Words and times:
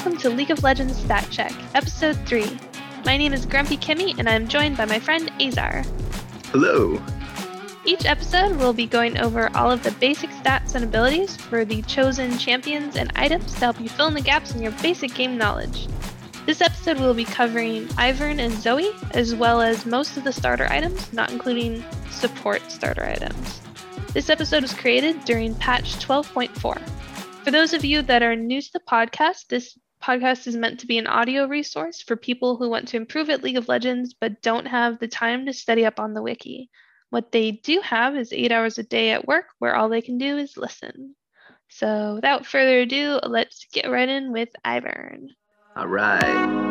welcome 0.00 0.18
to 0.18 0.30
League 0.30 0.50
of 0.50 0.62
Legends 0.62 0.96
Stat 0.96 1.28
Check, 1.30 1.52
Episode 1.74 2.16
3. 2.26 2.58
My 3.04 3.18
name 3.18 3.34
is 3.34 3.44
Grumpy 3.44 3.76
Kimmy, 3.76 4.18
and 4.18 4.30
I'm 4.30 4.48
joined 4.48 4.78
by 4.78 4.86
my 4.86 4.98
friend 4.98 5.30
Azar. 5.38 5.82
Hello. 6.46 6.98
Each 7.84 8.06
episode, 8.06 8.56
we'll 8.56 8.72
be 8.72 8.86
going 8.86 9.18
over 9.18 9.54
all 9.54 9.70
of 9.70 9.82
the 9.82 9.90
basic 9.90 10.30
stats 10.30 10.74
and 10.74 10.84
abilities 10.84 11.36
for 11.36 11.66
the 11.66 11.82
chosen 11.82 12.38
champions 12.38 12.96
and 12.96 13.12
items 13.14 13.52
to 13.52 13.60
help 13.60 13.78
you 13.78 13.90
fill 13.90 14.06
in 14.06 14.14
the 14.14 14.22
gaps 14.22 14.54
in 14.54 14.62
your 14.62 14.72
basic 14.80 15.12
game 15.12 15.36
knowledge. 15.36 15.86
This 16.46 16.62
episode, 16.62 16.98
we'll 16.98 17.12
be 17.12 17.26
covering 17.26 17.84
Ivern 17.88 18.38
and 18.38 18.54
Zoe, 18.54 18.92
as 19.10 19.34
well 19.34 19.60
as 19.60 19.84
most 19.84 20.16
of 20.16 20.24
the 20.24 20.32
starter 20.32 20.66
items, 20.70 21.12
not 21.12 21.30
including 21.30 21.84
support 22.10 22.62
starter 22.70 23.04
items. 23.04 23.60
This 24.14 24.30
episode 24.30 24.62
was 24.62 24.72
created 24.72 25.26
during 25.26 25.54
patch 25.56 25.96
12.4. 25.96 26.80
For 27.44 27.50
those 27.50 27.74
of 27.74 27.84
you 27.84 28.00
that 28.02 28.22
are 28.22 28.34
new 28.34 28.62
to 28.62 28.72
the 28.72 28.80
podcast, 28.80 29.48
this 29.48 29.76
podcast 30.10 30.48
is 30.48 30.56
meant 30.56 30.80
to 30.80 30.88
be 30.88 30.98
an 30.98 31.06
audio 31.06 31.46
resource 31.46 32.02
for 32.02 32.16
people 32.16 32.56
who 32.56 32.68
want 32.68 32.88
to 32.88 32.96
improve 32.96 33.30
at 33.30 33.44
League 33.44 33.56
of 33.56 33.68
Legends 33.68 34.12
but 34.12 34.42
don't 34.42 34.66
have 34.66 34.98
the 34.98 35.06
time 35.06 35.46
to 35.46 35.52
study 35.52 35.86
up 35.86 36.00
on 36.00 36.14
the 36.14 36.22
wiki. 36.22 36.68
What 37.10 37.30
they 37.30 37.52
do 37.52 37.80
have 37.80 38.16
is 38.16 38.32
eight 38.32 38.50
hours 38.50 38.76
a 38.76 38.82
day 38.82 39.12
at 39.12 39.28
work 39.28 39.44
where 39.60 39.76
all 39.76 39.88
they 39.88 40.02
can 40.02 40.18
do 40.18 40.36
is 40.36 40.56
listen. 40.56 41.14
So 41.68 42.16
without 42.16 42.44
further 42.44 42.80
ado, 42.80 43.20
let's 43.22 43.66
get 43.72 43.88
right 43.88 44.08
in 44.08 44.32
with 44.32 44.48
Ivern. 44.66 45.28
All 45.76 45.86
right. 45.86 46.70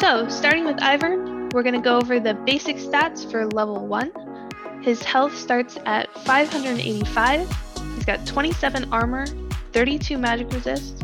So, 0.00 0.26
starting 0.28 0.64
with 0.64 0.78
Ivern, 0.78 1.52
we're 1.52 1.62
going 1.62 1.74
to 1.74 1.80
go 1.80 1.98
over 1.98 2.18
the 2.18 2.34
basic 2.34 2.76
stats 2.78 3.30
for 3.30 3.46
level 3.46 3.86
1. 3.86 4.49
His 4.82 5.02
health 5.02 5.36
starts 5.36 5.76
at 5.84 6.12
585. 6.20 7.94
He's 7.94 8.04
got 8.04 8.26
27 8.26 8.90
armor, 8.92 9.26
32 9.72 10.16
magic 10.16 10.50
resist, 10.52 11.02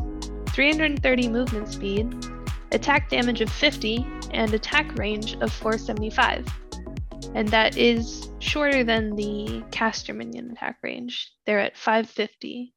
330 0.48 1.28
movement 1.28 1.68
speed, 1.68 2.14
attack 2.72 3.10
damage 3.10 3.42
of 3.42 3.50
50, 3.50 4.06
and 4.32 4.52
attack 4.54 4.96
range 4.96 5.34
of 5.42 5.52
475. 5.52 6.46
And 7.34 7.48
that 7.48 7.76
is 7.76 8.30
shorter 8.38 8.82
than 8.82 9.14
the 9.14 9.62
caster 9.70 10.14
minion 10.14 10.52
attack 10.52 10.78
range. 10.82 11.30
They're 11.44 11.60
at 11.60 11.76
550. 11.76 12.72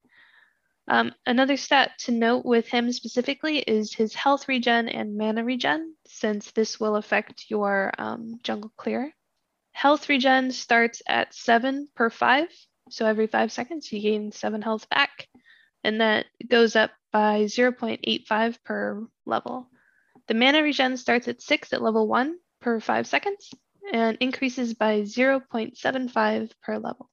Um, 0.88 1.14
another 1.24 1.56
stat 1.56 1.92
to 2.00 2.12
note 2.12 2.44
with 2.44 2.66
him 2.66 2.92
specifically 2.92 3.58
is 3.60 3.94
his 3.94 4.12
health 4.12 4.48
regen 4.48 4.88
and 4.88 5.16
mana 5.16 5.44
regen, 5.44 5.94
since 6.06 6.50
this 6.50 6.78
will 6.78 6.96
affect 6.96 7.46
your 7.48 7.92
um, 7.96 8.38
jungle 8.42 8.72
clear. 8.76 9.14
Health 9.72 10.08
regen 10.08 10.50
starts 10.50 11.02
at 11.06 11.34
7 11.34 11.88
per 11.94 12.10
5, 12.10 12.48
so 12.90 13.06
every 13.06 13.26
5 13.26 13.52
seconds 13.52 13.90
you 13.92 14.00
gain 14.00 14.32
7 14.32 14.62
health 14.62 14.88
back, 14.88 15.28
and 15.84 16.00
that 16.00 16.26
goes 16.48 16.76
up 16.76 16.90
by 17.12 17.44
0.85 17.44 18.56
per 18.64 19.06
level. 19.26 19.68
The 20.28 20.34
mana 20.34 20.62
regen 20.62 20.96
starts 20.96 21.28
at 21.28 21.40
6 21.40 21.72
at 21.72 21.82
level 21.82 22.06
1 22.06 22.36
per 22.60 22.80
5 22.80 23.06
seconds, 23.06 23.50
and 23.92 24.16
increases 24.20 24.74
by 24.74 25.02
0.75 25.02 26.50
per 26.62 26.78
level. 26.78 27.10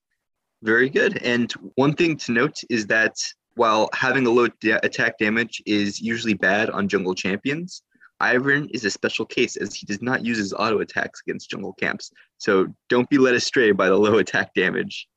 Very 0.63 0.89
good. 0.89 1.17
And 1.23 1.51
one 1.75 1.93
thing 1.93 2.17
to 2.17 2.31
note 2.31 2.57
is 2.69 2.87
that 2.87 3.15
while 3.55 3.89
having 3.93 4.25
a 4.27 4.29
low 4.29 4.47
da- 4.59 4.79
attack 4.83 5.17
damage 5.17 5.61
is 5.65 6.01
usually 6.01 6.33
bad 6.33 6.69
on 6.69 6.87
jungle 6.87 7.15
champions, 7.15 7.81
Ivern 8.21 8.69
is 8.71 8.83
a 8.83 8.89
special 8.89 9.25
case 9.25 9.57
as 9.57 9.75
he 9.75 9.85
does 9.85 10.01
not 10.01 10.25
use 10.25 10.37
his 10.37 10.53
auto 10.53 10.79
attacks 10.79 11.21
against 11.21 11.49
jungle 11.49 11.73
camps. 11.73 12.11
So 12.37 12.67
don't 12.89 13.09
be 13.09 13.17
led 13.17 13.35
astray 13.35 13.71
by 13.71 13.87
the 13.87 13.97
low 13.97 14.17
attack 14.17 14.53
damage. 14.53 15.07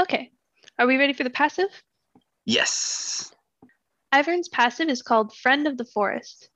Okay, 0.00 0.30
are 0.78 0.86
we 0.86 0.96
ready 0.96 1.12
for 1.12 1.24
the 1.24 1.30
passive? 1.30 1.68
Yes. 2.44 3.32
Ivern's 4.12 4.48
passive 4.48 4.88
is 4.88 5.02
called 5.02 5.36
Friend 5.36 5.66
of 5.66 5.78
the 5.78 5.84
Forest. 5.84 6.50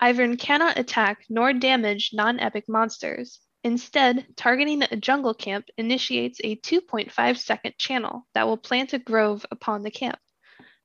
Ivern 0.00 0.38
cannot 0.38 0.78
attack 0.78 1.24
nor 1.28 1.52
damage 1.52 2.10
non 2.12 2.40
epic 2.40 2.64
monsters. 2.68 3.40
Instead, 3.62 4.26
targeting 4.36 4.82
a 4.82 4.96
jungle 4.96 5.34
camp 5.34 5.66
initiates 5.78 6.40
a 6.44 6.56
2.5 6.56 7.38
second 7.38 7.74
channel 7.78 8.26
that 8.34 8.46
will 8.46 8.56
plant 8.56 8.92
a 8.92 8.98
grove 8.98 9.46
upon 9.50 9.82
the 9.82 9.90
camp. 9.90 10.18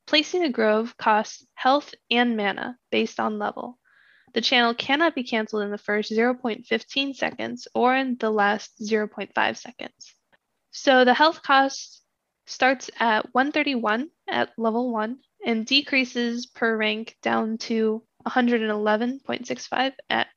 Placing 0.10 0.44
a 0.44 0.50
grove 0.50 0.98
costs 0.98 1.46
health 1.54 1.94
and 2.10 2.36
mana 2.36 2.80
based 2.90 3.20
on 3.20 3.38
level. 3.38 3.78
The 4.34 4.42
channel 4.42 4.74
cannot 4.74 5.14
be 5.14 5.24
canceled 5.24 5.62
in 5.62 5.70
the 5.70 5.78
first 5.78 6.12
0.15 6.12 7.16
seconds 7.16 7.68
or 7.76 7.96
in 7.96 8.18
the 8.18 8.32
last 8.32 8.72
0.5 8.82 9.56
seconds. 9.56 10.16
So 10.72 11.06
the 11.06 11.14
health 11.14 11.44
cost 11.44 12.02
starts 12.48 12.90
at 13.00 13.32
131 13.36 14.10
at 14.28 14.50
level 14.58 14.92
1 14.92 15.20
and 15.46 15.64
decreases 15.68 16.48
per 16.48 16.76
rank 16.76 17.16
down 17.22 17.60
to 17.70 18.02
111.65 18.26 19.94
at 20.10 20.28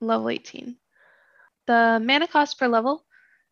level 0.00 0.30
18. 0.30 0.76
The 1.66 2.00
mana 2.02 2.26
cost 2.26 2.58
per 2.58 2.68
level 2.68 3.04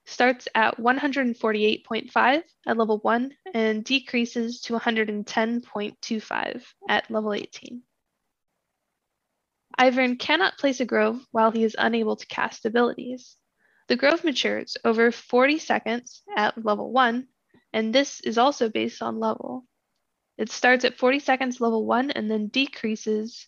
starts 0.08 0.48
at 0.54 0.78
148.5 0.78 2.42
at 2.66 2.76
level 2.76 2.98
1 2.98 3.32
and 3.52 3.84
decreases 3.84 4.62
to 4.62 4.72
110.25 4.72 6.64
at 6.88 7.10
level 7.10 7.34
18. 7.34 7.82
Ivern 9.78 10.18
cannot 10.18 10.56
place 10.58 10.80
a 10.80 10.86
grove 10.86 11.20
while 11.30 11.50
he 11.50 11.62
is 11.62 11.76
unable 11.78 12.16
to 12.16 12.26
cast 12.26 12.64
abilities. 12.64 13.36
The 13.88 13.96
grove 13.96 14.24
matures 14.24 14.78
over 14.84 15.12
40 15.12 15.58
seconds 15.58 16.22
at 16.36 16.64
level 16.64 16.90
1, 16.90 17.28
and 17.74 17.94
this 17.94 18.20
is 18.20 18.38
also 18.38 18.70
based 18.70 19.02
on 19.02 19.20
level. 19.20 19.66
It 20.38 20.50
starts 20.50 20.84
at 20.84 20.98
40 20.98 21.18
seconds 21.18 21.60
level 21.60 21.84
1 21.84 22.12
and 22.12 22.30
then 22.30 22.48
decreases 22.48 23.46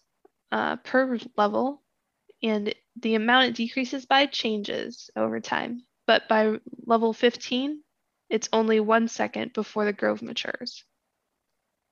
uh, 0.52 0.76
per 0.76 1.18
level, 1.36 1.82
and 2.42 2.74
the 3.00 3.14
amount 3.14 3.48
it 3.48 3.54
decreases 3.54 4.04
by 4.04 4.26
changes 4.26 5.10
over 5.16 5.40
time. 5.40 5.84
But 6.10 6.26
by 6.26 6.58
level 6.86 7.12
15, 7.12 7.84
it's 8.28 8.48
only 8.52 8.80
one 8.80 9.06
second 9.06 9.52
before 9.52 9.84
the 9.84 9.92
grove 9.92 10.22
matures. 10.22 10.82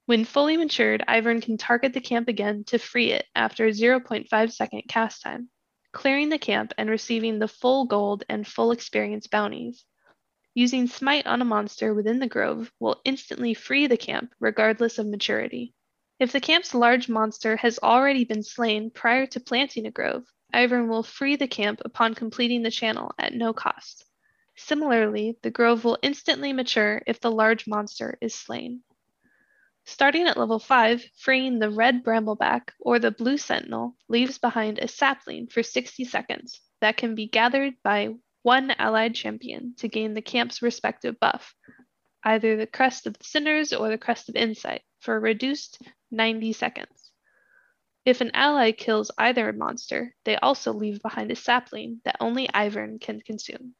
When 0.06 0.24
fully 0.24 0.56
matured, 0.56 1.04
Ivern 1.06 1.40
can 1.40 1.56
target 1.56 1.92
the 1.92 2.00
camp 2.00 2.26
again 2.26 2.64
to 2.64 2.80
free 2.80 3.12
it 3.12 3.26
after 3.36 3.66
a 3.66 3.70
0.5 3.70 4.52
second 4.52 4.82
cast 4.88 5.22
time, 5.22 5.50
clearing 5.92 6.30
the 6.30 6.38
camp 6.40 6.74
and 6.76 6.90
receiving 6.90 7.38
the 7.38 7.46
full 7.46 7.84
gold 7.84 8.24
and 8.28 8.44
full 8.44 8.72
experience 8.72 9.28
bounties. 9.28 9.84
Using 10.52 10.88
Smite 10.88 11.28
on 11.28 11.40
a 11.40 11.44
monster 11.44 11.94
within 11.94 12.18
the 12.18 12.26
grove 12.26 12.72
will 12.80 13.00
instantly 13.04 13.54
free 13.54 13.86
the 13.86 13.96
camp 13.96 14.34
regardless 14.40 14.98
of 14.98 15.06
maturity. 15.06 15.74
If 16.18 16.32
the 16.32 16.40
camp's 16.40 16.74
large 16.74 17.08
monster 17.08 17.54
has 17.58 17.78
already 17.84 18.24
been 18.24 18.42
slain 18.42 18.90
prior 18.90 19.26
to 19.26 19.38
planting 19.38 19.86
a 19.86 19.92
grove, 19.92 20.24
Ivern 20.52 20.88
will 20.88 21.04
free 21.04 21.36
the 21.36 21.46
camp 21.46 21.82
upon 21.84 22.16
completing 22.16 22.62
the 22.62 22.72
channel 22.72 23.12
at 23.16 23.32
no 23.32 23.52
cost. 23.52 24.06
Similarly, 24.60 25.38
the 25.42 25.52
grove 25.52 25.84
will 25.84 25.98
instantly 26.02 26.52
mature 26.52 27.00
if 27.06 27.20
the 27.20 27.30
large 27.30 27.68
monster 27.68 28.18
is 28.20 28.34
slain. 28.34 28.82
Starting 29.84 30.26
at 30.26 30.36
level 30.36 30.58
5, 30.58 31.04
freeing 31.16 31.60
the 31.60 31.70
red 31.70 32.02
brambleback 32.02 32.72
or 32.80 32.98
the 32.98 33.12
blue 33.12 33.38
sentinel 33.38 33.96
leaves 34.08 34.36
behind 34.36 34.80
a 34.80 34.88
sapling 34.88 35.46
for 35.46 35.62
60 35.62 36.04
seconds 36.04 36.60
that 36.80 36.96
can 36.96 37.14
be 37.14 37.28
gathered 37.28 37.80
by 37.84 38.16
one 38.42 38.72
allied 38.72 39.14
champion 39.14 39.76
to 39.76 39.86
gain 39.86 40.12
the 40.12 40.20
camp's 40.20 40.60
respective 40.60 41.20
buff, 41.20 41.54
either 42.24 42.56
the 42.56 42.66
Crest 42.66 43.06
of 43.06 43.16
the 43.16 43.24
Cinders 43.24 43.72
or 43.72 43.88
the 43.88 43.96
Crest 43.96 44.28
of 44.28 44.34
Insight, 44.34 44.82
for 44.98 45.14
a 45.14 45.20
reduced 45.20 45.80
90 46.10 46.52
seconds. 46.52 47.12
If 48.04 48.20
an 48.20 48.32
ally 48.34 48.72
kills 48.72 49.12
either 49.16 49.52
monster, 49.52 50.16
they 50.24 50.36
also 50.36 50.72
leave 50.72 51.00
behind 51.00 51.30
a 51.30 51.36
sapling 51.36 52.00
that 52.04 52.16
only 52.18 52.48
Ivern 52.48 53.00
can 53.00 53.20
consume. 53.20 53.76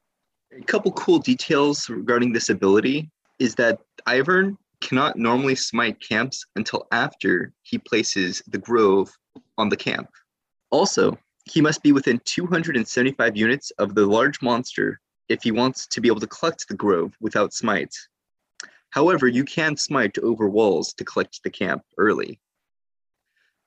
A 0.51 0.63
couple 0.63 0.91
cool 0.93 1.19
details 1.19 1.89
regarding 1.89 2.33
this 2.33 2.49
ability 2.49 3.09
is 3.37 3.55
that 3.55 3.79
Ivern 4.07 4.57
cannot 4.81 5.15
normally 5.15 5.55
smite 5.55 5.99
camps 5.99 6.45
until 6.55 6.87
after 6.91 7.53
he 7.63 7.77
places 7.77 8.41
the 8.47 8.57
grove 8.57 9.15
on 9.57 9.69
the 9.69 9.77
camp. 9.77 10.09
Also, 10.71 11.17
he 11.45 11.61
must 11.61 11.83
be 11.83 11.91
within 11.91 12.19
275 12.25 13.37
units 13.37 13.71
of 13.71 13.93
the 13.93 14.05
large 14.05 14.41
monster 14.41 14.99
if 15.27 15.43
he 15.43 15.51
wants 15.51 15.85
to 15.87 16.01
be 16.01 16.07
able 16.07 16.19
to 16.19 16.27
collect 16.27 16.67
the 16.67 16.75
grove 16.75 17.15
without 17.21 17.53
smite. 17.53 17.95
However, 18.89 19.27
you 19.27 19.43
can 19.43 19.77
smite 19.77 20.17
over 20.17 20.49
walls 20.49 20.93
to 20.93 21.05
collect 21.05 21.43
the 21.43 21.51
camp 21.51 21.83
early. 21.97 22.39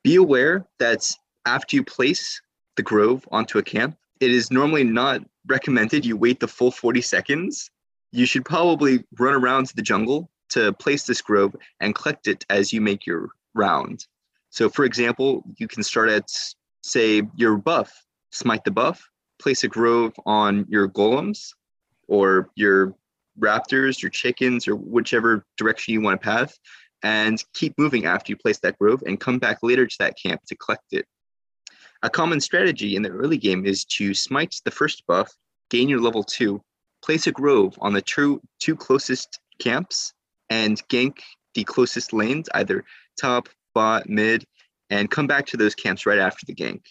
Be 0.02 0.16
aware 0.16 0.66
that 0.78 1.08
after 1.46 1.76
you 1.76 1.84
place 1.84 2.40
the 2.76 2.82
grove 2.82 3.26
onto 3.30 3.58
a 3.58 3.62
camp, 3.62 3.96
it 4.22 4.30
is 4.30 4.52
normally 4.52 4.84
not 4.84 5.20
recommended 5.48 6.06
you 6.06 6.16
wait 6.16 6.38
the 6.38 6.46
full 6.46 6.70
40 6.70 7.00
seconds. 7.00 7.72
You 8.12 8.24
should 8.24 8.44
probably 8.44 9.02
run 9.18 9.34
around 9.34 9.66
to 9.66 9.74
the 9.74 9.82
jungle 9.82 10.30
to 10.50 10.72
place 10.74 11.04
this 11.06 11.20
grove 11.20 11.56
and 11.80 11.92
collect 11.92 12.28
it 12.28 12.46
as 12.48 12.72
you 12.72 12.80
make 12.80 13.04
your 13.04 13.30
round. 13.52 14.06
So, 14.50 14.68
for 14.68 14.84
example, 14.84 15.42
you 15.56 15.66
can 15.66 15.82
start 15.82 16.08
at, 16.08 16.30
say, 16.84 17.22
your 17.34 17.56
buff, 17.56 17.92
smite 18.30 18.62
the 18.62 18.70
buff, 18.70 19.08
place 19.40 19.64
a 19.64 19.68
grove 19.68 20.12
on 20.24 20.66
your 20.68 20.88
golems, 20.88 21.54
or 22.06 22.48
your 22.54 22.94
raptors, 23.40 24.00
your 24.00 24.10
chickens, 24.10 24.68
or 24.68 24.76
whichever 24.76 25.44
direction 25.56 25.94
you 25.94 26.00
want 26.00 26.20
to 26.20 26.24
path, 26.24 26.56
and 27.02 27.42
keep 27.54 27.76
moving 27.76 28.04
after 28.04 28.30
you 28.30 28.36
place 28.36 28.60
that 28.60 28.78
grove 28.78 29.02
and 29.04 29.18
come 29.18 29.40
back 29.40 29.58
later 29.64 29.84
to 29.84 29.96
that 29.98 30.16
camp 30.16 30.42
to 30.46 30.54
collect 30.54 30.92
it. 30.92 31.06
A 32.04 32.10
common 32.10 32.40
strategy 32.40 32.96
in 32.96 33.02
the 33.02 33.10
early 33.10 33.36
game 33.38 33.64
is 33.64 33.84
to 33.84 34.12
smite 34.12 34.60
the 34.64 34.72
first 34.72 35.06
buff, 35.06 35.32
gain 35.70 35.88
your 35.88 36.00
level 36.00 36.24
two, 36.24 36.60
place 37.00 37.28
a 37.28 37.32
grove 37.32 37.78
on 37.80 37.92
the 37.92 38.02
two, 38.02 38.40
two 38.58 38.74
closest 38.74 39.38
camps, 39.60 40.12
and 40.50 40.82
gank 40.88 41.18
the 41.54 41.62
closest 41.62 42.12
lanes, 42.12 42.48
either 42.54 42.84
top, 43.20 43.48
bot, 43.72 44.08
mid, 44.08 44.44
and 44.90 45.10
come 45.10 45.28
back 45.28 45.46
to 45.46 45.56
those 45.56 45.76
camps 45.76 46.04
right 46.04 46.18
after 46.18 46.44
the 46.44 46.54
gank. 46.54 46.82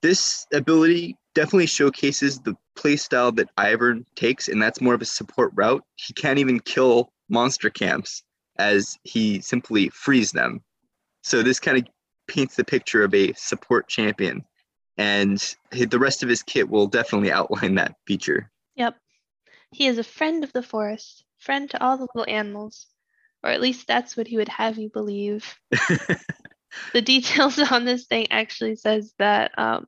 This 0.00 0.46
ability 0.52 1.16
definitely 1.34 1.66
showcases 1.66 2.38
the 2.40 2.56
playstyle 2.76 3.34
that 3.36 3.54
Ivern 3.56 4.04
takes, 4.14 4.48
and 4.48 4.62
that's 4.62 4.80
more 4.80 4.94
of 4.94 5.02
a 5.02 5.06
support 5.06 5.50
route. 5.54 5.84
He 5.96 6.12
can't 6.12 6.38
even 6.38 6.60
kill 6.60 7.12
monster 7.28 7.68
camps 7.68 8.22
as 8.58 8.96
he 9.02 9.40
simply 9.40 9.88
frees 9.88 10.32
them. 10.32 10.62
So 11.22 11.42
this 11.42 11.60
kind 11.60 11.78
of 11.78 11.84
paints 12.30 12.54
the 12.54 12.64
picture 12.64 13.02
of 13.02 13.12
a 13.12 13.32
support 13.32 13.88
champion, 13.88 14.44
and 14.96 15.56
the 15.72 15.98
rest 15.98 16.22
of 16.22 16.28
his 16.28 16.42
kit 16.42 16.68
will 16.68 16.86
definitely 16.86 17.32
outline 17.32 17.74
that 17.74 17.96
feature. 18.06 18.50
Yep. 18.76 18.96
He 19.72 19.86
is 19.86 19.98
a 19.98 20.04
friend 20.04 20.44
of 20.44 20.52
the 20.52 20.62
forest, 20.62 21.24
friend 21.38 21.68
to 21.70 21.82
all 21.82 21.98
the 21.98 22.06
little 22.14 22.32
animals, 22.32 22.86
or 23.42 23.50
at 23.50 23.60
least 23.60 23.86
that's 23.86 24.16
what 24.16 24.28
he 24.28 24.36
would 24.36 24.48
have 24.48 24.78
you 24.78 24.90
believe. 24.90 25.58
the 26.92 27.02
details 27.02 27.58
on 27.72 27.84
this 27.84 28.06
thing 28.06 28.28
actually 28.30 28.76
says 28.76 29.12
that 29.18 29.58
um, 29.58 29.86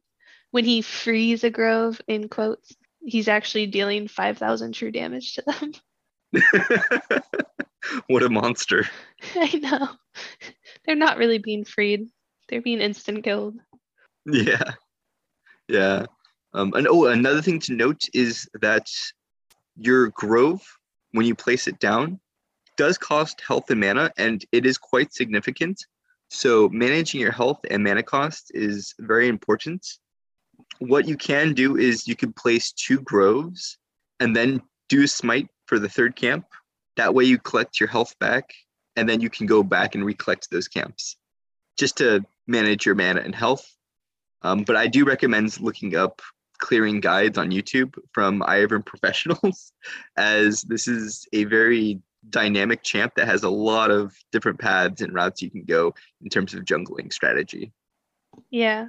when 0.51 0.65
he 0.65 0.83
frees 0.83 1.45
a 1.45 1.51
grove 1.51 2.01
in 2.09 2.29
quotes, 2.29 2.75
he's 3.05 3.29
actually 3.29 3.67
dealing 3.67 4.09
5,000 4.09 4.73
true 4.73 4.91
damage 4.91 5.35
to 5.35 5.43
them. 5.43 5.73
what 8.07 8.23
a 8.23 8.29
monster. 8.29 8.89
I 9.37 9.59
know. 9.59 9.89
They're 10.85 10.97
not 10.97 11.19
really 11.19 11.39
being 11.39 11.65
freed. 11.65 12.09
They're 12.49 12.63
being 12.63 12.81
instant 12.81 13.25
killed. 13.25 13.57
Yeah. 14.27 14.73
Yeah. 15.69 16.07
Um, 16.55 16.75
and 16.75 16.87
oh, 16.87 17.07
another 17.07 17.41
thing 17.41 17.61
to 17.61 17.73
note 17.73 18.03
is 18.13 18.49
that 18.61 18.89
your 19.77 20.09
grove, 20.11 20.63
when 21.13 21.27
you 21.27 21.35
place 21.35 21.67
it 21.67 21.79
down, 21.79 22.21
does 22.77 22.99
cost 22.99 23.41
health 23.47 23.71
and 23.71 23.81
mana, 23.81 24.13
and 24.19 24.45
it 24.53 24.67
is 24.67 24.79
quite 24.79 25.15
significant. 25.15 25.87
So 26.31 26.69
managing 26.71 27.21
your 27.21 27.33
health 27.33 27.61
and 27.71 27.83
mana 27.85 28.03
cost 28.03 28.51
is 28.55 28.95
very 28.99 29.29
important. 29.29 29.87
What 30.79 31.07
you 31.07 31.17
can 31.17 31.55
do 31.55 31.77
is 31.77 32.09
you 32.09 32.17
can 32.17 32.33
place 32.33 32.73
two 32.73 33.01
groves 33.01 33.79
and 34.21 34.35
then 34.35 34.63
do 34.89 35.05
a 35.05 35.09
smite 35.09 35.49
for 35.67 35.79
the 35.79 35.89
third 35.89 36.17
camp. 36.17 36.47
That 36.97 37.15
way 37.15 37.25
you 37.25 37.39
collect 37.39 37.81
your 37.81 37.89
health 37.89 38.19
back, 38.19 38.53
and 38.97 39.09
then 39.09 39.21
you 39.21 39.31
can 39.31 39.47
go 39.47 39.63
back 39.63 39.95
and 39.95 40.05
recollect 40.05 40.51
those 40.51 40.69
camps, 40.69 41.17
just 41.79 41.97
to 41.99 42.25
manage 42.47 42.87
your 42.87 42.95
mana 42.95 43.21
and 43.21 43.35
health. 43.35 43.67
Um, 44.43 44.65
but 44.65 44.77
I 44.77 44.87
do 44.89 45.05
recommend 45.05 45.61
looking 45.61 45.95
up 45.95 46.21
clearing 46.59 47.01
guides 47.01 47.39
on 47.39 47.51
YouTube 47.51 47.95
from 48.13 48.41
Ivern 48.41 48.85
professionals, 48.85 49.73
as 50.17 50.63
this 50.63 50.87
is 50.89 51.27
a 51.33 51.45
very 51.45 52.01
dynamic 52.31 52.83
champ 52.83 53.15
that 53.17 53.27
has 53.27 53.43
a 53.43 53.51
lot 53.51 53.91
of 53.91 54.15
different 54.31 54.61
paths 54.61 55.01
and 55.01 55.13
routes 55.13 55.43
you 55.43 55.51
can 55.51 55.65
go 55.65 55.93
in 56.23 56.29
terms 56.29 56.55
of 56.55 56.65
jungling 56.65 57.13
strategy. 57.13 57.73
Yeah. 58.51 58.87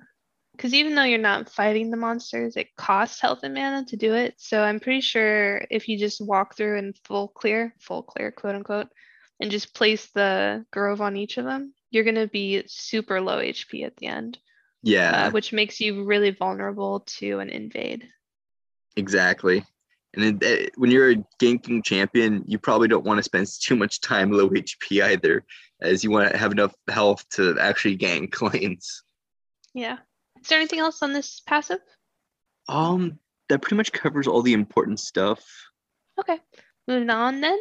Because 0.52 0.76
even 0.76 0.94
though 0.94 1.04
you're 1.04 1.18
not 1.18 1.50
fighting 1.50 1.90
the 1.90 1.98
monsters, 1.98 2.58
it 2.58 2.76
costs 2.76 3.20
health 3.20 3.40
and 3.42 3.56
mana 3.56 3.86
to 3.86 3.98
do 3.98 4.14
it. 4.14 4.36
So 4.38 4.62
I'm 4.62 4.80
pretty 4.80 5.02
sure 5.02 5.66
if 5.72 5.88
you 5.88 5.98
just 5.98 6.22
walk 6.22 6.56
through 6.56 6.78
and 6.78 6.96
full 7.06 7.30
clear, 7.30 7.74
full 7.80 8.04
clear, 8.04 8.32
quote 8.32 8.54
unquote, 8.54 8.90
and 9.40 9.50
just 9.50 9.74
place 9.74 10.12
the 10.14 10.64
grove 10.72 11.02
on 11.02 11.18
each 11.18 11.40
of 11.40 11.46
them, 11.46 11.74
you're 11.94 12.04
going 12.04 12.16
to 12.16 12.28
be 12.28 12.64
super 12.66 13.22
low 13.22 13.38
HP 13.38 13.86
at 13.86 13.96
the 13.98 14.08
end. 14.08 14.40
Yeah. 14.82 15.28
Uh, 15.28 15.32
which 15.32 15.54
makes 15.54 15.80
you 15.80 16.04
really 16.04 16.32
vulnerable 16.32 17.02
to 17.02 17.40
an 17.40 17.50
invade. 17.50 18.10
Exactly. 18.98 19.64
And 20.16 20.44
it, 20.44 20.46
it, 20.46 20.74
when 20.76 20.92
you're 20.92 21.12
a 21.12 21.24
ganking 21.42 21.84
champion, 21.84 22.44
you 22.48 22.58
probably 22.58 22.88
don't 22.88 23.06
want 23.06 23.20
to 23.20 23.24
spend 23.24 23.48
too 23.62 23.76
much 23.76 24.02
time 24.02 24.32
low 24.32 24.50
HP 24.50 25.04
either, 25.04 25.46
as 25.82 26.04
you 26.04 26.12
want 26.12 26.32
to 26.32 26.38
have 26.38 26.52
enough 26.52 26.74
health 26.90 27.28
to 27.30 27.58
actually 27.60 27.98
gank 27.98 28.42
lanes. 28.42 29.04
Yeah. 29.76 29.98
Is 30.40 30.50
there 30.50 30.60
anything 30.60 30.82
else 30.82 31.02
on 31.02 31.14
this 31.14 31.42
passive? 31.48 31.80
Um, 32.70 33.18
that 33.50 33.64
pretty 33.64 33.76
much 33.76 33.92
covers 33.92 34.28
all 34.28 34.44
the 34.44 34.54
important 34.54 35.00
stuff. 35.00 35.44
Okay. 36.20 36.40
Moving 36.88 37.10
on 37.10 37.42
then. 37.42 37.58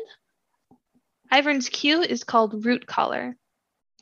Ivern's 1.33 1.71
Q 1.71 2.03
is 2.03 2.23
called 2.23 2.65
Rootcaller. 2.65 3.33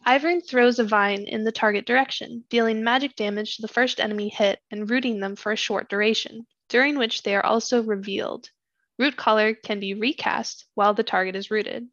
Ivern 0.07 0.45
throws 0.45 0.79
a 0.79 0.85
vine 0.85 1.25
in 1.25 1.45
the 1.45 1.53
target 1.53 1.87
direction, 1.87 2.45
dealing 2.49 2.83
magic 2.83 3.17
damage 3.17 3.57
to 3.57 3.63
the 3.63 3.69
first 3.69 4.01
enemy 4.01 4.29
hit 4.29 4.59
and 4.71 4.89
rooting 4.89 5.21
them 5.21 5.37
for 5.37 5.53
a 5.53 5.57
short 5.57 5.89
duration, 5.89 6.47
during 6.69 6.97
which 6.97 7.23
they 7.23 7.37
are 7.37 7.45
also 7.45 7.83
revealed. 7.83 8.51
Rootcaller 8.99 9.55
can 9.63 9.79
be 9.79 9.95
recast 9.95 10.67
while 10.75 10.95
the 10.95 11.03
target 11.03 11.37
is 11.37 11.51
rooted. 11.51 11.89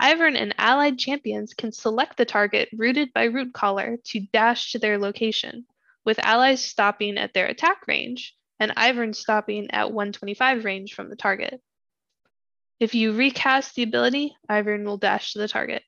Ivern 0.00 0.36
and 0.36 0.54
allied 0.58 0.98
champions 0.98 1.54
can 1.54 1.72
select 1.72 2.16
the 2.16 2.24
target 2.24 2.68
rooted 2.72 3.12
by 3.12 3.28
Rootcaller 3.28 4.02
to 4.04 4.20
dash 4.32 4.72
to 4.72 4.78
their 4.78 4.98
location, 4.98 5.66
with 6.04 6.18
allies 6.18 6.62
stopping 6.62 7.16
at 7.16 7.32
their 7.32 7.46
attack 7.46 7.86
range 7.88 8.36
and 8.60 8.74
Ivern 8.76 9.14
stopping 9.14 9.70
at 9.70 9.92
125 9.92 10.64
range 10.64 10.94
from 10.94 11.08
the 11.08 11.16
target. 11.16 11.60
If 12.80 12.94
you 12.94 13.12
recast 13.12 13.74
the 13.74 13.82
ability, 13.82 14.36
Ivern 14.48 14.84
will 14.84 14.98
dash 14.98 15.32
to 15.32 15.38
the 15.38 15.48
target. 15.48 15.82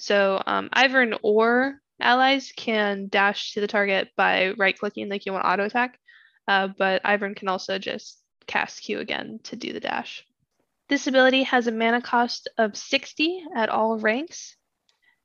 So 0.00 0.42
um, 0.46 0.70
Ivern 0.70 1.18
or 1.22 1.78
allies 2.00 2.52
can 2.56 3.08
dash 3.08 3.52
to 3.52 3.60
the 3.60 3.66
target 3.66 4.08
by 4.16 4.52
right 4.52 4.78
clicking 4.78 5.10
like 5.10 5.26
you 5.26 5.32
want 5.32 5.44
auto 5.44 5.64
attack, 5.64 5.98
uh, 6.48 6.68
but 6.68 7.02
Ivern 7.02 7.36
can 7.36 7.48
also 7.48 7.78
just 7.78 8.18
cast 8.46 8.80
Q 8.80 9.00
again 9.00 9.40
to 9.44 9.56
do 9.56 9.74
the 9.74 9.80
dash. 9.80 10.24
This 10.88 11.06
ability 11.06 11.42
has 11.42 11.66
a 11.66 11.72
mana 11.72 12.00
cost 12.00 12.48
of 12.56 12.78
60 12.78 13.44
at 13.54 13.68
all 13.68 13.98
ranks, 13.98 14.56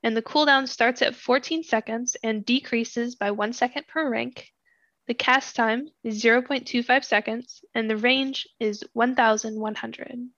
and 0.04 0.16
the 0.16 0.22
cooldown 0.22 0.68
starts 0.68 1.02
at 1.02 1.16
14 1.16 1.64
seconds 1.64 2.18
and 2.22 2.46
decreases 2.46 3.16
by 3.16 3.32
1 3.32 3.54
second 3.54 3.88
per 3.88 4.10
rank. 4.10 4.52
The 5.08 5.14
cast 5.14 5.56
time 5.56 5.88
is 6.04 6.22
0.25 6.22 7.06
seconds, 7.06 7.64
and 7.74 7.90
the 7.90 7.96
range 7.96 8.46
is 8.60 8.84
1100. 8.92 10.30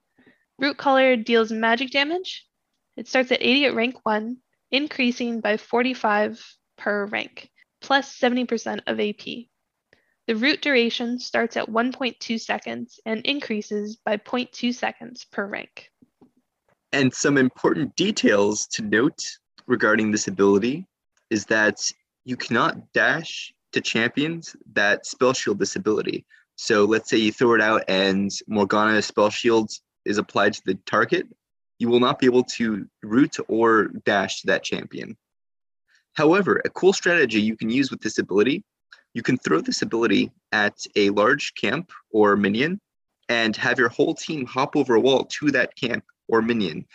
Rootcaller 0.61 1.25
deals 1.25 1.51
magic 1.51 1.89
damage 1.89 2.47
it 2.97 3.07
starts 3.07 3.31
at 3.31 3.41
80 3.41 3.65
at 3.67 3.75
rank 3.75 3.95
1, 4.03 4.37
increasing 4.71 5.39
by 5.39 5.55
45 5.55 6.43
per 6.77 7.05
rank, 7.05 7.49
plus 7.79 8.19
70% 8.19 8.81
of 8.87 8.99
AP. 8.99 9.47
The 10.27 10.35
root 10.35 10.61
duration 10.61 11.19
starts 11.19 11.55
at 11.55 11.69
1.2 11.69 12.39
seconds 12.39 12.99
and 13.05 13.25
increases 13.25 13.95
by 13.95 14.17
0.2 14.17 14.73
seconds 14.73 15.25
per 15.31 15.45
rank. 15.45 15.89
And 16.91 17.13
some 17.13 17.37
important 17.37 17.95
details 17.95 18.67
to 18.73 18.81
note 18.81 19.23
regarding 19.67 20.11
this 20.11 20.27
ability 20.27 20.85
is 21.29 21.45
that 21.45 21.79
you 22.25 22.35
cannot 22.35 22.91
dash 22.93 23.53
to 23.73 23.81
champions 23.81 24.55
that 24.73 25.05
spell 25.05 25.33
shield 25.33 25.59
this 25.59 25.75
ability. 25.75 26.25
So 26.55 26.85
let's 26.85 27.09
say 27.09 27.17
you 27.17 27.31
throw 27.31 27.53
it 27.53 27.61
out 27.61 27.83
and 27.87 28.31
Morgana 28.47 29.01
spell 29.01 29.29
shield 29.29 29.71
is 30.05 30.17
applied 30.17 30.53
to 30.53 30.61
the 30.65 30.75
target, 30.85 31.27
you 31.79 31.89
will 31.89 31.99
not 31.99 32.19
be 32.19 32.25
able 32.25 32.43
to 32.43 32.87
root 33.03 33.37
or 33.47 33.87
dash 34.05 34.41
to 34.41 34.47
that 34.47 34.63
champion. 34.63 35.17
However, 36.13 36.61
a 36.65 36.69
cool 36.69 36.93
strategy 36.93 37.39
you 37.39 37.55
can 37.55 37.69
use 37.69 37.91
with 37.91 38.01
this 38.01 38.17
ability, 38.17 38.63
you 39.13 39.21
can 39.21 39.37
throw 39.37 39.61
this 39.61 39.81
ability 39.81 40.31
at 40.51 40.75
a 40.95 41.09
large 41.11 41.53
camp 41.55 41.91
or 42.11 42.35
minion 42.35 42.79
and 43.29 43.55
have 43.55 43.77
your 43.77 43.89
whole 43.89 44.13
team 44.13 44.45
hop 44.45 44.75
over 44.75 44.95
a 44.95 44.99
wall 44.99 45.25
to 45.25 45.51
that 45.51 45.75
camp 45.75 46.03
or 46.27 46.41
minion. 46.41 46.85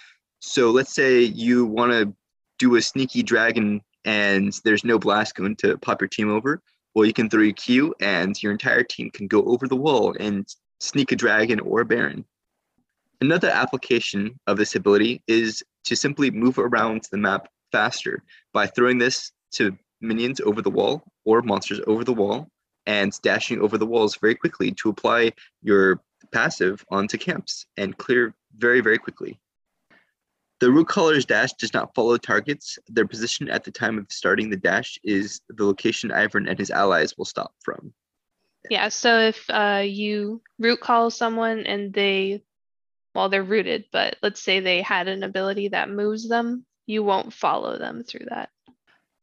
So 0.40 0.70
let's 0.70 0.92
say 0.94 1.20
you 1.20 1.66
want 1.66 1.92
to 1.92 2.14
do 2.58 2.76
a 2.76 2.82
sneaky 2.82 3.22
dragon 3.22 3.80
and 4.04 4.52
there's 4.64 4.84
no 4.84 4.98
blast 4.98 5.36
going 5.36 5.56
to 5.56 5.78
pop 5.78 6.00
your 6.00 6.08
team 6.08 6.30
over. 6.30 6.60
Well, 6.94 7.06
you 7.06 7.12
can 7.12 7.30
throw 7.30 7.42
your 7.42 7.54
Q 7.54 7.94
and 8.00 8.40
your 8.42 8.52
entire 8.52 8.82
team 8.82 9.10
can 9.10 9.26
go 9.28 9.42
over 9.44 9.68
the 9.68 9.76
wall 9.76 10.14
and 10.18 10.46
sneak 10.80 11.12
a 11.12 11.16
dragon 11.16 11.60
or 11.60 11.80
a 11.80 11.84
baron. 11.84 12.24
Another 13.22 13.50
application 13.50 14.36
of 14.48 14.56
this 14.56 14.74
ability 14.74 15.22
is 15.28 15.62
to 15.84 15.94
simply 15.94 16.32
move 16.32 16.58
around 16.58 17.06
the 17.12 17.16
map 17.16 17.46
faster 17.70 18.20
by 18.52 18.66
throwing 18.66 18.98
this 18.98 19.30
to 19.52 19.78
minions 20.00 20.40
over 20.40 20.60
the 20.60 20.68
wall 20.68 21.04
or 21.24 21.40
monsters 21.40 21.80
over 21.86 22.02
the 22.02 22.12
wall 22.12 22.48
and 22.84 23.12
dashing 23.22 23.60
over 23.60 23.78
the 23.78 23.86
walls 23.86 24.16
very 24.16 24.34
quickly 24.34 24.72
to 24.72 24.88
apply 24.88 25.30
your 25.62 26.00
passive 26.32 26.84
onto 26.90 27.16
camps 27.16 27.64
and 27.76 27.96
clear 27.96 28.34
very, 28.56 28.80
very 28.80 28.98
quickly. 28.98 29.38
The 30.58 30.66
Rootcaller's 30.66 31.24
dash 31.24 31.52
does 31.52 31.72
not 31.72 31.94
follow 31.94 32.16
targets. 32.16 32.76
Their 32.88 33.06
position 33.06 33.48
at 33.48 33.62
the 33.62 33.70
time 33.70 33.98
of 33.98 34.06
starting 34.10 34.50
the 34.50 34.56
dash 34.56 34.98
is 35.04 35.40
the 35.48 35.64
location 35.64 36.10
Ivern 36.10 36.50
and 36.50 36.58
his 36.58 36.72
allies 36.72 37.16
will 37.16 37.24
stop 37.24 37.54
from. 37.62 37.94
Yeah, 38.68 38.88
so 38.88 39.20
if 39.20 39.48
uh, 39.48 39.84
you 39.84 40.42
root 40.58 40.80
call 40.80 41.10
someone 41.10 41.66
and 41.66 41.92
they, 41.92 42.42
well, 43.14 43.28
they're 43.28 43.42
rooted, 43.42 43.84
but 43.92 44.16
let's 44.22 44.42
say 44.42 44.60
they 44.60 44.82
had 44.82 45.08
an 45.08 45.22
ability 45.22 45.68
that 45.68 45.90
moves 45.90 46.28
them, 46.28 46.64
you 46.86 47.02
won't 47.02 47.32
follow 47.32 47.78
them 47.78 48.02
through 48.02 48.26
that. 48.30 48.50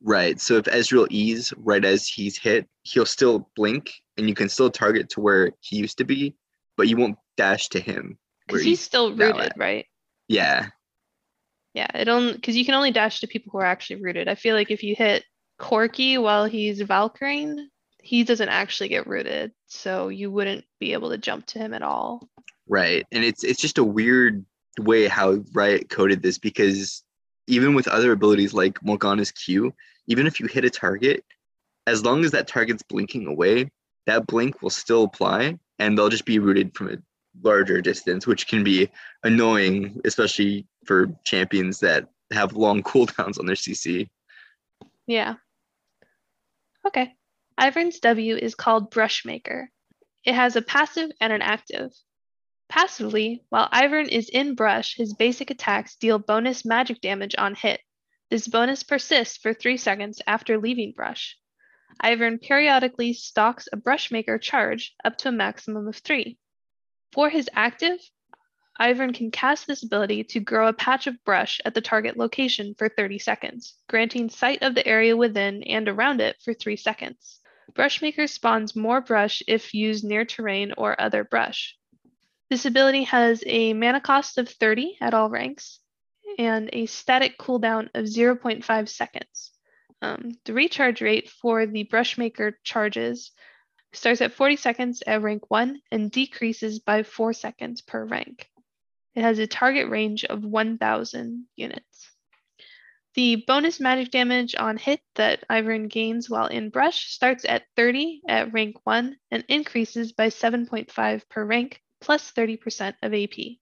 Right. 0.02 0.40
So 0.40 0.56
if 0.56 0.66
Ezreal 0.66 1.08
E's 1.10 1.54
right 1.58 1.84
as 1.84 2.08
he's 2.08 2.38
hit, 2.38 2.68
he'll 2.84 3.06
still 3.06 3.50
blink 3.56 3.92
and 4.18 4.30
you 4.30 4.36
can 4.36 4.50
still 4.50 4.70
target 4.70 5.10
to 5.10 5.22
where 5.22 5.52
he 5.60 5.78
used 5.78 5.98
to 5.98 6.06
be, 6.06 6.36
but 6.78 6.88
you 6.88 6.98
won't 6.98 7.18
dash 7.36 7.68
to 7.70 7.80
him. 7.80 8.18
Because 8.48 8.64
he's 8.64 8.80
still 8.80 9.14
rooted, 9.14 9.54
right? 9.58 9.86
Yeah. 10.28 10.68
Yeah, 11.74 11.88
it 11.94 12.08
only 12.08 12.34
because 12.34 12.56
you 12.58 12.66
can 12.66 12.74
only 12.74 12.92
dash 12.92 13.20
to 13.20 13.28
people 13.28 13.52
who 13.52 13.60
are 13.60 13.66
actually 13.66 14.02
rooted. 14.02 14.28
I 14.28 14.36
feel 14.36 14.56
like 14.56 14.72
if 14.72 14.82
you 14.82 14.96
hit 14.96 15.24
Corki 15.60 16.20
while 16.22 16.46
he's 16.46 16.82
Valkyrie, 16.82 17.70
he 18.02 18.24
doesn't 18.24 18.50
actually 18.50 18.90
get 18.90 19.06
rooted, 19.06 19.52
so 19.68 20.08
you 20.08 20.32
wouldn't 20.32 20.66
be 20.80 20.94
able 20.94 21.12
to 21.12 21.18
jump 21.18 21.46
to 21.48 21.60
him 21.60 21.74
at 21.74 21.84
all. 21.84 22.28
Right. 22.70 23.06
And 23.12 23.24
it's 23.24 23.44
it's 23.44 23.60
just 23.60 23.80
a 23.80 23.84
weird 23.84 24.46
way 24.80 25.08
how 25.08 25.44
Riot 25.54 25.90
coded 25.90 26.22
this 26.22 26.38
because 26.38 27.04
even 27.48 27.74
with 27.74 27.88
other 27.88 28.12
abilities 28.12 28.54
like 28.54 28.84
Morgana's 28.84 29.32
Q, 29.32 29.74
even 30.08 30.28
if 30.28 30.40
you 30.40 30.46
hit 30.46 30.64
a 30.64 30.70
target, 30.70 31.26
as 31.88 32.06
long 32.06 32.24
as 32.24 32.32
that 32.32 32.48
target's 32.48 32.84
blinking 32.84 33.26
away, 33.26 33.72
that 34.06 34.28
blink 34.28 34.62
will 34.62 34.70
still 34.70 35.04
apply 35.04 35.58
and 35.80 35.98
they'll 35.98 36.10
just 36.10 36.26
be 36.26 36.38
rooted 36.38 36.76
from 36.76 36.90
a 36.90 36.98
larger 37.42 37.82
distance, 37.82 38.28
which 38.28 38.48
can 38.48 38.64
be 38.64 38.90
annoying, 39.24 40.00
especially 40.06 40.68
for 40.86 41.08
champions 41.26 41.80
that 41.80 42.08
have 42.32 42.54
long 42.54 42.84
cooldowns 42.84 43.40
on 43.40 43.48
their 43.48 43.56
CC. 43.56 44.10
Yeah. 45.08 45.36
Okay. 46.86 47.14
Ivern's 47.60 48.00
W 48.00 48.36
is 48.36 48.56
called 48.56 48.92
Brushmaker. 48.92 49.66
It 50.24 50.36
has 50.36 50.56
a 50.56 50.62
passive 50.62 51.10
and 51.20 51.34
an 51.34 51.42
active. 51.42 51.92
Passively, 52.70 53.44
while 53.50 53.68
Ivern 53.74 54.08
is 54.08 54.30
in 54.30 54.54
brush, 54.54 54.96
his 54.96 55.16
basic 55.16 55.50
attacks 55.50 55.96
deal 55.96 56.20
bonus 56.20 56.64
magic 56.64 57.02
damage 57.02 57.34
on 57.36 57.56
hit. 57.56 57.82
This 58.30 58.48
bonus 58.48 58.84
persists 58.84 59.38
for 59.38 59.56
3 59.56 59.76
seconds 59.76 60.22
after 60.28 60.60
leaving 60.60 60.92
brush. 60.92 61.36
Ivern 62.04 62.40
periodically 62.40 63.14
stocks 63.14 63.68
a 63.74 63.78
Brushmaker 63.78 64.40
charge 64.40 64.94
up 65.04 65.18
to 65.18 65.30
a 65.30 65.32
maximum 65.32 65.88
of 65.88 65.96
3. 65.98 66.38
For 67.12 67.32
his 67.32 67.50
active, 67.54 68.00
Ivern 68.80 69.16
can 69.16 69.32
cast 69.32 69.66
this 69.66 69.82
ability 69.82 70.26
to 70.26 70.40
grow 70.40 70.68
a 70.68 70.74
patch 70.74 71.08
of 71.08 71.24
brush 71.26 71.60
at 71.66 71.74
the 71.74 71.82
target 71.82 72.18
location 72.18 72.76
for 72.78 72.88
30 72.88 73.18
seconds, 73.18 73.74
granting 73.88 74.30
sight 74.30 74.62
of 74.62 74.76
the 74.76 74.88
area 74.88 75.18
within 75.18 75.64
and 75.64 75.90
around 75.90 76.22
it 76.22 76.38
for 76.46 76.54
3 76.54 76.78
seconds. 76.78 77.40
Brushmaker 77.74 78.30
spawns 78.30 78.76
more 78.76 79.02
brush 79.02 79.42
if 79.48 79.74
used 79.74 80.04
near 80.04 80.24
terrain 80.24 80.72
or 80.78 81.02
other 81.02 81.24
brush. 81.24 81.76
This 82.50 82.66
ability 82.66 83.04
has 83.04 83.44
a 83.46 83.74
mana 83.74 84.02
cost 84.02 84.40
of 84.40 84.50
30 84.50 84.98
at 85.02 85.14
all 85.14 85.30
ranks 85.30 85.80
and 86.40 86.70
a 86.74 86.88
static 86.88 87.38
cooldown 87.38 87.90
of 87.94 88.06
0.5 88.06 88.90
seconds. 88.90 89.52
Um, 90.02 90.32
the 90.46 90.54
recharge 90.54 91.02
rate 91.02 91.30
for 91.30 91.68
the 91.68 91.84
Brushmaker 91.86 92.54
charges 92.64 93.32
starts 93.94 94.22
at 94.22 94.34
40 94.34 94.56
seconds 94.56 95.04
at 95.06 95.22
rank 95.22 95.50
1 95.52 95.80
and 95.92 96.10
decreases 96.10 96.80
by 96.80 97.04
4 97.04 97.34
seconds 97.34 97.82
per 97.82 98.04
rank. 98.06 98.50
It 99.14 99.22
has 99.22 99.38
a 99.38 99.46
target 99.46 99.90
range 99.90 100.26
of 100.26 100.44
1,000 100.44 101.46
units. 101.56 102.12
The 103.14 103.44
bonus 103.48 103.80
magic 103.80 104.12
damage 104.12 104.56
on 104.56 104.78
hit 104.78 105.02
that 105.16 105.44
Ivern 105.50 105.90
gains 105.90 106.30
while 106.30 106.48
in 106.48 106.70
brush 106.70 107.12
starts 107.12 107.46
at 107.46 107.66
30 107.76 108.22
at 108.28 108.54
rank 108.54 108.78
1 108.86 109.18
and 109.30 109.44
increases 109.48 110.14
by 110.14 110.28
7.5 110.30 111.28
per 111.30 111.44
rank, 111.44 111.82
plus 112.02 112.32
30% 112.32 112.94
of 113.04 113.14
AP. 113.14 113.58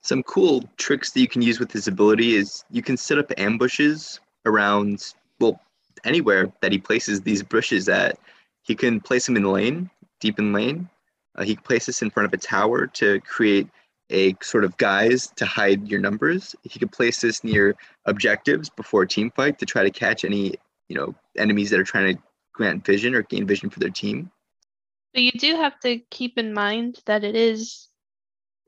Some 0.00 0.22
cool 0.22 0.62
tricks 0.76 1.10
that 1.10 1.20
you 1.20 1.28
can 1.28 1.42
use 1.42 1.58
with 1.58 1.70
this 1.70 1.86
ability 1.86 2.36
is 2.36 2.64
you 2.70 2.82
can 2.82 2.96
set 2.96 3.18
up 3.18 3.32
ambushes 3.38 4.20
around, 4.44 5.14
well, 5.40 5.60
anywhere 6.04 6.52
that 6.60 6.72
he 6.72 6.78
places 6.78 7.20
these 7.20 7.42
bushes 7.42 7.88
at. 7.88 8.18
He 8.62 8.74
can 8.74 9.00
place 9.00 9.26
them 9.26 9.36
in 9.36 9.44
lane, 9.44 9.90
deep 10.20 10.38
in 10.38 10.52
lane. 10.52 10.88
Uh, 11.34 11.42
he 11.42 11.54
can 11.54 11.64
place 11.64 11.86
this 11.86 12.02
in 12.02 12.10
front 12.10 12.26
of 12.26 12.32
a 12.32 12.36
tower 12.36 12.86
to 12.86 13.20
create 13.20 13.68
a 14.10 14.36
sort 14.40 14.64
of 14.64 14.76
guise 14.76 15.28
to 15.36 15.44
hide 15.44 15.88
your 15.88 16.00
numbers. 16.00 16.54
He 16.62 16.78
could 16.78 16.92
place 16.92 17.20
this 17.20 17.42
near 17.42 17.74
objectives 18.06 18.70
before 18.70 19.02
a 19.02 19.08
team 19.08 19.30
fight 19.34 19.58
to 19.58 19.66
try 19.66 19.82
to 19.82 19.90
catch 19.90 20.24
any, 20.24 20.54
you 20.88 20.96
know, 20.96 21.14
enemies 21.36 21.70
that 21.70 21.80
are 21.80 21.84
trying 21.84 22.16
to 22.16 22.22
grant 22.52 22.84
vision 22.84 23.14
or 23.14 23.22
gain 23.22 23.46
vision 23.46 23.70
for 23.70 23.80
their 23.80 23.90
team. 23.90 24.30
But 25.16 25.22
you 25.22 25.32
do 25.32 25.56
have 25.56 25.80
to 25.80 25.98
keep 26.10 26.36
in 26.36 26.52
mind 26.52 27.00
that 27.06 27.24
it 27.24 27.34
is 27.34 27.88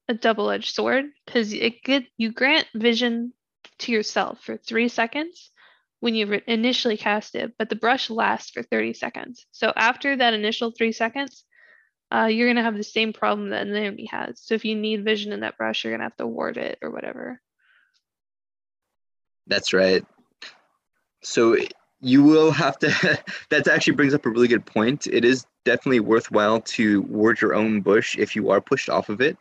a 0.09 0.15
double-edged 0.15 0.75
sword 0.75 1.05
because 1.27 1.53
it 1.53 1.83
get 1.85 2.05
you 2.17 2.33
grant 2.33 2.67
vision 2.75 3.35
to 3.81 3.93
yourself 3.93 4.43
for 4.43 4.57
three 4.57 4.89
seconds 4.89 5.51
when 6.01 6.15
you 6.15 6.25
re- 6.25 6.43
initially 6.47 6.97
cast 6.97 7.35
it, 7.35 7.53
but 7.59 7.69
the 7.69 7.77
brush 7.77 8.09
lasts 8.09 8.51
for 8.51 8.63
30 8.63 8.95
seconds. 8.95 9.45
So 9.51 9.75
after 9.77 10.17
that 10.17 10.33
initial 10.33 10.71
three 10.71 10.93
seconds, 10.93 11.45
uh, 12.11 12.31
you're 12.33 12.49
gonna 12.49 12.63
have 12.63 12.79
the 12.79 12.83
same 12.83 13.13
problem 13.13 13.51
that 13.51 13.67
an 13.67 13.77
enemy 13.77 14.09
has. 14.11 14.41
So 14.41 14.55
if 14.55 14.65
you 14.65 14.75
need 14.75 15.05
vision 15.05 15.35
in 15.35 15.41
that 15.41 15.59
brush, 15.59 15.85
you're 15.85 15.93
gonna 15.93 16.05
have 16.05 16.17
to 16.17 16.27
ward 16.27 16.57
it 16.57 16.79
or 16.81 16.91
whatever. 16.91 17.43
That's 19.47 19.75
right. 19.75 20.03
So 21.23 21.59
you 22.01 22.23
will 22.23 22.51
have 22.51 22.79
to. 22.79 22.89
that 23.51 23.69
actually 23.69 23.95
brings 23.95 24.15
up 24.15 24.27
a 24.27 24.31
really 24.31 24.49
good 24.49 24.67
point. 24.67 25.07
It 25.07 25.25
is 25.25 25.47
definitely 25.65 26.01
worthwhile 26.01 26.61
to 26.61 27.03
ward 27.03 27.41
your 27.41 27.55
own 27.55 27.81
bush 27.81 28.17
if 28.19 28.37
you 28.37 28.51
are 28.51 28.61
pushed 28.61 28.89
off 28.89 29.09
of 29.09 29.21
it. 29.21 29.37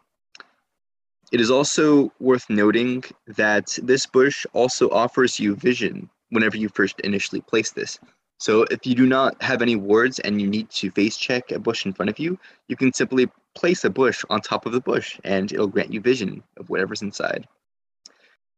It 1.31 1.41
is 1.41 1.51
also 1.51 2.11
worth 2.19 2.49
noting 2.49 3.03
that 3.27 3.77
this 3.83 4.05
bush 4.05 4.45
also 4.53 4.89
offers 4.89 5.39
you 5.39 5.55
vision 5.55 6.09
whenever 6.29 6.57
you 6.57 6.69
first 6.69 6.99
initially 7.01 7.41
place 7.41 7.71
this. 7.71 7.99
So 8.39 8.63
if 8.71 8.85
you 8.85 8.95
do 8.95 9.05
not 9.05 9.41
have 9.41 9.61
any 9.61 9.75
wards 9.75 10.19
and 10.19 10.39
you 10.39 10.47
need 10.47 10.69
to 10.71 10.91
face 10.91 11.17
check 11.17 11.51
a 11.51 11.59
bush 11.59 11.85
in 11.85 11.93
front 11.93 12.09
of 12.09 12.19
you, 12.19 12.39
you 12.67 12.75
can 12.75 12.93
simply 12.93 13.29
place 13.55 13.83
a 13.83 13.89
bush 13.89 14.23
on 14.29 14.41
top 14.41 14.65
of 14.65 14.71
the 14.71 14.79
bush 14.79 15.19
and 15.23 15.51
it'll 15.51 15.67
grant 15.67 15.91
you 15.91 15.99
vision 15.99 16.43
of 16.57 16.69
whatever's 16.69 17.01
inside. 17.01 17.47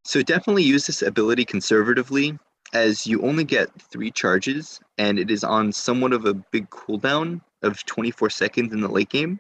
So 0.03 0.22
definitely 0.22 0.63
use 0.63 0.86
this 0.86 1.01
ability 1.01 1.46
conservatively 1.46 2.38
as 2.74 3.08
you 3.08 3.22
only 3.22 3.44
get 3.44 3.70
three 3.82 4.12
charges 4.12 4.80
and 4.98 5.20
it 5.20 5.32
is 5.32 5.44
on 5.44 5.72
somewhat 5.72 6.14
of 6.14 6.26
a 6.26 6.34
big 6.34 6.70
cooldown 6.70 7.42
of 7.62 7.84
24 7.86 8.30
seconds 8.30 8.74
in 8.74 8.82
the 8.82 8.88
late 8.88 9.10
game. 9.10 9.40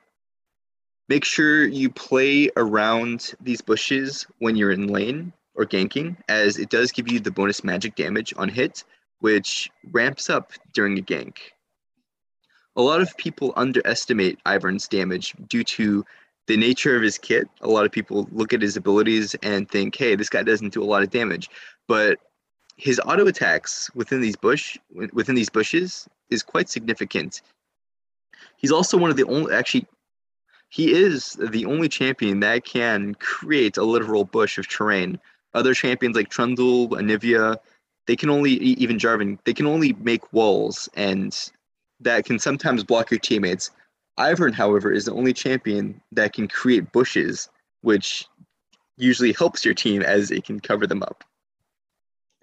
Make 1.07 1.25
sure 1.25 1.65
you 1.65 1.89
play 1.89 2.49
around 2.55 3.33
these 3.41 3.61
bushes 3.61 4.27
when 4.39 4.55
you're 4.55 4.71
in 4.71 4.87
lane 4.87 5.33
or 5.55 5.65
ganking, 5.65 6.17
as 6.29 6.57
it 6.57 6.69
does 6.69 6.91
give 6.91 7.11
you 7.11 7.19
the 7.19 7.31
bonus 7.31 7.63
magic 7.63 7.95
damage 7.95 8.33
on 8.37 8.47
hit, 8.47 8.83
which 9.19 9.69
ramps 9.91 10.29
up 10.29 10.53
during 10.73 10.97
a 10.97 11.01
gank. 11.01 11.37
A 12.75 12.81
lot 12.81 13.01
of 13.01 13.17
people 13.17 13.53
underestimate 13.55 14.39
Ivern's 14.45 14.87
damage 14.87 15.33
due 15.47 15.63
to 15.63 16.05
the 16.47 16.57
nature 16.57 16.95
of 16.95 17.01
his 17.01 17.17
kit. 17.17 17.47
A 17.61 17.67
lot 17.67 17.85
of 17.85 17.91
people 17.91 18.27
look 18.31 18.53
at 18.53 18.61
his 18.61 18.77
abilities 18.77 19.35
and 19.43 19.69
think, 19.69 19.95
hey, 19.95 20.15
this 20.15 20.29
guy 20.29 20.43
doesn't 20.43 20.73
do 20.73 20.83
a 20.83 20.85
lot 20.85 21.03
of 21.03 21.09
damage. 21.09 21.49
But 21.87 22.19
his 22.79 22.99
auto 23.05 23.27
attacks 23.27 23.93
within 23.93 24.21
these 24.21 24.37
bush 24.37 24.77
within 25.13 25.35
these 25.35 25.49
bushes 25.49 26.07
is 26.29 26.41
quite 26.41 26.69
significant. 26.69 27.41
He's 28.55 28.71
also 28.71 28.97
one 28.97 29.11
of 29.11 29.17
the 29.17 29.25
only 29.25 29.53
actually 29.53 29.85
he 30.69 30.93
is 30.93 31.33
the 31.33 31.65
only 31.65 31.89
champion 31.89 32.39
that 32.39 32.63
can 32.63 33.15
create 33.15 33.75
a 33.75 33.83
literal 33.83 34.23
bush 34.23 34.57
of 34.57 34.67
terrain. 34.67 35.19
Other 35.53 35.73
champions 35.73 36.15
like 36.15 36.29
Trundle, 36.29 36.89
Anivia, 36.89 37.57
they 38.07 38.15
can 38.15 38.29
only 38.29 38.51
even 38.51 38.97
Jarvan, 38.97 39.39
they 39.43 39.53
can 39.53 39.65
only 39.65 39.93
make 39.93 40.31
walls 40.31 40.87
and 40.93 41.51
that 41.99 42.23
can 42.23 42.39
sometimes 42.39 42.85
block 42.85 43.11
your 43.11 43.19
teammates. 43.19 43.71
Ivern, 44.17 44.53
however, 44.53 44.91
is 44.91 45.05
the 45.05 45.13
only 45.13 45.33
champion 45.33 45.99
that 46.13 46.31
can 46.33 46.47
create 46.47 46.93
bushes, 46.93 47.49
which 47.81 48.25
usually 48.95 49.33
helps 49.33 49.65
your 49.65 49.73
team 49.73 50.01
as 50.01 50.31
it 50.31 50.45
can 50.45 50.59
cover 50.61 50.87
them 50.87 51.03
up. 51.03 51.23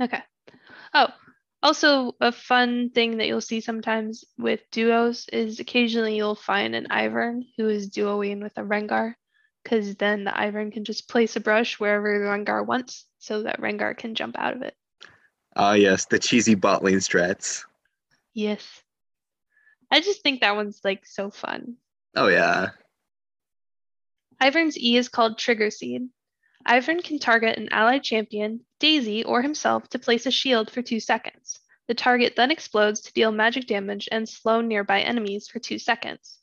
Okay. 0.00 0.22
Oh, 0.94 1.08
also 1.62 2.14
a 2.20 2.32
fun 2.32 2.90
thing 2.90 3.18
that 3.18 3.26
you'll 3.26 3.40
see 3.40 3.60
sometimes 3.60 4.24
with 4.38 4.60
duos 4.70 5.26
is 5.32 5.60
occasionally 5.60 6.16
you'll 6.16 6.34
find 6.34 6.74
an 6.74 6.86
Ivern 6.90 7.42
who 7.56 7.68
is 7.68 7.90
duoing 7.90 8.42
with 8.42 8.56
a 8.56 8.62
Rengar, 8.62 9.14
because 9.62 9.96
then 9.96 10.24
the 10.24 10.30
Ivern 10.30 10.72
can 10.72 10.84
just 10.84 11.08
place 11.08 11.36
a 11.36 11.40
brush 11.40 11.80
wherever 11.80 12.18
the 12.18 12.26
Rengar 12.26 12.64
wants, 12.64 13.06
so 13.18 13.42
that 13.42 13.60
Rengar 13.60 13.96
can 13.96 14.14
jump 14.14 14.36
out 14.38 14.54
of 14.54 14.62
it. 14.62 14.74
Ah, 15.56 15.72
yes, 15.72 16.06
the 16.06 16.18
cheesy 16.18 16.54
bot 16.54 16.84
lane 16.84 16.98
strats. 16.98 17.64
Yes. 18.34 18.82
I 19.90 20.00
just 20.00 20.22
think 20.22 20.40
that 20.40 20.56
one's 20.56 20.80
like 20.84 21.06
so 21.06 21.30
fun. 21.30 21.76
Oh 22.14 22.28
yeah, 22.28 22.70
Ivern's 24.40 24.78
E 24.78 24.96
is 24.96 25.08
called 25.08 25.38
Trigger 25.38 25.70
Seed. 25.70 26.08
Ivern 26.66 27.02
can 27.02 27.18
target 27.18 27.58
an 27.58 27.68
allied 27.70 28.02
champion, 28.02 28.64
Daisy, 28.80 29.22
or 29.24 29.40
himself 29.42 29.88
to 29.90 29.98
place 29.98 30.26
a 30.26 30.30
shield 30.30 30.70
for 30.70 30.82
two 30.82 31.00
seconds. 31.00 31.60
The 31.86 31.94
target 31.94 32.34
then 32.34 32.50
explodes 32.50 33.00
to 33.02 33.12
deal 33.12 33.30
magic 33.30 33.66
damage 33.66 34.08
and 34.10 34.28
slow 34.28 34.60
nearby 34.60 35.02
enemies 35.02 35.46
for 35.46 35.60
two 35.60 35.78
seconds. 35.78 36.40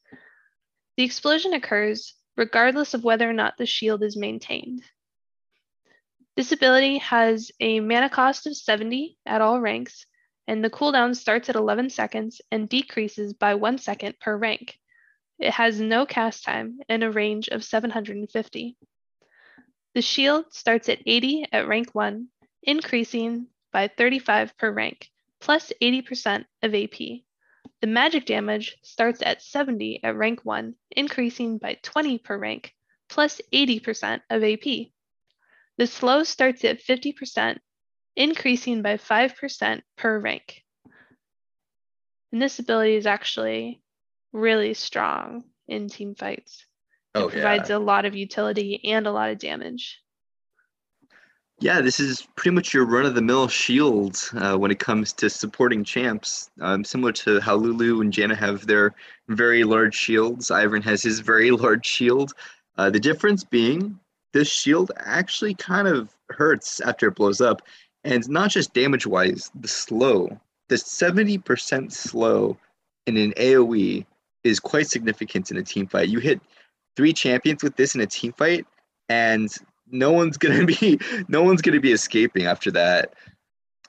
The 0.95 1.03
explosion 1.03 1.53
occurs 1.53 2.13
regardless 2.37 2.93
of 2.93 3.03
whether 3.03 3.29
or 3.29 3.33
not 3.33 3.57
the 3.57 3.65
shield 3.65 4.01
is 4.03 4.15
maintained. 4.15 4.83
This 6.35 6.51
ability 6.51 6.97
has 6.99 7.51
a 7.59 7.79
mana 7.79 8.09
cost 8.09 8.47
of 8.47 8.55
70 8.55 9.17
at 9.25 9.41
all 9.41 9.59
ranks, 9.59 10.05
and 10.47 10.63
the 10.63 10.69
cooldown 10.69 11.15
starts 11.15 11.49
at 11.49 11.55
11 11.55 11.89
seconds 11.89 12.41
and 12.49 12.67
decreases 12.67 13.33
by 13.33 13.55
one 13.55 13.77
second 13.77 14.19
per 14.19 14.35
rank. 14.35 14.79
It 15.37 15.51
has 15.51 15.79
no 15.79 16.05
cast 16.05 16.43
time 16.43 16.79
and 16.89 17.03
a 17.03 17.11
range 17.11 17.49
of 17.49 17.63
750. 17.63 18.77
The 19.93 20.01
shield 20.01 20.51
starts 20.51 20.89
at 20.89 21.03
80 21.05 21.45
at 21.51 21.67
rank 21.67 21.93
1, 21.93 22.27
increasing 22.63 23.47
by 23.71 23.87
35 23.87 24.57
per 24.57 24.71
rank, 24.71 25.09
plus 25.39 25.71
80% 25.81 26.45
of 26.63 26.73
AP. 26.73 26.97
The 27.81 27.87
magic 27.87 28.25
damage 28.25 28.77
starts 28.81 29.21
at 29.21 29.41
70 29.41 30.03
at 30.03 30.15
rank 30.15 30.43
1, 30.43 30.75
increasing 30.91 31.59
by 31.59 31.77
20 31.83 32.17
per 32.17 32.37
rank, 32.37 32.73
plus 33.07 33.39
80% 33.51 34.21
of 34.29 34.43
AP. 34.43 34.93
The 35.77 35.87
slow 35.87 36.23
starts 36.23 36.63
at 36.65 36.81
50%, 36.81 37.59
increasing 38.15 38.81
by 38.81 38.97
5% 38.97 39.81
per 39.95 40.19
rank. 40.19 40.63
And 42.31 42.41
this 42.41 42.57
ability 42.57 42.95
is 42.95 43.05
actually 43.05 43.81
really 44.31 44.73
strong 44.73 45.43
in 45.67 45.87
team 45.87 46.15
fights. 46.15 46.65
It 47.15 47.19
Oh 47.19 47.29
provides 47.29 47.69
yeah. 47.69 47.77
a 47.77 47.79
lot 47.79 48.05
of 48.05 48.15
utility 48.15 48.81
and 48.83 49.05
a 49.05 49.11
lot 49.11 49.29
of 49.29 49.37
damage. 49.37 49.99
Yeah, 51.59 51.79
this 51.79 51.99
is 51.99 52.27
pretty 52.35 52.55
much 52.55 52.73
your 52.73 52.85
run-of-the-mill 52.85 53.47
shield 53.47 54.17
uh, 54.35 54.57
when 54.57 54.71
it 54.71 54.79
comes 54.79 55.13
to 55.13 55.29
supporting 55.29 55.83
champs. 55.83 56.49
Um, 56.59 56.83
similar 56.83 57.11
to 57.13 57.39
how 57.39 57.55
Lulu 57.55 58.01
and 58.01 58.11
Janna 58.11 58.35
have 58.35 58.65
their 58.65 58.95
very 59.29 59.63
large 59.63 59.95
shields, 59.95 60.49
Ivern 60.49 60.83
has 60.83 61.03
his 61.03 61.19
very 61.19 61.51
large 61.63 61.85
shield. 61.85 62.33
Uh, 62.77 62.89
the 62.89 62.99
difference 62.99 63.43
being 63.43 63.97
this 64.33 64.49
shield 64.49 64.91
actually 64.97 65.53
kind 65.53 65.87
of 65.87 66.09
hurts 66.31 66.81
after 66.81 67.07
it 67.07 67.15
blows 67.15 67.39
up, 67.39 67.61
and 68.03 68.27
not 68.27 68.49
just 68.49 68.73
damage-wise, 68.73 69.51
the 69.61 69.67
slow. 69.67 70.37
The 70.69 70.75
70% 70.75 71.91
slow 71.91 72.57
in 73.05 73.15
an 73.15 73.31
AoE 73.37 74.05
is 74.43 74.59
quite 74.59 74.87
significant 74.87 75.51
in 75.51 75.57
a 75.57 75.63
team 75.63 75.87
fight. 75.87 76.09
You 76.09 76.19
hit 76.19 76.41
three 76.95 77.13
champions 77.13 77.63
with 77.63 77.75
this 77.75 77.95
in 77.95 78.01
a 78.01 78.07
team 78.07 78.33
fight, 78.33 78.65
and 79.09 79.53
no 79.91 80.11
one's 80.11 80.37
gonna 80.43 80.65
be 80.65 80.99
no 81.27 81.43
one's 81.43 81.61
gonna 81.61 81.79
be 81.79 81.91
escaping 81.91 82.45
after 82.45 82.71
that. 82.71 83.13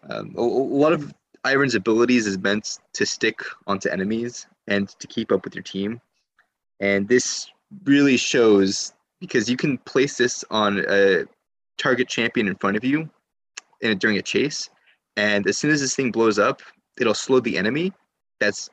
Um, 0.09 0.35
a, 0.37 0.41
a 0.41 0.43
lot 0.43 0.93
of 0.93 1.13
Ivern's 1.45 1.75
abilities 1.75 2.27
is 2.27 2.39
meant 2.39 2.79
to 2.95 3.07
stick 3.07 3.41
onto 3.67 3.89
enemies 3.91 4.47
and 4.67 4.89
to 4.89 5.07
keep 5.07 5.31
up 5.33 5.45
with 5.45 5.55
your 5.55 5.63
team, 5.63 6.01
and 6.81 7.09
this 7.09 7.51
really 7.85 8.17
shows 8.17 8.93
because 9.21 9.49
you 9.49 9.57
can 9.57 9.79
place 9.79 10.17
this 10.17 10.45
on 10.51 10.85
a 10.89 11.25
target 11.79 12.09
champion 12.09 12.47
in 12.47 12.55
front 12.57 12.77
of 12.77 12.85
you 12.85 13.09
in, 13.81 13.97
during 13.99 14.19
a 14.19 14.23
chase, 14.23 14.71
and 15.17 15.47
as 15.47 15.59
soon 15.59 15.71
as 15.71 15.81
this 15.81 15.95
thing 15.95 16.11
blows 16.11 16.39
up, 16.39 16.63
it'll 16.99 17.15
slow 17.15 17.41
the 17.41 17.57
enemy 17.57 17.93
that's 18.39 18.69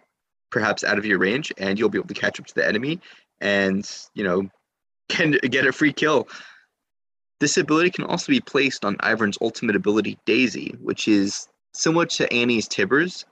perhaps 0.52 0.84
out 0.84 0.98
of 0.98 1.06
your 1.06 1.18
range, 1.18 1.52
and 1.58 1.80
you'll 1.80 1.90
be 1.90 1.98
able 1.98 2.08
to 2.08 2.14
catch 2.14 2.40
up 2.40 2.46
to 2.46 2.54
the 2.54 2.68
enemy, 2.68 3.00
and 3.42 3.90
you 4.14 4.24
know 4.24 4.50
can 5.10 5.32
get 5.50 5.68
a 5.68 5.72
free 5.72 5.94
kill. 5.94 6.28
This 7.40 7.58
ability 7.58 7.90
can 7.90 8.06
also 8.06 8.32
be 8.32 8.40
placed 8.40 8.86
on 8.86 8.98
Ivern's 8.98 9.38
ultimate 9.42 9.76
ability, 9.76 10.18
Daisy, 10.26 10.76
which 10.80 11.08
is 11.08 11.48
similar 11.74 12.06
to 12.06 12.32
Annie's 12.32 12.68
Tibbers. 12.68 13.25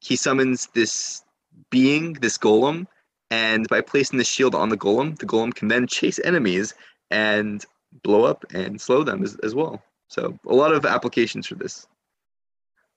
He 0.00 0.16
summons 0.16 0.68
this 0.74 1.22
being, 1.70 2.14
this 2.14 2.36
golem, 2.36 2.86
and 3.30 3.68
by 3.68 3.80
placing 3.80 4.18
the 4.18 4.24
shield 4.24 4.54
on 4.54 4.68
the 4.68 4.76
golem, 4.76 5.18
the 5.18 5.26
golem 5.26 5.54
can 5.54 5.68
then 5.68 5.86
chase 5.86 6.18
enemies 6.24 6.74
and 7.10 7.64
blow 8.02 8.24
up 8.24 8.44
and 8.52 8.80
slow 8.80 9.04
them 9.04 9.22
as, 9.22 9.36
as 9.42 9.54
well. 9.54 9.82
So, 10.08 10.38
a 10.46 10.54
lot 10.54 10.74
of 10.74 10.84
applications 10.84 11.46
for 11.46 11.54
this. 11.54 11.86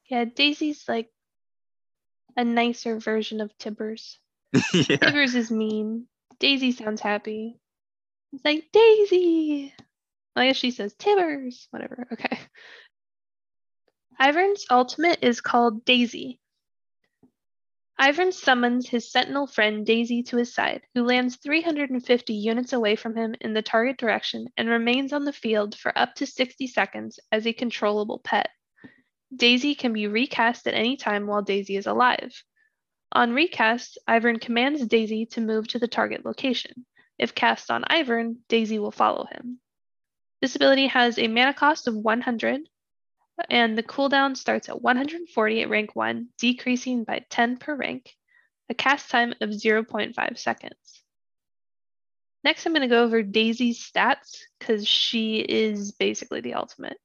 Yeah, 0.08 0.26
Daisy's 0.26 0.86
like 0.88 1.10
a 2.36 2.44
nicer 2.44 3.00
version 3.00 3.42
of 3.42 3.58
Tibbers. 3.58 4.20
yeah. 4.74 4.98
Tibbers 4.98 5.36
is 5.36 5.52
mean. 5.52 6.08
Daisy 6.40 6.72
sounds 6.72 7.02
happy. 7.02 7.60
It's 8.34 8.44
like 8.44 8.70
Daisy. 8.72 9.74
I 10.36 10.48
guess 10.48 10.58
she 10.58 10.72
says 10.72 10.94
Tibbers, 10.96 11.68
whatever. 11.72 12.08
Okay. 12.14 12.38
Ivern's 14.20 14.66
ultimate 14.70 15.20
is 15.22 15.42
called 15.42 15.86
Daisy. 15.86 16.40
Ivern 18.00 18.34
summons 18.34 18.90
his 18.90 19.10
sentinel 19.10 19.48
friend 19.48 19.86
Daisy 19.86 20.22
to 20.24 20.38
his 20.38 20.54
side, 20.54 20.82
who 20.94 21.04
lands 21.04 21.38
350 21.38 22.34
units 22.34 22.74
away 22.74 22.98
from 22.98 23.16
him 23.16 23.36
in 23.40 23.54
the 23.54 23.62
target 23.62 23.98
direction 23.98 24.48
and 24.58 24.68
remains 24.68 25.14
on 25.14 25.24
the 25.24 25.32
field 25.32 25.78
for 25.78 25.98
up 25.98 26.14
to 26.16 26.26
60 26.26 26.68
seconds 26.68 27.20
as 27.32 27.48
a 27.48 27.54
controllable 27.54 28.20
pet. 28.20 28.50
Daisy 29.34 29.76
can 29.76 29.94
be 29.94 30.08
recast 30.08 30.68
at 30.68 30.74
any 30.74 30.98
time 30.98 31.26
while 31.26 31.42
Daisy 31.42 31.78
is 31.78 31.88
alive. 31.88 32.44
On 33.12 33.34
recast, 33.34 33.98
Ivern 34.08 34.42
commands 34.42 34.86
Daisy 34.88 35.26
to 35.28 35.42
move 35.42 35.68
to 35.70 35.80
the 35.80 35.88
target 35.88 36.26
location. 36.26 36.86
If 37.18 37.36
cast 37.36 37.72
on 37.72 37.84
Ivern, 37.84 38.38
Daisy 38.50 38.80
will 38.80 38.92
follow 38.92 39.26
him. 39.26 39.60
This 40.42 40.56
ability 40.56 40.88
has 40.88 41.18
a 41.18 41.28
mana 41.28 41.54
cost 41.54 41.88
of 41.88 41.96
100, 41.96 42.68
and 43.50 43.78
the 43.78 43.84
cooldown 43.84 44.36
starts 44.36 44.70
at 44.70 44.82
140 44.82 45.62
at 45.62 45.70
rank 45.70 45.96
1, 45.96 46.28
decreasing 46.38 47.04
by 47.04 47.26
10 47.30 47.58
per 47.58 47.76
rank, 47.76 48.16
a 48.70 48.74
cast 48.74 49.10
time 49.10 49.34
of 49.42 49.50
0.5 49.50 50.38
seconds. 50.38 51.04
Next, 52.44 52.66
I'm 52.66 52.74
going 52.74 52.82
to 52.82 52.88
go 52.88 53.04
over 53.04 53.24
Daisy's 53.24 53.80
stats 53.80 54.38
because 54.60 54.88
she 54.88 55.40
is 55.40 55.92
basically 55.94 56.42
the 56.42 56.54
ultimate. 56.54 56.98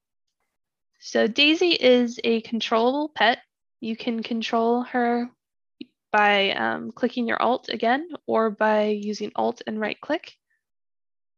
So, 0.98 1.26
Daisy 1.26 1.70
is 1.70 2.20
a 2.24 2.42
controllable 2.42 3.08
pet. 3.08 3.38
You 3.80 3.96
can 3.96 4.22
control 4.22 4.82
her 4.82 5.30
by 6.12 6.50
um, 6.52 6.92
clicking 6.92 7.26
your 7.26 7.40
Alt 7.40 7.68
again 7.68 8.08
or 8.26 8.50
by 8.50 8.86
using 8.86 9.30
Alt 9.36 9.62
and 9.66 9.80
right 9.80 10.00
click. 10.00 10.36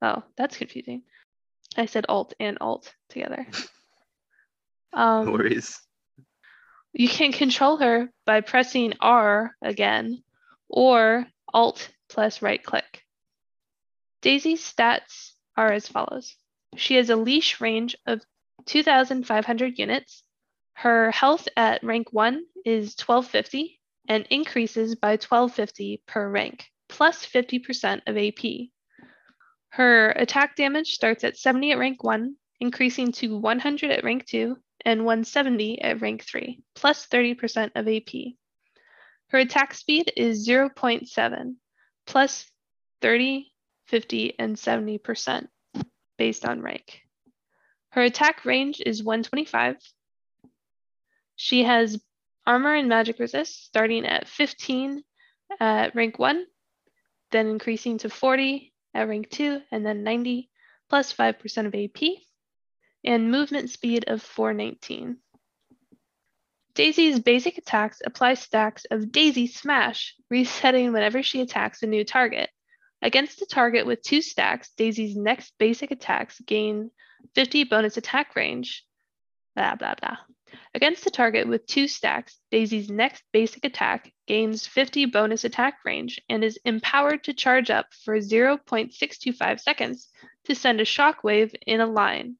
Oh, 0.00 0.22
that's 0.36 0.56
confusing. 0.56 1.02
I 1.76 1.86
said 1.86 2.06
Alt 2.08 2.34
and 2.40 2.58
Alt 2.60 2.94
together. 3.08 3.46
Um, 4.94 5.24
No 5.24 5.32
worries. 5.32 5.80
you 6.92 7.08
can 7.08 7.32
control 7.32 7.78
her 7.78 8.10
by 8.26 8.42
pressing 8.42 8.92
R 9.00 9.56
again 9.62 10.22
or 10.68 11.26
Alt 11.54 11.88
plus 12.10 12.42
right 12.42 12.62
click. 12.62 13.02
Daisy's 14.20 14.60
stats 14.60 15.32
are 15.56 15.72
as 15.72 15.88
follows. 15.88 16.36
She 16.76 16.96
has 16.96 17.08
a 17.08 17.16
leash 17.16 17.58
range 17.58 17.96
of 18.06 18.20
2,500 18.66 19.78
units. 19.78 20.22
Her 20.74 21.10
health 21.10 21.48
at 21.56 21.82
rank 21.82 22.12
1 22.12 22.44
is 22.66 22.94
1250 22.98 23.80
and 24.08 24.26
increases 24.30 24.94
by 24.94 25.12
1250 25.12 26.02
per 26.06 26.28
rank, 26.28 26.66
plus 26.88 27.24
50% 27.24 28.02
of 28.06 28.16
AP. 28.16 28.68
Her 29.70 30.10
attack 30.10 30.56
damage 30.56 30.92
starts 30.92 31.24
at 31.24 31.36
70 31.36 31.72
at 31.72 31.78
rank 31.78 32.04
1, 32.04 32.36
increasing 32.60 33.12
to 33.12 33.38
100 33.38 33.90
at 33.90 34.04
rank 34.04 34.26
2, 34.26 34.56
and 34.84 35.04
170 35.04 35.80
at 35.82 36.00
rank 36.00 36.24
3, 36.24 36.60
plus 36.74 37.06
30% 37.06 37.70
of 37.74 37.88
AP. 37.88 38.34
Her 39.28 39.38
attack 39.38 39.74
speed 39.74 40.12
is 40.16 40.46
0.7, 40.46 41.54
plus 42.06 42.50
30, 43.00 43.50
50, 43.86 44.34
and 44.38 44.56
70% 44.56 45.46
based 46.18 46.44
on 46.44 46.60
rank. 46.60 47.00
Her 47.90 48.02
attack 48.02 48.44
range 48.44 48.82
is 48.84 49.02
125. 49.02 49.76
She 51.36 51.64
has 51.64 51.98
armor 52.46 52.74
and 52.74 52.88
magic 52.88 53.18
resist 53.18 53.64
starting 53.64 54.06
at 54.06 54.28
15 54.28 55.02
at 55.60 55.94
rank 55.94 56.18
1, 56.18 56.46
then 57.30 57.46
increasing 57.46 57.98
to 57.98 58.08
40 58.08 58.72
at 58.94 59.08
rank 59.08 59.30
2, 59.30 59.60
and 59.70 59.84
then 59.84 60.02
90 60.02 60.50
plus 60.88 61.12
5% 61.12 61.66
of 61.66 61.74
AP, 61.74 62.18
and 63.04 63.30
movement 63.30 63.70
speed 63.70 64.04
of 64.08 64.22
419. 64.22 65.18
Daisy's 66.74 67.20
basic 67.20 67.58
attacks 67.58 68.00
apply 68.04 68.34
stacks 68.34 68.86
of 68.90 69.12
Daisy 69.12 69.46
Smash, 69.46 70.14
resetting 70.30 70.92
whenever 70.92 71.22
she 71.22 71.42
attacks 71.42 71.82
a 71.82 71.86
new 71.86 72.04
target. 72.04 72.48
Against 73.02 73.42
a 73.42 73.46
target 73.46 73.84
with 73.84 74.02
two 74.02 74.22
stacks, 74.22 74.70
Daisy's 74.76 75.16
next 75.16 75.52
basic 75.58 75.90
attacks 75.90 76.40
gain 76.40 76.90
50 77.34 77.64
bonus 77.64 77.96
attack 77.96 78.36
range. 78.36 78.84
Blah, 79.54 79.74
blah, 79.74 79.94
blah. 80.00 80.16
Against 80.74 81.06
a 81.06 81.10
target 81.10 81.46
with 81.48 81.66
two 81.66 81.86
stacks, 81.86 82.40
Daisy's 82.50 82.90
next 82.90 83.22
basic 83.32 83.64
attack 83.64 84.12
gains 84.26 84.66
50 84.66 85.06
bonus 85.06 85.44
attack 85.44 85.78
range 85.84 86.20
and 86.28 86.42
is 86.42 86.58
empowered 86.64 87.24
to 87.24 87.34
charge 87.34 87.70
up 87.70 87.92
for 88.04 88.18
0.625 88.18 89.60
seconds 89.60 90.08
to 90.44 90.54
send 90.54 90.80
a 90.80 90.84
shockwave 90.84 91.54
in 91.66 91.80
a 91.80 91.86
line. 91.86 92.36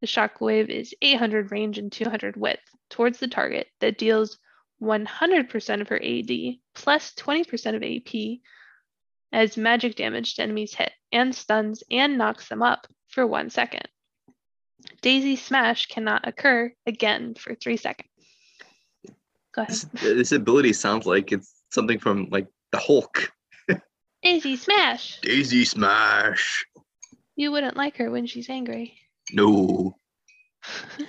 The 0.00 0.06
shockwave 0.06 0.68
is 0.68 0.94
800 1.02 1.50
range 1.50 1.78
and 1.78 1.90
200 1.90 2.36
width 2.36 2.62
towards 2.88 3.18
the 3.18 3.28
target 3.28 3.68
that 3.80 3.98
deals 3.98 4.38
100% 4.80 5.80
of 5.80 5.88
her 5.88 5.96
AD 6.02 6.58
plus 6.74 7.14
20% 7.14 7.74
of 7.74 7.82
AP 7.82 8.40
as 9.32 9.56
magic 9.56 9.96
damage 9.96 10.34
to 10.34 10.42
enemies 10.42 10.74
hit 10.74 10.92
and 11.12 11.34
stuns 11.34 11.82
and 11.90 12.16
knocks 12.16 12.48
them 12.48 12.62
up 12.62 12.86
for 13.08 13.26
one 13.26 13.50
second. 13.50 13.88
Daisy 15.00 15.36
Smash 15.36 15.86
cannot 15.86 16.26
occur 16.26 16.72
again 16.86 17.34
for 17.34 17.54
three 17.54 17.76
seconds. 17.76 18.08
Go 19.54 19.62
ahead. 19.62 19.74
This, 19.74 19.86
this 20.02 20.32
ability 20.32 20.72
sounds 20.72 21.06
like 21.06 21.32
it's 21.32 21.62
something 21.70 21.98
from 21.98 22.28
like 22.30 22.46
the 22.72 22.78
Hulk. 22.78 23.32
Daisy 24.22 24.56
Smash! 24.56 25.20
Daisy 25.20 25.64
Smash. 25.64 26.66
You 27.36 27.52
wouldn't 27.52 27.76
like 27.76 27.96
her 27.98 28.10
when 28.10 28.26
she's 28.26 28.50
angry. 28.50 28.98
No. 29.32 29.96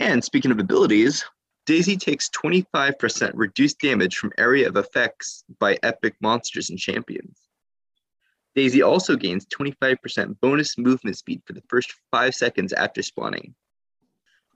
And 0.00 0.24
speaking 0.24 0.50
of 0.50 0.58
abilities, 0.58 1.26
Daisy 1.66 1.94
takes 1.94 2.30
25% 2.30 3.32
reduced 3.34 3.78
damage 3.80 4.16
from 4.16 4.32
area 4.38 4.66
of 4.66 4.78
effects 4.78 5.44
by 5.58 5.78
epic 5.82 6.14
monsters 6.22 6.70
and 6.70 6.78
champions. 6.78 7.38
Daisy 8.54 8.82
also 8.82 9.16
gains 9.16 9.46
25% 9.46 10.40
bonus 10.40 10.76
movement 10.76 11.16
speed 11.16 11.42
for 11.46 11.52
the 11.52 11.62
first 11.68 11.94
5 12.10 12.34
seconds 12.34 12.72
after 12.72 13.02
spawning. 13.02 13.54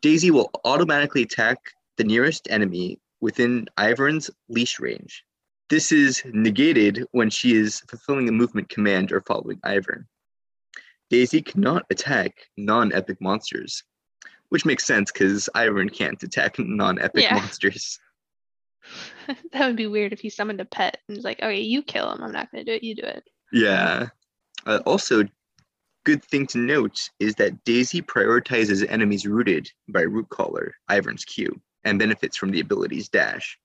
Daisy 0.01 0.31
will 0.31 0.51
automatically 0.65 1.23
attack 1.23 1.59
the 1.97 2.05
nearest 2.05 2.49
enemy 2.51 2.99
within 3.21 3.67
Ivern's 3.79 4.31
leash 4.49 4.81
range. 4.81 5.25
This 5.71 5.93
is 5.93 6.23
negated 6.27 7.05
when 7.13 7.31
she 7.31 7.55
is 7.55 7.81
fulfilling 7.89 8.29
a 8.29 8.33
movement 8.33 8.69
command 8.69 9.13
or 9.13 9.23
following 9.23 9.59
Ivern. 9.61 10.05
Daisy 11.09 11.41
cannot 11.41 11.85
attack 11.91 12.49
non 12.57 12.93
epic 12.93 13.21
monsters, 13.21 13.83
which 14.49 14.67
makes 14.67 14.85
sense 14.87 15.11
because 15.11 15.49
Ivern 15.55 15.93
can't 15.93 16.23
attack 16.23 16.59
non 16.59 16.99
epic 16.99 17.23
Yeah. 17.23 17.35
monsters. 17.37 17.99
that 19.53 19.67
would 19.67 19.77
be 19.77 19.87
weird 19.87 20.13
if 20.13 20.21
he 20.21 20.29
summoned 20.29 20.61
a 20.61 20.65
pet 20.65 20.99
and 21.09 21.17
was 21.17 21.25
like, 21.25 21.41
okay, 21.41 21.61
you 21.61 21.83
kill 21.83 22.13
him. 22.13 22.23
I'm 22.23 22.33
not 22.33 22.51
going 22.51 22.65
to 22.65 22.71
do 22.71 22.77
it. 22.77 22.85
You 22.85 22.95
do 22.95 23.03
it. 23.03 23.25
Yeah. 23.55 24.09
Uh, 24.67 24.81
also, 24.85 25.23
good 26.03 26.25
thing 26.25 26.45
to 26.49 26.59
note 26.59 27.09
is 27.21 27.37
that 27.37 27.63
Daisy 27.65 28.03
prioritizes 28.03 28.85
enemies 28.91 29.27
rooted 29.27 29.71
by 29.89 30.01
Root 30.01 30.29
Caller, 30.29 30.75
Ivern's 30.91 31.25
Q, 31.25 31.61
and 31.85 31.97
benefits 31.97 32.37
from 32.37 32.51
the 32.51 32.59
ability's 32.59 33.09
dash. 33.09 33.57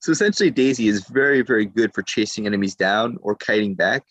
So 0.00 0.12
essentially, 0.12 0.50
Daisy 0.50 0.88
is 0.88 1.06
very, 1.08 1.40
very 1.40 1.64
good 1.64 1.94
for 1.94 2.02
chasing 2.02 2.46
enemies 2.46 2.74
down 2.74 3.18
or 3.22 3.34
kiting 3.34 3.74
back. 3.74 4.04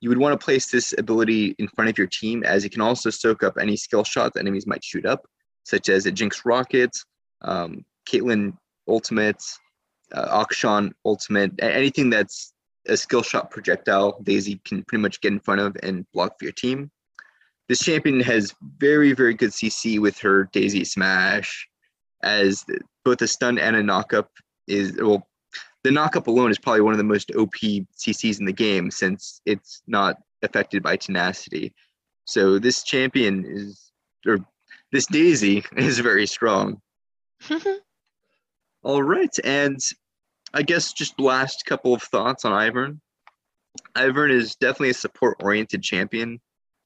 You 0.00 0.08
would 0.08 0.18
want 0.18 0.38
to 0.38 0.44
place 0.44 0.66
this 0.66 0.92
ability 0.98 1.54
in 1.60 1.68
front 1.68 1.88
of 1.88 1.96
your 1.96 2.08
team 2.08 2.42
as 2.42 2.64
it 2.64 2.70
can 2.70 2.80
also 2.80 3.10
soak 3.10 3.44
up 3.44 3.58
any 3.60 3.76
skill 3.76 4.02
shot 4.02 4.34
that 4.34 4.40
enemies 4.40 4.66
might 4.66 4.82
shoot 4.82 5.06
up, 5.06 5.24
such 5.62 5.88
as 5.88 6.06
a 6.06 6.10
Jinx 6.10 6.44
Rocket, 6.44 6.96
um, 7.42 7.84
Caitlyn 8.10 8.56
Ultimate, 8.88 9.42
uh, 10.12 10.44
Akshan 10.44 10.90
Ultimate, 11.04 11.52
anything 11.60 12.10
that's 12.10 12.52
a 12.88 12.96
skill 12.96 13.22
shot 13.22 13.50
projectile 13.50 14.18
Daisy 14.22 14.60
can 14.64 14.82
pretty 14.84 15.02
much 15.02 15.20
get 15.20 15.32
in 15.32 15.40
front 15.40 15.60
of 15.60 15.76
and 15.82 16.06
block 16.12 16.38
for 16.38 16.44
your 16.44 16.52
team. 16.52 16.90
This 17.68 17.80
champion 17.80 18.20
has 18.20 18.54
very, 18.78 19.12
very 19.12 19.34
good 19.34 19.50
CC 19.50 19.98
with 19.98 20.18
her 20.20 20.48
Daisy 20.52 20.84
Smash, 20.84 21.68
as 22.22 22.64
both 23.04 23.20
a 23.20 23.28
stun 23.28 23.58
and 23.58 23.76
a 23.76 23.82
knockup 23.82 24.28
is 24.66 24.96
well. 24.96 25.26
The 25.84 25.90
knockup 25.90 26.26
alone 26.26 26.50
is 26.50 26.58
probably 26.58 26.80
one 26.80 26.92
of 26.92 26.98
the 26.98 27.04
most 27.04 27.30
OP 27.36 27.52
CCs 27.52 28.40
in 28.40 28.46
the 28.46 28.52
game 28.52 28.90
since 28.90 29.40
it's 29.46 29.82
not 29.86 30.16
affected 30.42 30.82
by 30.82 30.96
tenacity. 30.96 31.72
So 32.24 32.58
this 32.58 32.82
champion 32.82 33.44
is, 33.46 33.92
or 34.26 34.38
this 34.92 35.06
Daisy 35.06 35.64
is 35.76 35.98
very 36.00 36.26
strong. 36.26 36.80
All 38.82 39.02
right, 39.02 39.34
and 39.44 39.78
I 40.52 40.62
guess 40.62 40.92
just 40.92 41.20
last 41.20 41.64
couple 41.66 41.94
of 41.94 42.02
thoughts 42.02 42.44
on 42.44 42.52
Ivern. 42.52 43.00
Ivern 43.94 44.30
is 44.30 44.56
definitely 44.56 44.90
a 44.90 44.94
support-oriented 44.94 45.82
champion. 45.82 46.40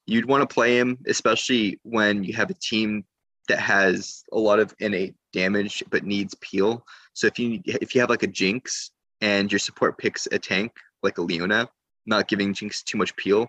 You'd 0.06 0.26
want 0.26 0.48
to 0.48 0.52
play 0.52 0.78
him, 0.78 0.98
especially 1.06 1.78
when 1.82 2.24
you 2.24 2.34
have 2.34 2.50
a 2.50 2.54
team 2.54 3.04
that 3.48 3.60
has 3.60 4.24
a 4.32 4.38
lot 4.38 4.58
of 4.58 4.74
innate 4.78 5.14
damage 5.32 5.82
but 5.90 6.04
needs 6.04 6.34
peel. 6.40 6.84
So 7.14 7.26
if 7.26 7.38
you 7.38 7.60
if 7.64 7.94
you 7.94 8.00
have 8.00 8.10
like 8.10 8.22
a 8.22 8.28
Jinx 8.28 8.90
and 9.20 9.50
your 9.50 9.58
support 9.58 9.98
picks 9.98 10.26
a 10.30 10.38
tank 10.38 10.72
like 11.02 11.18
a 11.18 11.22
Leona, 11.22 11.68
not 12.06 12.28
giving 12.28 12.54
Jinx 12.54 12.82
too 12.82 12.98
much 12.98 13.14
peel, 13.16 13.48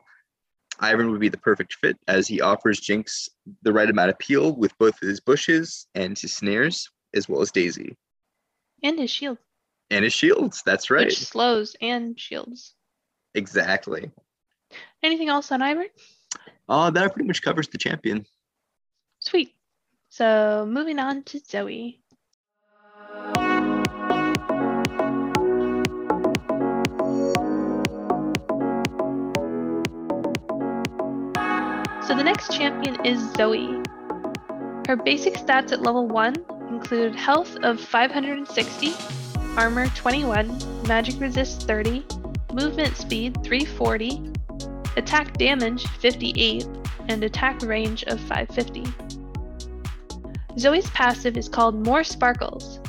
Ivern 0.79 1.11
would 1.11 1.19
be 1.19 1.29
the 1.29 1.37
perfect 1.37 1.75
fit 1.75 1.97
as 2.07 2.27
he 2.27 2.41
offers 2.41 2.79
Jinx 2.79 3.29
the 3.63 3.73
right 3.73 3.89
amount 3.89 4.09
of 4.09 4.19
peel 4.19 4.55
with 4.55 4.77
both 4.77 4.99
his 4.99 5.19
bushes 5.19 5.87
and 5.95 6.17
his 6.17 6.33
snares, 6.33 6.89
as 7.13 7.27
well 7.27 7.41
as 7.41 7.51
Daisy 7.51 7.97
and 8.83 8.99
his 8.99 9.09
shield, 9.09 9.37
and 9.93 10.03
his 10.03 10.13
shields. 10.13 10.61
That's 10.65 10.89
right. 10.89 11.05
which 11.05 11.19
slows 11.25 11.75
and 11.81 12.19
shields. 12.19 12.73
Exactly. 13.35 14.11
Anything 15.01 15.29
else 15.29 15.51
on 15.51 15.61
Ivern? 15.61 15.89
Uh, 16.67 16.89
that 16.91 17.13
pretty 17.13 17.27
much 17.27 17.41
covers 17.41 17.67
the 17.67 17.77
champion. 17.77 18.25
Sweet. 19.19 19.53
So 20.09 20.65
moving 20.69 20.99
on 20.99 21.23
to 21.23 21.39
Zoe. 21.39 21.99
So 32.05 32.17
the 32.17 32.23
next 32.23 32.51
champion 32.51 33.03
is 33.05 33.19
Zoe. 33.33 33.81
Her 34.87 34.97
basic 34.97 35.35
stats 35.35 35.71
at 35.71 35.81
level 35.81 36.07
1 36.07 36.35
include 36.69 37.15
health 37.15 37.55
of 37.63 37.79
560, 37.79 38.93
armor 39.55 39.87
21, 39.89 40.87
magic 40.87 41.19
resist 41.19 41.67
30, 41.67 42.03
movement 42.53 42.97
speed 42.97 43.37
340, 43.43 44.33
attack 44.97 45.37
damage 45.37 45.85
58, 45.99 46.67
and 47.07 47.23
attack 47.23 47.61
range 47.61 48.03
of 48.05 48.19
550. 48.21 48.83
Zoe's 50.57 50.89
passive 50.89 51.37
is 51.37 51.47
called 51.47 51.85
More 51.85 52.03
Sparkles. 52.03 52.79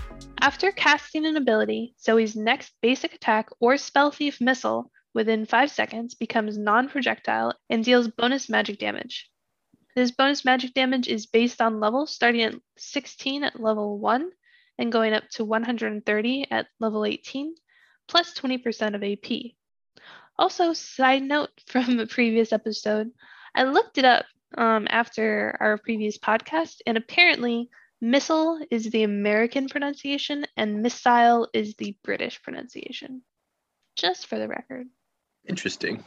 After 0.40 0.72
casting 0.72 1.26
an 1.26 1.36
ability, 1.36 1.94
Zoe's 2.00 2.34
next 2.34 2.72
basic 2.80 3.14
attack 3.14 3.50
or 3.60 3.76
Spell 3.76 4.10
Thief 4.10 4.40
missile 4.40 4.90
within 5.12 5.44
5 5.44 5.70
seconds 5.70 6.14
becomes 6.14 6.56
non 6.56 6.88
projectile 6.88 7.52
and 7.68 7.84
deals 7.84 8.08
bonus 8.08 8.48
magic 8.48 8.78
damage. 8.78 9.30
This 9.94 10.10
bonus 10.12 10.46
magic 10.46 10.72
damage 10.72 11.08
is 11.08 11.26
based 11.26 11.60
on 11.60 11.78
level, 11.78 12.06
starting 12.06 12.42
at 12.42 12.54
16 12.78 13.44
at 13.44 13.60
level 13.60 13.98
1 13.98 14.30
and 14.78 14.92
going 14.92 15.12
up 15.12 15.28
to 15.30 15.44
130 15.44 16.46
at 16.50 16.66
level 16.80 17.04
18, 17.04 17.54
plus 18.08 18.34
20% 18.34 18.94
of 18.94 19.02
AP. 19.02 19.52
Also, 20.38 20.72
side 20.72 21.22
note 21.22 21.50
from 21.66 21.98
a 21.98 22.06
previous 22.06 22.52
episode, 22.52 23.10
I 23.54 23.64
looked 23.64 23.98
it 23.98 24.04
up 24.04 24.26
um, 24.56 24.86
after 24.90 25.56
our 25.60 25.78
previous 25.78 26.18
podcast, 26.18 26.76
and 26.86 26.96
apparently, 26.96 27.70
missile 28.00 28.60
is 28.70 28.90
the 28.90 29.02
American 29.02 29.68
pronunciation 29.68 30.44
and 30.56 30.82
missile 30.82 31.48
is 31.54 31.74
the 31.76 31.96
British 32.02 32.42
pronunciation. 32.42 33.22
Just 33.96 34.26
for 34.26 34.38
the 34.38 34.48
record. 34.48 34.86
Interesting. 35.48 36.02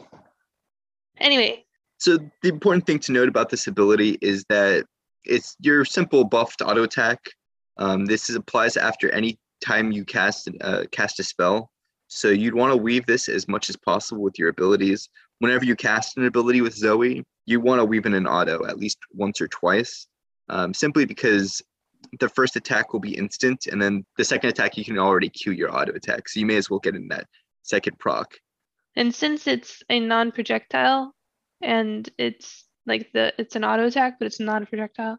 Anyway, 1.18 1.64
So 1.98 2.18
the 2.42 2.48
important 2.48 2.86
thing 2.86 3.00
to 3.00 3.12
note 3.12 3.28
about 3.28 3.48
this 3.48 3.66
ability 3.66 4.18
is 4.20 4.44
that 4.48 4.84
it's 5.24 5.56
your 5.60 5.84
simple 5.84 6.24
buffed 6.24 6.62
auto 6.62 6.82
attack. 6.82 7.18
Um, 7.78 8.06
this 8.06 8.28
is, 8.28 8.36
applies 8.36 8.76
after 8.76 9.10
any 9.10 9.38
time 9.64 9.92
you 9.92 10.04
cast 10.04 10.48
uh, 10.60 10.84
cast 10.90 11.20
a 11.20 11.24
spell. 11.24 11.70
So 12.08 12.28
you'd 12.28 12.54
want 12.54 12.72
to 12.72 12.76
weave 12.76 13.06
this 13.06 13.28
as 13.28 13.48
much 13.48 13.68
as 13.68 13.76
possible 13.76 14.22
with 14.22 14.38
your 14.38 14.48
abilities. 14.48 15.08
Whenever 15.40 15.64
you 15.64 15.76
cast 15.76 16.16
an 16.16 16.24
ability 16.24 16.62
with 16.62 16.74
Zoe, 16.74 17.24
you 17.46 17.60
want 17.60 17.80
to 17.80 17.84
weave 17.84 18.06
in 18.06 18.14
an 18.14 18.26
auto 18.26 18.66
at 18.66 18.78
least 18.78 18.98
once 19.12 19.40
or 19.40 19.48
twice, 19.48 20.06
um, 20.48 20.72
simply 20.72 21.04
because 21.04 21.62
the 22.20 22.28
first 22.28 22.56
attack 22.56 22.92
will 22.92 23.00
be 23.00 23.14
instant, 23.16 23.66
and 23.66 23.80
then 23.80 24.04
the 24.16 24.24
second 24.24 24.50
attack 24.50 24.76
you 24.78 24.84
can 24.84 24.98
already 24.98 25.28
queue 25.28 25.52
your 25.52 25.74
auto 25.74 25.92
attack. 25.92 26.28
So 26.28 26.40
you 26.40 26.46
may 26.46 26.56
as 26.56 26.70
well 26.70 26.80
get 26.80 26.94
in 26.94 27.08
that 27.08 27.26
second 27.62 27.98
proc. 27.98 28.34
and 28.96 29.14
since 29.14 29.46
it's 29.46 29.82
a 29.90 30.00
non-projectile 30.00 31.14
and 31.60 32.08
it's 32.18 32.64
like 32.86 33.12
the 33.12 33.34
it's 33.38 33.56
an 33.56 33.64
auto 33.64 33.86
attack, 33.86 34.18
but 34.18 34.26
it's 34.26 34.40
not 34.40 34.62
a 34.62 34.66
projectile, 34.66 35.18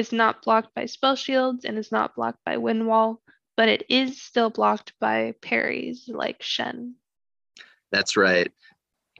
it's 0.00 0.12
not 0.12 0.42
blocked 0.42 0.74
by 0.74 0.86
spell 0.86 1.14
shields 1.14 1.64
and 1.64 1.76
it's 1.76 1.92
not 1.92 2.16
blocked 2.16 2.42
by 2.44 2.56
wind 2.56 2.86
wall, 2.86 3.20
but 3.56 3.68
it 3.68 3.84
is 3.90 4.20
still 4.20 4.48
blocked 4.48 4.94
by 4.98 5.34
parries 5.42 6.08
like 6.08 6.42
Shen. 6.42 6.94
That's 7.92 8.16
right. 8.16 8.50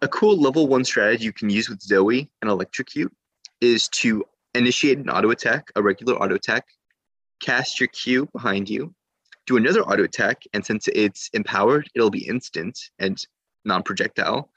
A 0.00 0.08
cool 0.08 0.40
level 0.40 0.66
one 0.66 0.84
strategy 0.84 1.24
you 1.24 1.32
can 1.34 1.50
use 1.50 1.68
with 1.68 1.82
Zoe 1.82 2.30
and 2.40 2.50
Electrocute 2.50 3.12
is 3.60 3.88
to 3.88 4.24
initiate 4.54 4.96
an 4.96 5.10
auto 5.10 5.30
attack, 5.30 5.70
a 5.76 5.82
regular 5.82 6.14
auto 6.14 6.34
attack, 6.34 6.64
cast 7.40 7.78
your 7.78 7.88
Q 7.88 8.26
behind 8.32 8.70
you, 8.70 8.94
do 9.46 9.58
another 9.58 9.82
auto 9.82 10.04
attack, 10.04 10.42
and 10.54 10.64
since 10.64 10.88
it's 10.88 11.28
empowered, 11.34 11.90
it'll 11.94 12.10
be 12.10 12.26
instant 12.26 12.78
and 12.98 13.22
non 13.66 13.82
projectile. 13.82 14.50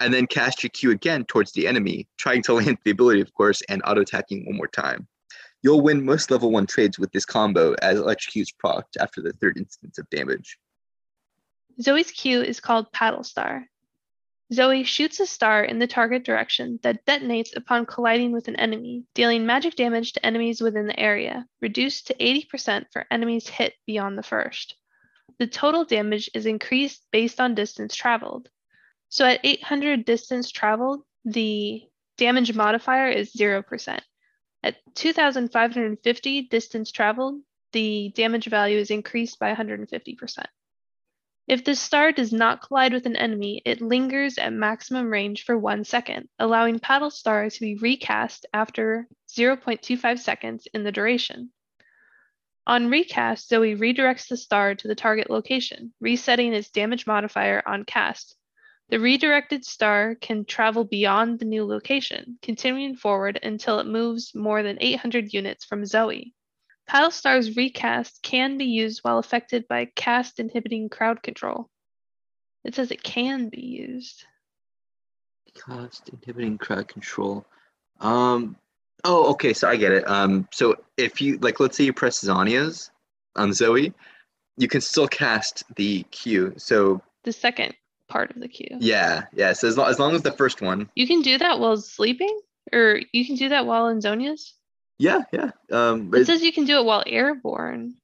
and 0.00 0.12
then 0.12 0.26
cast 0.26 0.62
your 0.62 0.70
Q 0.70 0.90
again 0.90 1.24
towards 1.24 1.52
the 1.52 1.66
enemy, 1.66 2.06
trying 2.16 2.42
to 2.44 2.54
land 2.58 2.78
the 2.84 2.90
ability, 2.90 3.20
of 3.20 3.32
course, 3.34 3.60
and 3.68 3.82
auto 3.84 4.00
attacking 4.00 4.46
one 4.46 4.56
more 4.56 4.68
time. 4.68 5.06
You'll 5.66 5.80
win 5.80 6.04
most 6.04 6.30
level 6.30 6.52
one 6.52 6.68
trades 6.68 6.96
with 6.96 7.10
this 7.10 7.24
combo 7.24 7.74
as 7.82 7.98
electrocutes 7.98 8.54
procced 8.54 8.96
after 9.00 9.20
the 9.20 9.32
third 9.32 9.56
instance 9.56 9.98
of 9.98 10.08
damage. 10.10 10.60
Zoe's 11.82 12.12
Q 12.12 12.40
is 12.40 12.60
called 12.60 12.92
Paddle 12.92 13.24
Star. 13.24 13.66
Zoe 14.52 14.84
shoots 14.84 15.18
a 15.18 15.26
star 15.26 15.64
in 15.64 15.80
the 15.80 15.88
target 15.88 16.24
direction 16.24 16.78
that 16.84 17.04
detonates 17.04 17.56
upon 17.56 17.84
colliding 17.84 18.30
with 18.30 18.46
an 18.46 18.54
enemy, 18.54 19.06
dealing 19.12 19.44
magic 19.44 19.74
damage 19.74 20.12
to 20.12 20.24
enemies 20.24 20.60
within 20.60 20.86
the 20.86 21.00
area, 21.00 21.44
reduced 21.60 22.06
to 22.06 22.14
80% 22.14 22.84
for 22.92 23.04
enemies 23.10 23.48
hit 23.48 23.74
beyond 23.88 24.16
the 24.16 24.22
first. 24.22 24.76
The 25.40 25.48
total 25.48 25.84
damage 25.84 26.30
is 26.32 26.46
increased 26.46 27.02
based 27.10 27.40
on 27.40 27.56
distance 27.56 27.96
traveled. 27.96 28.48
So 29.08 29.26
at 29.26 29.40
800 29.42 30.04
distance 30.04 30.52
traveled, 30.52 31.02
the 31.24 31.82
damage 32.18 32.54
modifier 32.54 33.08
is 33.08 33.34
0%. 33.34 33.98
At 34.62 34.76
2,550 34.94 36.42
distance 36.42 36.90
traveled, 36.90 37.42
the 37.72 38.12
damage 38.14 38.46
value 38.46 38.78
is 38.78 38.90
increased 38.90 39.38
by 39.38 39.54
150%. 39.54 40.46
If 41.46 41.62
the 41.62 41.76
star 41.76 42.10
does 42.10 42.32
not 42.32 42.60
collide 42.60 42.92
with 42.92 43.06
an 43.06 43.14
enemy, 43.14 43.62
it 43.64 43.80
lingers 43.80 44.36
at 44.36 44.52
maximum 44.52 45.08
range 45.12 45.44
for 45.44 45.56
one 45.56 45.84
second, 45.84 46.28
allowing 46.40 46.80
Paddle 46.80 47.10
Star 47.10 47.48
to 47.48 47.60
be 47.60 47.76
recast 47.76 48.46
after 48.52 49.06
0.25 49.28 50.18
seconds 50.18 50.66
in 50.74 50.82
the 50.82 50.90
duration. 50.90 51.52
On 52.66 52.90
recast, 52.90 53.48
Zoe 53.48 53.76
redirects 53.76 54.26
the 54.26 54.36
star 54.36 54.74
to 54.74 54.88
the 54.88 54.96
target 54.96 55.30
location, 55.30 55.94
resetting 56.00 56.52
its 56.52 56.70
damage 56.70 57.06
modifier 57.06 57.62
on 57.64 57.84
cast. 57.84 58.34
The 58.88 59.00
redirected 59.00 59.64
star 59.64 60.14
can 60.14 60.44
travel 60.44 60.84
beyond 60.84 61.40
the 61.40 61.44
new 61.44 61.64
location, 61.64 62.38
continuing 62.40 62.94
forward 62.94 63.38
until 63.42 63.80
it 63.80 63.86
moves 63.86 64.34
more 64.34 64.62
than 64.62 64.78
800 64.80 65.32
units 65.32 65.64
from 65.64 65.84
Zoe. 65.84 66.34
Paddlestar's 66.88 67.56
recast 67.56 68.22
can 68.22 68.58
be 68.58 68.66
used 68.66 69.00
while 69.02 69.18
affected 69.18 69.66
by 69.66 69.86
cast 69.96 70.38
inhibiting 70.38 70.88
crowd 70.88 71.20
control. 71.20 71.68
It 72.62 72.76
says 72.76 72.92
it 72.92 73.02
can 73.02 73.48
be 73.48 73.60
used. 73.60 74.24
Cast 75.66 76.08
inhibiting 76.10 76.58
crowd 76.58 76.86
control. 76.86 77.44
Um. 78.00 78.56
Oh, 79.04 79.30
okay. 79.32 79.52
So 79.52 79.68
I 79.68 79.74
get 79.76 79.92
it. 79.92 80.08
Um. 80.08 80.46
So 80.52 80.76
if 80.96 81.20
you 81.20 81.38
like, 81.38 81.58
let's 81.58 81.76
say 81.76 81.84
you 81.84 81.92
press 81.92 82.22
Zhonya's 82.22 82.90
on 83.34 83.52
Zoe, 83.52 83.92
you 84.56 84.68
can 84.68 84.80
still 84.80 85.08
cast 85.08 85.64
the 85.74 86.04
Q. 86.10 86.54
So 86.56 87.00
The 87.24 87.32
second 87.32 87.74
part 88.08 88.30
of 88.30 88.40
the 88.40 88.48
Q. 88.48 88.66
yeah, 88.80 89.24
yeah. 89.34 89.52
So 89.52 89.68
as 89.68 89.76
long 89.76 89.88
as, 89.88 89.98
long 89.98 90.14
as 90.14 90.22
the 90.22 90.32
first 90.32 90.60
one. 90.62 90.88
You 90.94 91.06
can 91.06 91.22
do 91.22 91.38
that 91.38 91.58
while 91.60 91.76
sleeping, 91.76 92.38
or 92.72 93.00
you 93.12 93.26
can 93.26 93.36
do 93.36 93.48
that 93.50 93.66
while 93.66 93.88
in 93.88 93.98
Zhonya's. 94.00 94.54
Yeah, 94.98 95.22
yeah. 95.32 95.50
Um. 95.70 96.02
It 96.06 96.10
But 96.10 96.26
says 96.26 96.42
you 96.42 96.52
can 96.52 96.64
do 96.64 96.78
it 96.78 96.84
while 96.84 97.02
airborne. 97.06 97.94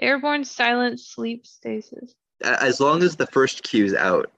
Airborne, 0.00 0.44
silent, 0.44 1.00
sleep, 1.00 1.46
stasis. 1.46 2.14
as 2.42 2.80
long 2.80 3.02
as 3.02 3.16
the 3.16 3.26
first 3.26 3.74
is 3.74 3.94
out. 3.94 4.30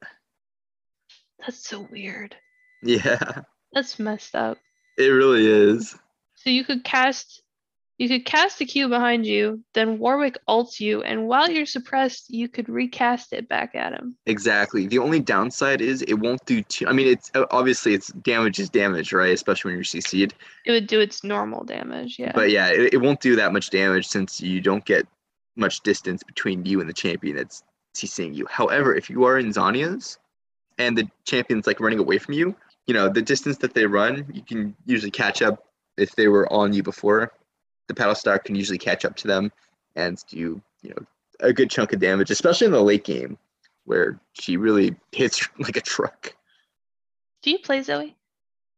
That's 1.39 1.67
so 1.67 1.87
weird. 1.91 2.35
Yeah, 2.83 3.43
That's 3.73 3.99
messed 3.99 4.35
up. 4.35 4.59
it 4.99 5.05
really 5.09 5.47
is. 5.47 5.95
So 6.37 6.49
you 6.51 6.65
could 6.65 6.83
cast 6.83 7.43
you 8.01 8.09
could 8.09 8.25
cast 8.25 8.63
a 8.63 8.65
Q 8.65 8.89
behind 8.89 9.27
you, 9.27 9.63
then 9.75 9.99
Warwick 9.99 10.39
ults 10.49 10.81
you, 10.81 11.03
and 11.03 11.29
while 11.29 11.51
you're 11.51 11.67
suppressed, 11.67 12.31
you 12.31 12.49
could 12.49 12.67
recast 12.67 13.35
it 13.35 13.47
back 13.47 13.75
at 13.75 13.93
him. 13.93 14.17
Exactly. 14.25 14.87
The 14.87 14.99
only 14.99 15.21
downside 15.21 15.83
is 15.83 16.01
it 16.03 16.15
won't 16.15 16.43
do 16.47 16.63
too. 16.63 16.87
I 16.87 16.93
mean, 16.93 17.09
it's 17.09 17.31
obviously 17.51 17.93
it's 17.93 18.09
damage 18.09 18.59
is 18.59 18.71
damage, 18.71 19.13
right? 19.13 19.35
Especially 19.35 19.69
when 19.69 19.77
you're 19.77 19.85
CC'd. 19.85 20.33
It 20.65 20.71
would 20.73 20.87
do 20.87 20.99
its 20.99 21.23
normal 21.23 21.63
damage, 21.63 22.19
yeah. 22.19 22.33
But 22.35 22.49
yeah, 22.49 22.69
it, 22.69 22.95
it 22.95 22.97
won't 23.03 23.21
do 23.21 23.37
that 23.37 23.53
much 23.53 23.69
damage 23.69 24.09
since 24.09 24.41
you 24.41 24.63
don't 24.63 24.85
get 24.87 25.07
much 25.57 25.83
distance 25.83 26.23
between 26.23 26.65
you 26.65 26.81
and 26.81 26.89
the 26.89 26.95
champion 26.95 27.37
that's 27.37 27.63
CCing 27.95 28.35
you. 28.35 28.47
However, 28.49 28.95
if 28.95 29.11
you 29.11 29.25
are 29.25 29.39
in 29.39 29.51
Zhonya's 29.51 30.19
and 30.79 30.97
the 30.97 31.07
champion's 31.27 31.67
like 31.67 31.81
running 31.81 31.99
away 31.99 32.17
from 32.17 32.33
you, 32.33 32.57
you 32.87 32.95
know, 32.95 33.11
the 33.11 33.21
distance 33.21 33.59
that 33.59 33.75
they 33.75 33.85
run, 33.85 34.25
you 34.33 34.41
can 34.41 34.75
usually 34.87 35.11
catch 35.11 35.43
up 35.43 35.67
if 35.99 36.17
they 36.17 36.29
were 36.29 36.51
on 36.51 36.73
you 36.73 36.83
before. 36.83 37.31
The 37.91 37.95
paddle 37.97 38.15
star 38.15 38.39
can 38.39 38.55
usually 38.55 38.79
catch 38.79 39.05
up 39.05 39.17
to 39.17 39.27
them 39.27 39.51
and 39.97 40.23
do, 40.29 40.63
you 40.81 40.91
know, 40.91 41.05
a 41.41 41.53
good 41.53 41.69
chunk 41.71 41.93
of 41.93 41.99
damage, 41.99 42.31
especially 42.31 42.67
in 42.69 42.73
the 42.73 42.81
late 42.81 43.03
game 43.03 43.37
where 43.85 44.21
she 44.35 44.57
really 44.57 44.95
hits 45.11 45.45
like 45.59 45.77
a 45.77 45.81
truck. 45.81 46.33
do 47.43 47.51
you 47.51 47.59
play 47.59 47.83
Zoe? 47.83 48.15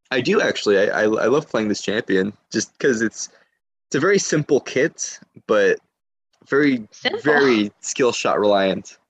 I 0.09 0.19
do 0.21 0.41
actually. 0.41 0.79
I, 0.79 0.85
I, 0.85 1.03
I 1.03 1.25
love 1.27 1.47
playing 1.47 1.67
this 1.67 1.83
champion 1.83 2.33
just 2.51 2.75
because 2.75 3.03
it's 3.03 3.29
it's 3.87 3.95
a 3.95 3.99
very 3.99 4.17
simple 4.17 4.59
kit, 4.59 5.19
but 5.45 5.77
very 6.47 6.87
Simple. 6.89 7.21
very 7.21 7.71
skill 7.81 8.11
shot 8.13 8.39
reliant. 8.39 8.97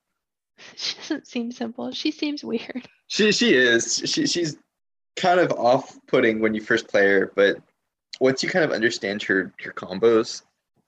She 0.76 0.96
doesn't 0.98 1.26
seem 1.26 1.50
simple. 1.50 1.92
She 1.92 2.10
seems 2.10 2.44
weird. 2.44 2.86
She 3.06 3.32
she 3.32 3.54
is. 3.54 4.02
She 4.04 4.26
she's 4.26 4.58
kind 5.16 5.40
of 5.40 5.50
off 5.52 5.98
putting 6.08 6.40
when 6.40 6.54
you 6.54 6.60
first 6.60 6.88
play 6.88 7.06
her, 7.08 7.32
but 7.34 7.56
once 8.20 8.42
you 8.42 8.48
kind 8.48 8.64
of 8.64 8.72
understand 8.72 9.26
your 9.26 9.52
her 9.62 9.72
combos, 9.72 10.42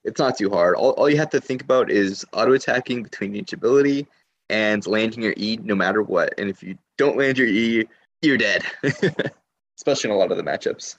it's 0.05 0.19
not 0.19 0.39
too 0.39 0.51
hard. 0.51 0.77
All, 0.77 0.91
all 0.93 1.11
you 1.11 1.17
have 1.17 1.31
to 1.31 1.41
think 1.41 1.63
about 1.63 1.91
is 1.91 2.25
auto 2.33 2.53
attacking 2.53 3.03
between 3.03 3.35
each 3.35 3.53
ability 3.53 4.07
and 4.49 4.87
landing 4.87 5.23
your 5.23 5.35
E 5.37 5.59
no 5.63 5.75
matter 5.75 6.03
what. 6.03 6.35
And 6.39 6.49
if 6.49 6.63
you 6.63 6.79
don't 6.97 7.17
land 7.17 7.39
your 7.39 7.49
E, 7.49 7.89
you're 8.23 8.39
dead. 8.39 8.65
Especially 9.77 10.11
in 10.11 10.17
a 10.17 10.19
lot 10.19 10.31
of 10.31 10.37
the 10.37 10.43
matchups. 10.43 10.97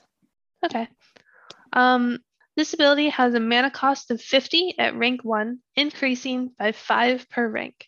Okay. 0.64 0.88
Um, 1.72 2.18
this 2.56 2.74
ability 2.74 3.08
has 3.10 3.34
a 3.34 3.40
mana 3.40 3.70
cost 3.70 4.10
of 4.10 4.20
50 4.20 4.74
at 4.78 4.96
rank 4.96 5.24
1, 5.24 5.58
increasing 5.76 6.52
by 6.58 6.72
5 6.72 7.30
per 7.30 7.48
rank. 7.48 7.86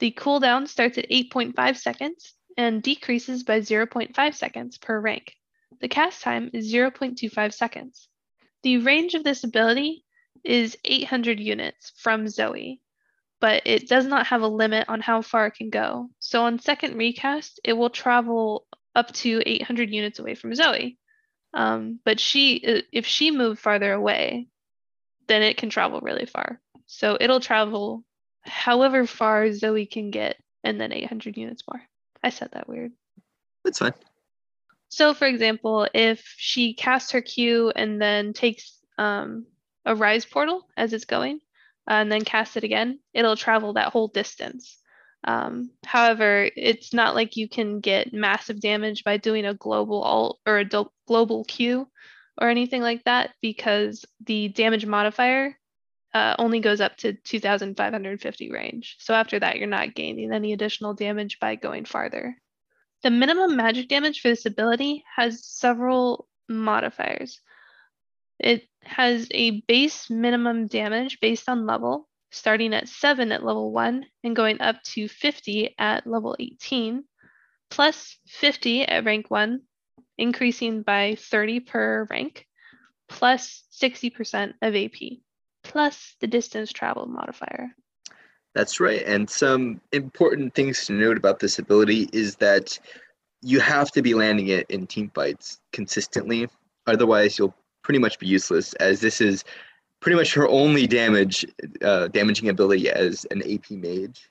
The 0.00 0.12
cooldown 0.12 0.68
starts 0.68 0.98
at 0.98 1.08
8.5 1.10 1.76
seconds 1.76 2.34
and 2.56 2.82
decreases 2.82 3.42
by 3.42 3.60
0.5 3.60 4.34
seconds 4.34 4.78
per 4.78 5.00
rank. 5.00 5.34
The 5.80 5.88
cast 5.88 6.22
time 6.22 6.50
is 6.52 6.72
0.25 6.72 7.52
seconds. 7.52 8.08
The 8.62 8.78
range 8.78 9.14
of 9.14 9.24
this 9.24 9.44
ability 9.44 10.04
is 10.44 10.76
800 10.84 11.40
units 11.40 11.92
from 11.96 12.28
Zoe, 12.28 12.80
but 13.40 13.62
it 13.64 13.88
does 13.88 14.06
not 14.06 14.26
have 14.28 14.42
a 14.42 14.48
limit 14.48 14.88
on 14.88 15.00
how 15.00 15.22
far 15.22 15.46
it 15.46 15.54
can 15.54 15.70
go. 15.70 16.10
So 16.18 16.44
on 16.44 16.58
second 16.58 16.96
recast, 16.96 17.60
it 17.64 17.74
will 17.74 17.90
travel 17.90 18.66
up 18.94 19.12
to 19.12 19.42
800 19.44 19.90
units 19.90 20.18
away 20.18 20.34
from 20.34 20.54
Zoe. 20.54 20.98
Um, 21.52 22.00
but 22.04 22.20
she, 22.20 22.82
if 22.92 23.06
she 23.06 23.30
moved 23.30 23.60
farther 23.60 23.92
away, 23.92 24.48
then 25.26 25.42
it 25.42 25.56
can 25.56 25.70
travel 25.70 26.00
really 26.00 26.26
far. 26.26 26.60
So 26.86 27.16
it'll 27.20 27.40
travel 27.40 28.04
however 28.42 29.06
far 29.06 29.52
Zoe 29.52 29.86
can 29.86 30.10
get, 30.10 30.36
and 30.62 30.80
then 30.80 30.92
800 30.92 31.36
units 31.36 31.62
more. 31.70 31.82
I 32.22 32.30
said 32.30 32.50
that 32.52 32.68
weird. 32.68 32.92
That's 33.64 33.78
fine. 33.78 33.94
So, 34.96 35.12
for 35.12 35.26
example, 35.26 35.86
if 35.92 36.24
she 36.38 36.72
casts 36.72 37.10
her 37.10 37.20
Q 37.20 37.70
and 37.76 38.00
then 38.00 38.32
takes 38.32 38.80
um, 38.96 39.44
a 39.84 39.94
rise 39.94 40.24
portal 40.24 40.66
as 40.74 40.94
it's 40.94 41.04
going, 41.04 41.40
and 41.86 42.10
then 42.10 42.24
casts 42.24 42.56
it 42.56 42.64
again, 42.64 43.00
it'll 43.12 43.36
travel 43.36 43.74
that 43.74 43.92
whole 43.92 44.08
distance. 44.08 44.78
Um, 45.22 45.70
however, 45.84 46.48
it's 46.56 46.94
not 46.94 47.14
like 47.14 47.36
you 47.36 47.46
can 47.46 47.80
get 47.80 48.14
massive 48.14 48.58
damage 48.58 49.04
by 49.04 49.18
doing 49.18 49.44
a 49.44 49.52
global 49.52 50.02
alt 50.02 50.40
or 50.46 50.60
a 50.60 50.84
global 51.06 51.44
Q 51.44 51.86
or 52.40 52.48
anything 52.48 52.80
like 52.80 53.04
that 53.04 53.34
because 53.42 54.02
the 54.24 54.48
damage 54.48 54.86
modifier 54.86 55.58
uh, 56.14 56.36
only 56.38 56.60
goes 56.60 56.80
up 56.80 56.96
to 56.96 57.12
2,550 57.12 58.50
range. 58.50 58.96
So 58.98 59.12
after 59.12 59.38
that, 59.40 59.58
you're 59.58 59.68
not 59.68 59.94
gaining 59.94 60.32
any 60.32 60.54
additional 60.54 60.94
damage 60.94 61.38
by 61.38 61.56
going 61.56 61.84
farther. 61.84 62.38
The 63.06 63.10
minimum 63.12 63.54
magic 63.54 63.86
damage 63.86 64.20
for 64.20 64.26
this 64.26 64.46
ability 64.46 65.04
has 65.14 65.46
several 65.46 66.26
modifiers. 66.48 67.40
It 68.40 68.64
has 68.82 69.28
a 69.30 69.60
base 69.60 70.10
minimum 70.10 70.66
damage 70.66 71.20
based 71.20 71.48
on 71.48 71.66
level, 71.66 72.08
starting 72.32 72.74
at 72.74 72.88
7 72.88 73.30
at 73.30 73.44
level 73.44 73.70
1 73.70 74.04
and 74.24 74.34
going 74.34 74.60
up 74.60 74.82
to 74.94 75.06
50 75.06 75.76
at 75.78 76.04
level 76.04 76.34
18, 76.40 77.04
plus 77.70 78.18
50 78.26 78.82
at 78.86 79.04
rank 79.04 79.30
1, 79.30 79.60
increasing 80.18 80.82
by 80.82 81.14
30 81.16 81.60
per 81.60 82.08
rank, 82.10 82.44
plus 83.08 83.62
60% 83.80 84.54
of 84.62 84.74
AP, 84.74 85.20
plus 85.62 86.16
the 86.20 86.26
distance 86.26 86.72
traveled 86.72 87.10
modifier. 87.10 87.70
That's 88.56 88.80
right. 88.80 89.02
And 89.04 89.28
some 89.28 89.82
important 89.92 90.54
things 90.54 90.86
to 90.86 90.94
note 90.94 91.18
about 91.18 91.40
this 91.40 91.58
ability 91.58 92.08
is 92.14 92.36
that 92.36 92.78
you 93.42 93.60
have 93.60 93.90
to 93.92 94.00
be 94.00 94.14
landing 94.14 94.48
it 94.48 94.64
in 94.70 94.86
team 94.86 95.10
fights 95.14 95.60
consistently. 95.74 96.48
Otherwise, 96.86 97.38
you'll 97.38 97.54
pretty 97.82 97.98
much 97.98 98.18
be 98.18 98.26
useless, 98.26 98.72
as 98.74 99.02
this 99.02 99.20
is 99.20 99.44
pretty 100.00 100.16
much 100.16 100.32
her 100.32 100.48
only 100.48 100.86
damage, 100.86 101.44
uh, 101.82 102.08
damaging 102.08 102.48
ability 102.48 102.88
as 102.88 103.26
an 103.30 103.42
AP 103.42 103.72
mage. 103.72 104.30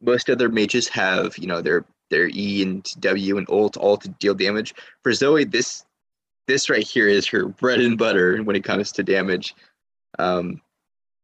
Most 0.00 0.28
other 0.28 0.48
mages 0.48 0.88
have, 0.88 1.38
you 1.38 1.46
know, 1.46 1.60
their 1.62 1.84
their 2.10 2.28
E 2.34 2.64
and 2.64 2.82
W 2.98 3.38
and 3.38 3.48
ult 3.48 3.76
all 3.76 3.96
to 3.96 4.08
deal 4.08 4.34
damage. 4.34 4.74
For 5.04 5.12
Zoe, 5.12 5.44
this 5.44 5.86
this 6.48 6.68
right 6.68 6.84
here 6.84 7.06
is 7.06 7.28
her 7.28 7.46
bread 7.46 7.78
and 7.78 7.96
butter 7.96 8.42
when 8.42 8.56
it 8.56 8.64
comes 8.64 8.90
to 8.90 9.04
damage. 9.04 9.54
Um, 10.18 10.60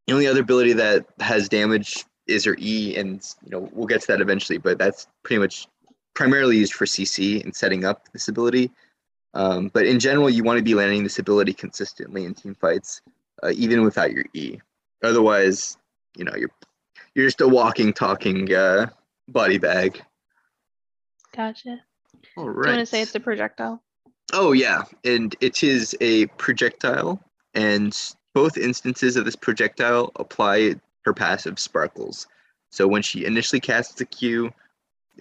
the 0.07 0.13
only 0.13 0.29
other 0.29 0.41
ability 0.41 0.75
that 0.75 1.05
has 1.19 1.49
damage 1.49 2.05
is 2.29 2.45
her 2.45 2.57
E, 2.59 2.97
and 2.97 3.35
you 3.45 3.51
know 3.51 3.69
we'll 3.73 3.87
get 3.87 4.03
to 4.03 4.07
that 4.09 4.21
eventually. 4.21 4.59
But 4.59 4.79
that's 4.79 5.07
pretty 5.23 5.41
much 5.41 5.67
primarily 6.15 6.59
used 6.59 6.75
for 6.75 6.85
CC 6.85 7.43
and 7.43 7.55
setting 7.55 7.85
up 7.85 8.09
this 8.13 8.29
ability. 8.29 8.71
Um, 9.35 9.71
but 9.73 9.87
in 9.87 10.01
general, 10.01 10.31
you 10.31 10.43
want 10.43 10.59
to 10.59 10.65
be 10.65 10.75
landing 10.75 11.03
this 11.03 11.19
ability 11.19 11.53
consistently 11.53 12.25
in 12.25 12.35
team 12.35 12.55
fights, 12.55 13.03
uh, 13.43 13.53
even 13.55 13.83
without 13.83 14.13
your 14.13 14.25
E. 14.35 14.59
Otherwise, 15.03 15.77
you 16.17 16.25
know 16.25 16.35
you're 16.37 16.51
you're 17.15 17.27
just 17.27 17.41
a 17.41 17.49
walking, 17.49 17.93
talking 17.93 18.53
uh, 18.55 18.89
body 19.29 19.59
bag. 19.59 20.03
Gotcha. 21.35 21.81
All 22.37 22.45
Do 22.45 22.51
right. 22.51 22.67
you 22.71 22.77
want 22.77 22.81
to 22.81 22.87
say 22.87 23.03
it's 23.03 23.15
a 23.15 23.21
projectile? 23.21 23.83
Oh 24.33 24.53
yeah, 24.53 24.83
and 25.05 25.35
it 25.41 25.63
is 25.63 25.97
a 26.01 26.27
projectile, 26.27 27.23
and 27.55 27.97
both 28.35 28.57
instances 28.57 29.17
of 29.17 29.25
this 29.25 29.37
projectile 29.37 30.13
apply 30.17 30.75
her 31.05 31.15
passive 31.15 31.59
sparkles. 31.59 32.27
So 32.71 32.87
when 32.87 33.03
she 33.03 33.25
initially 33.25 33.61
casts 33.61 34.01
a 34.01 34.05
Q 34.05 34.53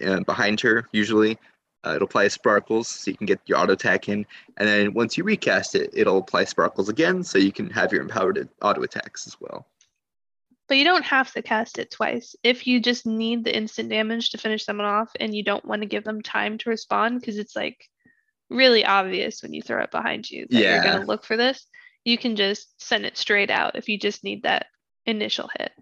uh, 0.04 0.20
behind 0.20 0.60
her, 0.60 0.88
usually 0.92 1.38
uh, 1.84 1.94
it'll 1.94 2.06
apply 2.06 2.28
sparkles, 2.28 2.88
so 2.88 3.10
you 3.10 3.16
can 3.16 3.26
get 3.26 3.40
your 3.46 3.58
auto 3.58 3.72
attack 3.72 4.08
in, 4.08 4.26
and 4.56 4.68
then 4.68 4.92
once 4.94 5.16
you 5.16 5.24
recast 5.24 5.74
it, 5.74 5.90
it'll 5.94 6.18
apply 6.18 6.44
sparkles 6.44 6.88
again, 6.88 7.22
so 7.22 7.38
you 7.38 7.52
can 7.52 7.70
have 7.70 7.92
your 7.92 8.02
empowered 8.02 8.48
auto 8.62 8.82
attacks 8.82 9.26
as 9.26 9.40
well. 9.40 9.66
But 10.66 10.76
you 10.76 10.84
don't 10.84 11.04
have 11.04 11.32
to 11.32 11.40
cast 11.40 11.78
it 11.78 11.90
twice. 11.90 12.36
If 12.42 12.66
you 12.66 12.80
just 12.80 13.06
need 13.06 13.44
the 13.44 13.56
instant 13.56 13.88
damage 13.88 14.30
to 14.30 14.38
finish 14.38 14.64
someone 14.64 14.86
off 14.86 15.10
and 15.18 15.34
you 15.34 15.42
don't 15.42 15.64
want 15.64 15.80
to 15.80 15.88
give 15.88 16.04
them 16.04 16.20
time 16.20 16.58
to 16.58 16.70
respond 16.70 17.20
because 17.20 17.38
it's 17.38 17.56
like 17.56 17.88
really 18.50 18.84
obvious 18.84 19.42
when 19.42 19.54
you 19.54 19.62
throw 19.62 19.82
it 19.82 19.90
behind 19.90 20.30
you 20.30 20.46
that 20.50 20.60
you're 20.60 20.82
going 20.82 21.00
to 21.00 21.06
look 21.06 21.24
for 21.24 21.38
this, 21.38 21.66
you 22.04 22.18
can 22.18 22.36
just 22.36 22.82
send 22.82 23.06
it 23.06 23.16
straight 23.16 23.50
out 23.50 23.76
if 23.76 23.88
you 23.88 23.98
just 23.98 24.22
need 24.24 24.42
that 24.42 24.66
initial 25.08 25.50
hit. 25.58 25.72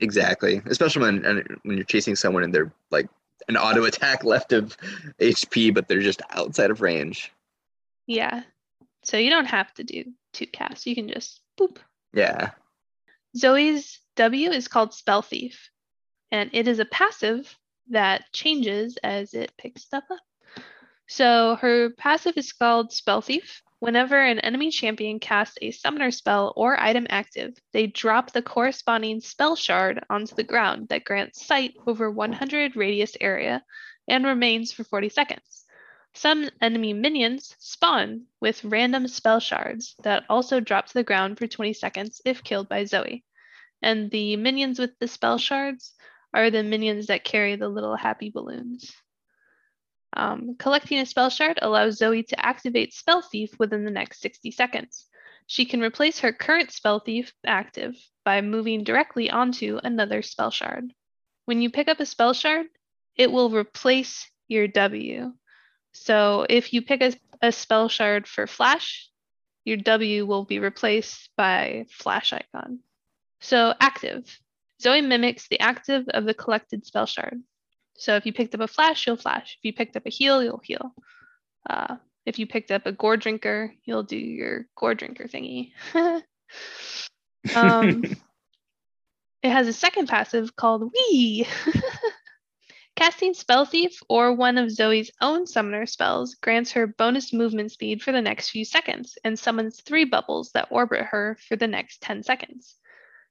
Exactly, 0.00 0.62
especially 0.66 1.02
when 1.02 1.58
when 1.62 1.76
you're 1.76 1.84
chasing 1.84 2.16
someone 2.16 2.42
and 2.42 2.54
they're 2.54 2.72
like 2.90 3.08
an 3.48 3.56
auto 3.56 3.84
attack 3.84 4.24
left 4.24 4.52
of 4.52 4.76
HP, 5.20 5.74
but 5.74 5.88
they're 5.88 6.00
just 6.00 6.22
outside 6.30 6.70
of 6.70 6.80
range. 6.80 7.32
Yeah. 8.06 8.42
So 9.02 9.16
you 9.16 9.30
don't 9.30 9.46
have 9.46 9.72
to 9.74 9.84
do 9.84 10.04
two 10.32 10.46
casts. 10.46 10.86
You 10.86 10.94
can 10.94 11.08
just 11.08 11.40
boop. 11.58 11.76
Yeah. 12.12 12.50
Zoe's 13.36 14.00
W 14.16 14.50
is 14.50 14.68
called 14.68 14.94
Spell 14.94 15.22
Thief, 15.22 15.70
and 16.32 16.50
it 16.52 16.66
is 16.66 16.78
a 16.78 16.84
passive 16.86 17.56
that 17.90 18.24
changes 18.32 18.96
as 19.02 19.34
it 19.34 19.52
picks 19.58 19.82
stuff 19.82 20.04
up. 20.10 20.64
So 21.06 21.56
her 21.56 21.90
passive 21.90 22.36
is 22.36 22.52
called 22.52 22.92
Spell 22.92 23.20
Thief. 23.20 23.62
Whenever 23.80 24.20
an 24.20 24.38
enemy 24.40 24.70
champion 24.70 25.18
casts 25.18 25.56
a 25.62 25.70
summoner 25.70 26.10
spell 26.10 26.52
or 26.54 26.78
item 26.78 27.06
active, 27.08 27.56
they 27.72 27.86
drop 27.86 28.30
the 28.30 28.42
corresponding 28.42 29.20
spell 29.22 29.56
shard 29.56 30.04
onto 30.10 30.34
the 30.34 30.44
ground 30.44 30.88
that 30.88 31.02
grants 31.04 31.46
sight 31.46 31.74
over 31.86 32.10
100 32.10 32.76
radius 32.76 33.16
area 33.22 33.64
and 34.06 34.26
remains 34.26 34.70
for 34.70 34.84
40 34.84 35.08
seconds. 35.08 35.64
Some 36.12 36.50
enemy 36.60 36.92
minions 36.92 37.56
spawn 37.58 38.26
with 38.38 38.62
random 38.64 39.08
spell 39.08 39.40
shards 39.40 39.94
that 40.02 40.24
also 40.28 40.60
drop 40.60 40.86
to 40.88 40.94
the 40.94 41.02
ground 41.02 41.38
for 41.38 41.46
20 41.46 41.72
seconds 41.72 42.20
if 42.26 42.44
killed 42.44 42.68
by 42.68 42.84
Zoe. 42.84 43.24
And 43.80 44.10
the 44.10 44.36
minions 44.36 44.78
with 44.78 44.98
the 44.98 45.08
spell 45.08 45.38
shards 45.38 45.94
are 46.34 46.50
the 46.50 46.62
minions 46.62 47.06
that 47.06 47.24
carry 47.24 47.56
the 47.56 47.68
little 47.70 47.96
happy 47.96 48.28
balloons. 48.28 48.94
Um, 50.12 50.56
collecting 50.58 50.98
a 50.98 51.06
spell 51.06 51.30
shard 51.30 51.58
allows 51.62 51.98
Zoe 51.98 52.22
to 52.24 52.44
activate 52.46 52.94
Spell 52.94 53.22
Thief 53.22 53.50
within 53.58 53.84
the 53.84 53.90
next 53.90 54.20
60 54.20 54.50
seconds. 54.50 55.06
She 55.46 55.64
can 55.64 55.80
replace 55.80 56.20
her 56.20 56.32
current 56.32 56.72
Spell 56.72 57.00
Thief 57.00 57.32
active 57.46 57.94
by 58.24 58.40
moving 58.40 58.84
directly 58.84 59.30
onto 59.30 59.80
another 59.82 60.22
spell 60.22 60.50
shard. 60.50 60.92
When 61.44 61.60
you 61.60 61.70
pick 61.70 61.88
up 61.88 62.00
a 62.00 62.06
spell 62.06 62.32
shard, 62.32 62.66
it 63.16 63.30
will 63.30 63.50
replace 63.50 64.30
your 64.48 64.68
W. 64.68 65.32
So 65.92 66.46
if 66.48 66.72
you 66.72 66.82
pick 66.82 67.02
a, 67.02 67.12
a 67.42 67.52
spell 67.52 67.88
shard 67.88 68.26
for 68.26 68.46
Flash, 68.46 69.10
your 69.64 69.76
W 69.78 70.26
will 70.26 70.44
be 70.44 70.58
replaced 70.58 71.30
by 71.36 71.86
Flash 71.90 72.32
icon. 72.32 72.80
So 73.40 73.74
active. 73.80 74.38
Zoe 74.80 75.00
mimics 75.02 75.48
the 75.48 75.60
active 75.60 76.08
of 76.08 76.24
the 76.24 76.34
collected 76.34 76.86
spell 76.86 77.06
shard. 77.06 77.42
So 78.00 78.16
if 78.16 78.24
you 78.24 78.32
picked 78.32 78.54
up 78.54 78.62
a 78.62 78.66
flash, 78.66 79.06
you'll 79.06 79.16
flash. 79.16 79.58
If 79.58 79.64
you 79.64 79.74
picked 79.74 79.94
up 79.94 80.06
a 80.06 80.10
heal, 80.10 80.42
you'll 80.42 80.62
heal. 80.64 80.94
Uh, 81.68 81.96
if 82.24 82.38
you 82.38 82.46
picked 82.46 82.70
up 82.70 82.86
a 82.86 82.92
Goredrinker, 82.92 83.72
you'll 83.84 84.04
do 84.04 84.16
your 84.16 84.66
Goredrinker 84.78 85.30
thingy. 85.30 85.72
um, 87.54 88.02
it 89.42 89.50
has 89.50 89.68
a 89.68 89.72
second 89.74 90.08
passive 90.08 90.56
called 90.56 90.90
Wee. 90.92 91.46
Casting 92.96 93.34
Spell 93.34 93.66
Thief 93.66 94.00
or 94.08 94.32
one 94.32 94.56
of 94.56 94.70
Zoe's 94.70 95.10
own 95.20 95.46
summoner 95.46 95.84
spells 95.84 96.36
grants 96.36 96.72
her 96.72 96.86
bonus 96.86 97.34
movement 97.34 97.70
speed 97.70 98.02
for 98.02 98.12
the 98.12 98.22
next 98.22 98.48
few 98.48 98.64
seconds 98.64 99.18
and 99.24 99.38
summons 99.38 99.82
three 99.82 100.04
bubbles 100.04 100.52
that 100.52 100.68
orbit 100.70 101.04
her 101.04 101.36
for 101.48 101.56
the 101.56 101.66
next 101.66 102.00
10 102.00 102.22
seconds. 102.22 102.76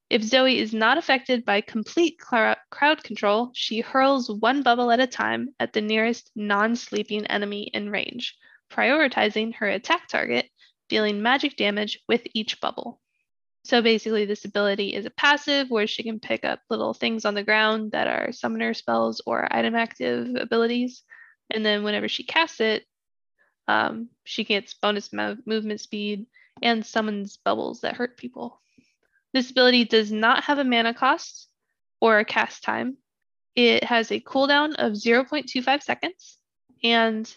If 0.10 0.24
Zoe 0.24 0.58
is 0.58 0.74
not 0.74 0.98
affected 0.98 1.45
by 1.45 1.62
complete 1.62 2.19
crowd 2.19 3.04
control, 3.04 3.52
she 3.54 3.82
hurls 3.82 4.32
one 4.32 4.63
bubble 4.63 4.89
at 4.91 5.00
a 5.00 5.06
time 5.06 5.54
at 5.60 5.74
the 5.74 5.82
nearest 5.82 6.32
non 6.36 6.76
sleeping 6.76 7.28
enemy 7.28 7.69
in 7.74 7.91
range, 7.91 8.36
prioritizing 8.72 9.54
her 9.56 9.67
attack 9.67 10.08
target, 10.08 10.50
dealing 10.88 11.22
magic 11.22 11.56
damage 11.58 12.00
with 12.08 12.26
each 12.34 12.60
bubble. 12.60 13.00
So 13.65 13.84
basically, 13.84 14.26
this 14.26 14.45
ability 14.45 14.95
is 14.95 15.06
a 15.06 15.12
passive 15.12 15.69
where 15.69 15.86
she 15.86 16.02
can 16.02 16.19
pick 16.19 16.43
up 16.43 16.62
little 16.72 16.95
things 16.95 17.24
on 17.24 17.36
the 17.36 17.43
ground 17.43 17.91
that 17.91 18.08
are 18.08 18.32
summoner 18.32 18.74
spells 18.74 19.22
or 19.28 19.48
item 19.52 19.76
active 19.76 20.36
abilities. 20.36 21.04
And 21.52 21.63
then 21.63 21.84
whenever 21.84 22.08
she 22.08 22.24
casts 22.24 22.62
it, 22.62 22.84
um, 23.67 24.10
she 24.24 24.43
gets 24.43 24.74
bonus 24.74 25.13
mo- 25.13 25.38
movement 25.45 25.82
speed 25.82 26.26
and 26.63 26.84
summons 26.84 27.38
bubbles 27.38 27.82
that 27.82 27.95
hurt 27.95 28.17
people. 28.17 28.60
This 29.34 29.52
ability 29.52 29.86
does 29.86 30.12
not 30.12 30.44
have 30.46 30.58
a 30.60 30.63
mana 30.63 30.94
cost 30.94 31.48
or 32.02 32.20
a 32.20 32.26
cast 32.26 32.63
time. 32.63 32.98
It 33.56 33.84
has 33.84 34.12
a 34.12 34.20
cooldown 34.20 34.76
of 34.78 34.94
0.25 34.94 35.84
seconds 35.84 36.38
and 36.84 37.32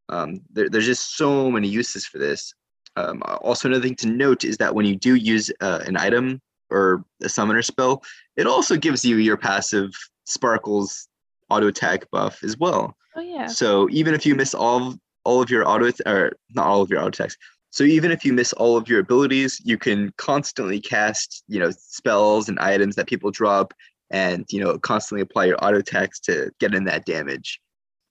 Um, 0.09 0.41
there, 0.51 0.69
there's 0.69 0.86
just 0.86 1.17
so 1.17 1.51
many 1.51 1.67
uses 1.67 2.05
for 2.05 2.17
this. 2.17 2.53
Um, 2.95 3.21
also, 3.41 3.67
another 3.67 3.84
thing 3.84 3.95
to 3.97 4.07
note 4.07 4.43
is 4.43 4.57
that 4.57 4.73
when 4.73 4.86
you 4.86 4.95
do 4.95 5.15
use 5.15 5.51
uh, 5.61 5.82
an 5.86 5.97
item 5.97 6.41
or 6.69 7.03
a 7.21 7.30
summoner 7.30 7.61
spell, 7.61 8.03
it 8.36 8.47
also 8.47 8.75
gives 8.75 9.03
you 9.05 9.17
your 9.17 9.38
passive 9.38 9.91
sparkles 10.25 11.07
auto 11.49 11.67
attack 11.67 12.09
buff 12.11 12.43
as 12.43 12.57
well. 12.57 12.95
Oh 13.15 13.21
yeah. 13.21 13.47
So 13.47 13.88
even 13.89 14.13
if 14.13 14.25
you 14.25 14.36
miss 14.36 14.53
all 14.53 14.88
of, 14.88 14.99
all 15.23 15.41
of 15.41 15.49
your 15.49 15.67
auto 15.67 15.91
or 16.05 16.34
not 16.53 16.67
all 16.67 16.82
of 16.82 16.89
your 16.89 16.99
auto 16.99 17.09
attacks, 17.09 17.38
so 17.78 17.84
even 17.84 18.09
if 18.09 18.25
you 18.25 18.34
miss 18.34 18.53
all 18.53 18.75
of 18.75 18.89
your 18.89 18.99
abilities, 18.99 19.61
you 19.63 19.78
can 19.78 20.11
constantly 20.17 20.80
cast 20.80 21.43
you 21.47 21.59
know 21.59 21.69
spells 21.69 22.49
and 22.49 22.57
items 22.57 22.95
that 22.95 23.05
people 23.05 23.30
drop, 23.30 23.71
and 24.09 24.47
you 24.49 24.59
know 24.59 24.80
constantly 24.80 25.21
apply 25.21 25.45
your 25.45 25.63
auto 25.63 25.78
attacks 25.78 26.19
to 26.21 26.49
get 26.59 26.73
in 26.73 26.86
that 26.86 27.05
damage. 27.05 27.61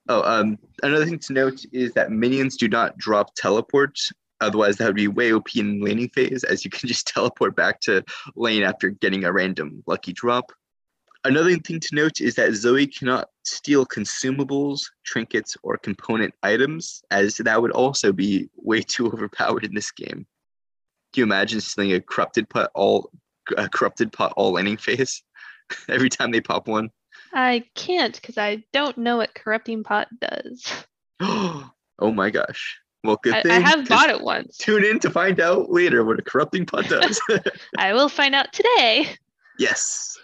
Oh, 0.08 0.22
um, 0.22 0.56
another 0.84 1.04
thing 1.04 1.18
to 1.18 1.32
note 1.32 1.64
is 1.72 1.92
that 1.94 2.12
minions 2.12 2.56
do 2.56 2.68
not 2.68 2.96
drop 2.96 3.34
teleport. 3.34 3.98
Otherwise, 4.40 4.76
that 4.76 4.86
would 4.86 4.94
be 4.94 5.08
way 5.08 5.32
OP 5.32 5.56
in 5.56 5.80
laning 5.80 6.10
phase, 6.10 6.44
as 6.44 6.64
you 6.64 6.70
can 6.70 6.86
just 6.88 7.08
teleport 7.08 7.56
back 7.56 7.80
to 7.80 8.04
lane 8.36 8.62
after 8.62 8.90
getting 8.90 9.24
a 9.24 9.32
random 9.32 9.82
lucky 9.88 10.12
drop. 10.12 10.52
Another 11.26 11.56
thing 11.56 11.80
to 11.80 11.94
note 11.94 12.20
is 12.20 12.36
that 12.36 12.54
Zoe 12.54 12.86
cannot 12.86 13.30
steal 13.44 13.84
consumables, 13.84 14.82
trinkets, 15.04 15.56
or 15.64 15.76
component 15.76 16.32
items, 16.44 17.02
as 17.10 17.38
that 17.38 17.60
would 17.60 17.72
also 17.72 18.12
be 18.12 18.48
way 18.54 18.80
too 18.80 19.06
overpowered 19.12 19.64
in 19.64 19.74
this 19.74 19.90
game. 19.90 20.24
Can 21.12 21.20
you 21.20 21.24
imagine 21.24 21.60
stealing 21.60 21.94
a 21.94 22.00
corrupted 22.00 22.48
pot 22.48 22.70
all 22.74 23.10
a 23.56 23.68
corrupted 23.68 24.12
pot 24.12 24.34
all 24.36 24.52
laning 24.52 24.76
phase 24.76 25.22
every 25.88 26.08
time 26.08 26.30
they 26.30 26.40
pop 26.40 26.68
one? 26.68 26.90
I 27.34 27.64
can't 27.74 28.14
because 28.14 28.38
I 28.38 28.62
don't 28.72 28.96
know 28.96 29.16
what 29.16 29.34
corrupting 29.34 29.82
pot 29.82 30.06
does. 30.20 30.86
oh 31.20 31.72
my 32.00 32.30
gosh. 32.30 32.78
Well, 33.02 33.18
good 33.20 33.34
I, 33.34 33.42
thing. 33.42 33.50
I 33.50 33.68
have 33.68 33.88
bought 33.88 34.10
it 34.10 34.20
once. 34.20 34.58
Tune 34.58 34.84
in 34.84 35.00
to 35.00 35.10
find 35.10 35.40
out 35.40 35.70
later 35.70 36.04
what 36.04 36.20
a 36.20 36.22
corrupting 36.22 36.66
pot 36.66 36.88
does. 36.88 37.20
I 37.78 37.94
will 37.94 38.08
find 38.08 38.34
out 38.34 38.52
today. 38.52 39.16
yes. 39.58 40.16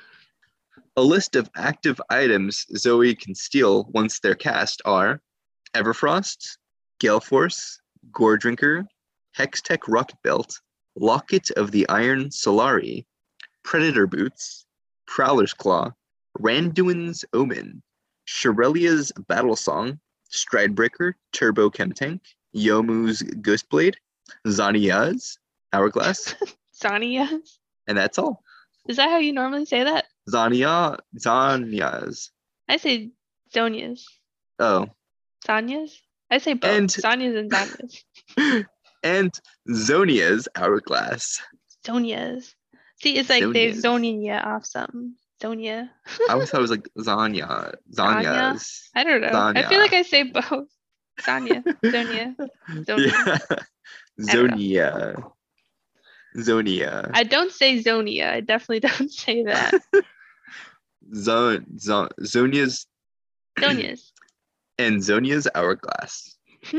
A 0.96 1.02
list 1.02 1.36
of 1.36 1.50
active 1.56 1.98
items 2.10 2.66
Zoe 2.76 3.14
can 3.14 3.34
steal 3.34 3.84
once 3.92 4.20
they're 4.20 4.34
cast 4.34 4.82
are 4.84 5.22
Everfrost, 5.74 6.58
Gale 7.00 7.20
Force, 7.20 7.80
Goredrinker, 8.10 8.86
Hextech 9.36 9.78
Rocket 9.88 10.18
Belt, 10.22 10.60
Locket 10.94 11.50
of 11.52 11.70
the 11.70 11.88
Iron 11.88 12.28
Solari, 12.28 13.06
Predator 13.62 14.06
Boots, 14.06 14.66
Prowler's 15.06 15.54
Claw, 15.54 15.92
Randuin's 16.38 17.24
Omen, 17.32 17.82
Shurelya's 18.28 19.12
Battle 19.28 19.56
Song, 19.56 19.98
Stridebreaker, 20.30 21.14
Turbo 21.32 21.70
Chemtank, 21.70 22.20
Youmuu's 22.54 23.22
Ghostblade, 23.22 23.94
Zania's 24.46 25.38
Hourglass, 25.72 26.34
Zania. 26.82 27.40
and 27.86 27.96
that's 27.96 28.18
all. 28.18 28.42
Is 28.88 28.96
that 28.96 29.10
how 29.10 29.18
you 29.18 29.32
normally 29.32 29.64
say 29.64 29.84
that? 29.84 30.06
Zania, 30.28 30.98
Zania's. 31.18 32.30
I 32.68 32.76
say 32.76 33.10
Zonias. 33.54 34.02
Oh, 34.58 34.86
Zanias? 35.46 35.92
I 36.30 36.38
say 36.38 36.54
both. 36.54 36.70
And- 36.70 36.88
Zanias 36.88 37.38
and 37.38 37.50
Zanias. 37.50 38.64
and 39.02 39.40
Zonia's 39.68 40.48
Hourglass. 40.56 41.40
Zonias. 41.84 42.54
See, 43.02 43.16
it's 43.16 43.28
like 43.28 43.42
they're 43.42 43.72
Zonias. 43.72 43.80
zoning 43.80 44.22
you 44.22 44.32
off 44.32 44.64
something. 44.64 45.14
Zonia. 45.42 45.88
I 46.28 46.32
always 46.34 46.50
thought 46.50 46.58
it 46.58 46.62
was 46.62 46.70
like 46.70 46.88
Zanya, 46.98 47.74
Zanya? 47.92 48.22
Zanya's. 48.22 48.90
I 48.94 49.02
don't 49.02 49.20
know. 49.20 49.30
I 49.32 49.62
feel 49.68 49.80
like 49.80 49.92
I 49.92 50.02
say 50.02 50.22
both. 50.22 50.68
Zanya. 51.20 51.64
Zonia. 51.82 52.36
Zonia. 52.70 53.64
Yeah. 54.18 54.34
Zonia. 54.34 55.32
Zonia. 56.36 57.10
I 57.12 57.24
don't 57.24 57.52
say 57.52 57.82
Zonia. 57.82 58.30
I 58.30 58.40
definitely 58.40 58.80
don't 58.88 59.10
say 59.10 59.44
that. 59.44 59.80
Zon, 61.14 61.66
Zon, 61.78 62.08
Zonia's 62.20 62.86
Zonias. 63.58 64.10
and 64.78 64.98
Zonia's 65.00 65.48
Hourglass. 65.54 66.36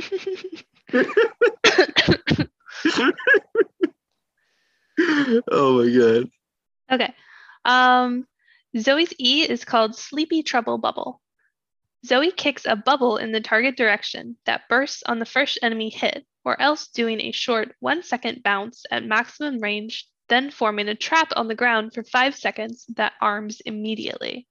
oh 5.51 5.83
my 5.83 5.89
god. 5.97 6.29
okay. 6.91 7.13
Um, 7.65 8.25
Zoe's 8.77 9.13
E 9.19 9.43
is 9.49 9.65
called 9.65 9.95
Sleepy 9.95 10.43
Trouble 10.43 10.77
Bubble. 10.77 11.21
Zoe 12.05 12.31
kicks 12.31 12.65
a 12.65 12.75
bubble 12.75 13.15
in 13.15 13.31
the 13.31 13.39
target 13.39 13.77
direction 13.77 14.35
that 14.45 14.67
bursts 14.67 15.03
on 15.05 15.19
the 15.19 15.25
first 15.25 15.57
enemy 15.61 15.89
hit, 15.89 16.25
or 16.43 16.59
else 16.59 16.87
doing 16.87 17.21
a 17.21 17.31
short 17.31 17.75
one 17.79 18.03
second 18.03 18.43
bounce 18.43 18.85
at 18.91 19.05
maximum 19.05 19.59
range, 19.59 20.07
then 20.27 20.51
forming 20.51 20.89
a 20.89 20.95
trap 20.95 21.31
on 21.35 21.47
the 21.47 21.55
ground 21.55 21.93
for 21.93 22.03
five 22.03 22.35
seconds 22.35 22.85
that 22.95 23.13
arms 23.21 23.61
immediately. 23.61 24.47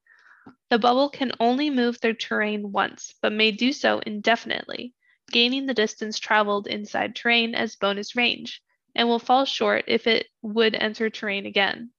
The 0.69 0.79
bubble 0.79 1.09
can 1.09 1.31
only 1.39 1.69
move 1.69 1.97
through 1.97 2.15
terrain 2.15 2.71
once, 2.71 3.13
but 3.21 3.31
may 3.31 3.51
do 3.51 3.71
so 3.71 3.99
indefinitely, 3.99 4.93
gaining 5.31 5.67
the 5.67 5.73
distance 5.75 6.17
traveled 6.17 6.65
inside 6.65 7.15
terrain 7.15 7.53
as 7.53 7.75
bonus 7.75 8.15
range, 8.15 8.63
and 8.95 9.07
will 9.07 9.19
fall 9.19 9.45
short 9.45 9.85
if 9.87 10.07
it 10.07 10.27
would 10.41 10.73
enter 10.73 11.09
terrain 11.09 11.45
again. 11.45 11.91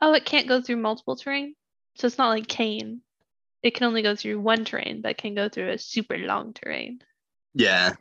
Oh, 0.00 0.14
it 0.14 0.24
can't 0.24 0.48
go 0.48 0.62
through 0.62 0.76
multiple 0.76 1.16
terrain? 1.16 1.54
So 1.96 2.06
it's 2.06 2.18
not 2.18 2.30
like 2.30 2.48
Kayn. 2.48 3.02
It 3.64 3.74
can 3.74 3.86
only 3.86 4.02
go 4.02 4.14
through 4.14 4.40
one 4.40 4.66
terrain, 4.66 5.00
but 5.00 5.16
can 5.16 5.34
go 5.34 5.48
through 5.48 5.70
a 5.70 5.78
super 5.78 6.18
long 6.18 6.52
terrain. 6.52 7.00
Yeah. 7.54 7.94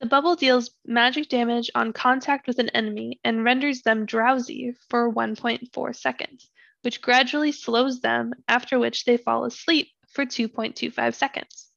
The 0.00 0.06
bubble 0.06 0.36
deals 0.36 0.70
magic 0.86 1.28
damage 1.28 1.70
on 1.74 1.92
contact 1.92 2.46
with 2.46 2.58
an 2.58 2.70
enemy 2.70 3.20
and 3.24 3.44
renders 3.44 3.82
them 3.82 4.06
drowsy 4.06 4.72
for 4.88 5.12
1.4 5.12 5.94
seconds, 5.94 6.50
which 6.80 7.02
gradually 7.02 7.52
slows 7.52 8.00
them, 8.00 8.32
after 8.48 8.78
which 8.78 9.04
they 9.04 9.18
fall 9.18 9.44
asleep 9.44 9.90
for 10.08 10.24
2.25 10.24 11.14
seconds. 11.14 11.70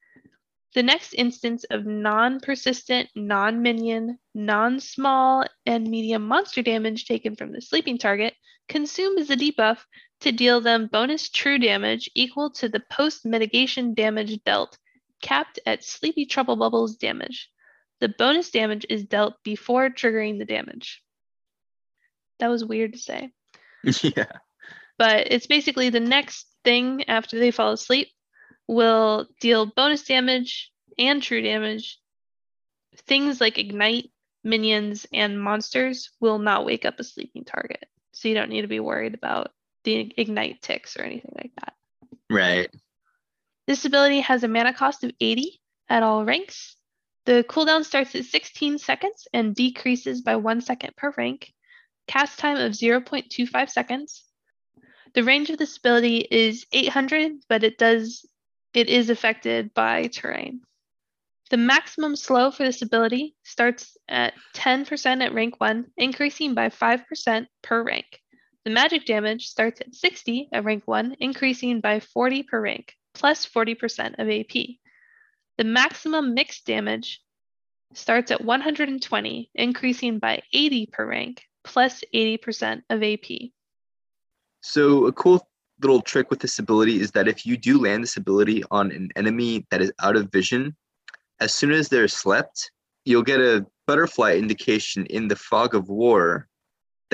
The 0.74 0.84
next 0.84 1.14
instance 1.14 1.66
of 1.66 1.86
non 1.86 2.40
persistent, 2.40 3.10
non 3.16 3.62
minion, 3.62 4.18
non 4.34 4.80
small, 4.80 5.46
and 5.66 5.90
medium 5.90 6.26
monster 6.26 6.62
damage 6.62 7.06
taken 7.06 7.36
from 7.36 7.52
the 7.52 7.62
sleeping 7.62 7.98
target 7.98 8.34
consumes 8.70 9.28
the 9.28 9.36
debuff 9.36 9.86
to 10.22 10.32
deal 10.32 10.62
them 10.62 10.88
bonus 10.88 11.30
true 11.30 11.58
damage 11.60 12.10
equal 12.16 12.50
to 12.52 12.70
the 12.70 12.80
post 12.92 13.26
mitigation 13.26 13.94
damage 13.94 14.44
dealt, 14.44 14.78
capped 15.22 15.60
at 15.66 15.84
Sleepy 15.84 16.26
Trouble 16.26 16.56
Bubbles 16.56 16.96
damage. 16.96 17.50
The 18.00 18.10
bonus 18.10 18.52
damage 18.52 18.86
is 18.90 19.04
dealt 19.04 19.36
before 19.44 19.90
triggering 19.90 20.38
the 20.40 20.46
damage. 20.46 21.02
That 22.40 22.50
was 22.50 22.66
weird 22.66 22.94
to 22.94 23.00
say, 23.00 23.32
Yeah. 24.02 24.26
but 24.98 25.32
it's 25.32 25.48
basically 25.48 25.90
the 25.90 26.00
next 26.02 26.48
thing 26.64 27.06
after 27.08 27.40
they 27.40 27.52
fall 27.52 27.72
asleep 27.72 28.10
will 28.68 29.28
deal 29.40 29.66
bonus 29.66 30.04
damage 30.04 30.72
and 30.98 31.22
true 31.24 31.42
damage. 31.42 32.00
Things 33.08 33.40
like 33.40 33.58
ignite, 33.58 34.12
minions, 34.44 35.06
and 35.14 35.42
monsters 35.42 36.12
will 36.20 36.40
not 36.40 36.66
wake 36.66 36.86
up 36.86 37.00
a 37.00 37.04
sleeping 37.04 37.46
target. 37.46 37.86
So 38.12 38.28
you 38.28 38.36
don't 38.36 38.50
need 38.50 38.62
to 38.62 38.68
be 38.68 38.80
worried 38.80 39.14
about 39.14 39.52
the 39.86 40.14
ignite 40.18 40.62
ticks 40.62 40.98
or 40.98 41.04
anything 41.04 41.32
like 41.36 41.52
that. 41.60 41.74
Right. 42.30 42.70
This 43.68 43.86
ability 43.86 44.20
has 44.20 44.44
a 44.44 44.48
mana 44.48 44.74
cost 44.74 45.04
of 45.04 45.12
80 45.20 45.62
at 45.90 46.04
all 46.04 46.26
ranks. 46.26 46.76
The 47.26 47.46
cooldown 47.48 47.84
starts 47.86 48.14
at 48.16 48.26
16 48.26 48.78
seconds 48.78 49.28
and 49.34 49.56
decreases 49.56 50.22
by 50.22 50.36
one 50.36 50.62
second 50.62 50.96
per 50.96 51.14
rank. 51.18 51.54
Cast 52.08 52.38
time 52.38 52.58
of 52.58 52.74
0.25 52.74 53.70
seconds. 53.70 54.24
The 55.16 55.24
range 55.24 55.50
of 55.50 55.58
this 55.58 55.78
ability 55.78 56.28
is 56.30 56.66
800, 56.72 57.32
but 57.48 57.64
it 57.64 57.78
does 57.78 58.26
it 58.74 58.90
is 58.90 59.10
affected 59.10 59.74
by 59.74 60.08
terrain. 60.08 60.62
The 61.50 61.58
maximum 61.58 62.16
slow 62.16 62.52
for 62.52 62.64
this 62.64 62.82
ability 62.82 63.36
starts 63.44 63.96
at 64.10 64.34
10% 64.56 65.24
at 65.24 65.34
rank 65.34 65.62
1, 65.62 65.86
increasing 65.96 66.54
by 66.54 66.70
5% 66.70 67.48
per 67.62 67.84
rank. 67.84 68.22
The 68.66 68.72
magic 68.72 69.06
damage 69.06 69.48
starts 69.48 69.80
at 69.80 69.94
60 69.94 70.50
at 70.52 70.64
rank 70.64 70.84
1, 70.88 71.18
increasing 71.20 71.82
by 71.82 72.00
40 72.00 72.42
per 72.44 72.60
rank, 72.60 72.96
plus 73.14 73.46
40% 73.46 74.18
of 74.18 74.28
AP. 74.28 74.78
The 75.60 75.64
maximum 75.64 76.34
mixed 76.34 76.66
damage 76.66 77.22
starts 77.94 78.32
at 78.32 78.44
120, 78.44 79.52
increasing 79.54 80.18
by 80.18 80.42
80 80.52 80.88
per 80.88 81.06
rank, 81.06 81.44
plus 81.64 82.04
80% 82.12 82.82
of 82.90 83.04
AP. 83.04 83.52
So 84.62 85.06
a 85.06 85.14
cool 85.14 85.48
little 85.82 86.02
trick 86.02 86.32
with 86.32 86.40
this 86.40 86.58
ability 86.58 87.00
is 87.00 87.12
that 87.12 87.28
if 87.28 87.46
you 87.46 87.58
do 87.58 87.80
land 87.80 88.02
this 88.02 88.18
ability 88.18 88.64
on 88.72 88.92
an 88.92 89.10
enemy 89.16 89.68
that 89.70 89.82
is 89.82 89.92
out 90.02 90.16
of 90.16 90.32
vision, 90.32 90.76
as 91.40 91.54
soon 91.54 91.72
as 91.72 91.88
they're 91.88 92.08
slept, 92.08 92.72
you'll 93.04 93.22
get 93.22 93.40
a 93.40 93.64
butterfly 93.86 94.34
indication 94.34 95.06
in 95.06 95.28
the 95.28 95.36
fog 95.36 95.76
of 95.76 95.88
war 95.88 96.48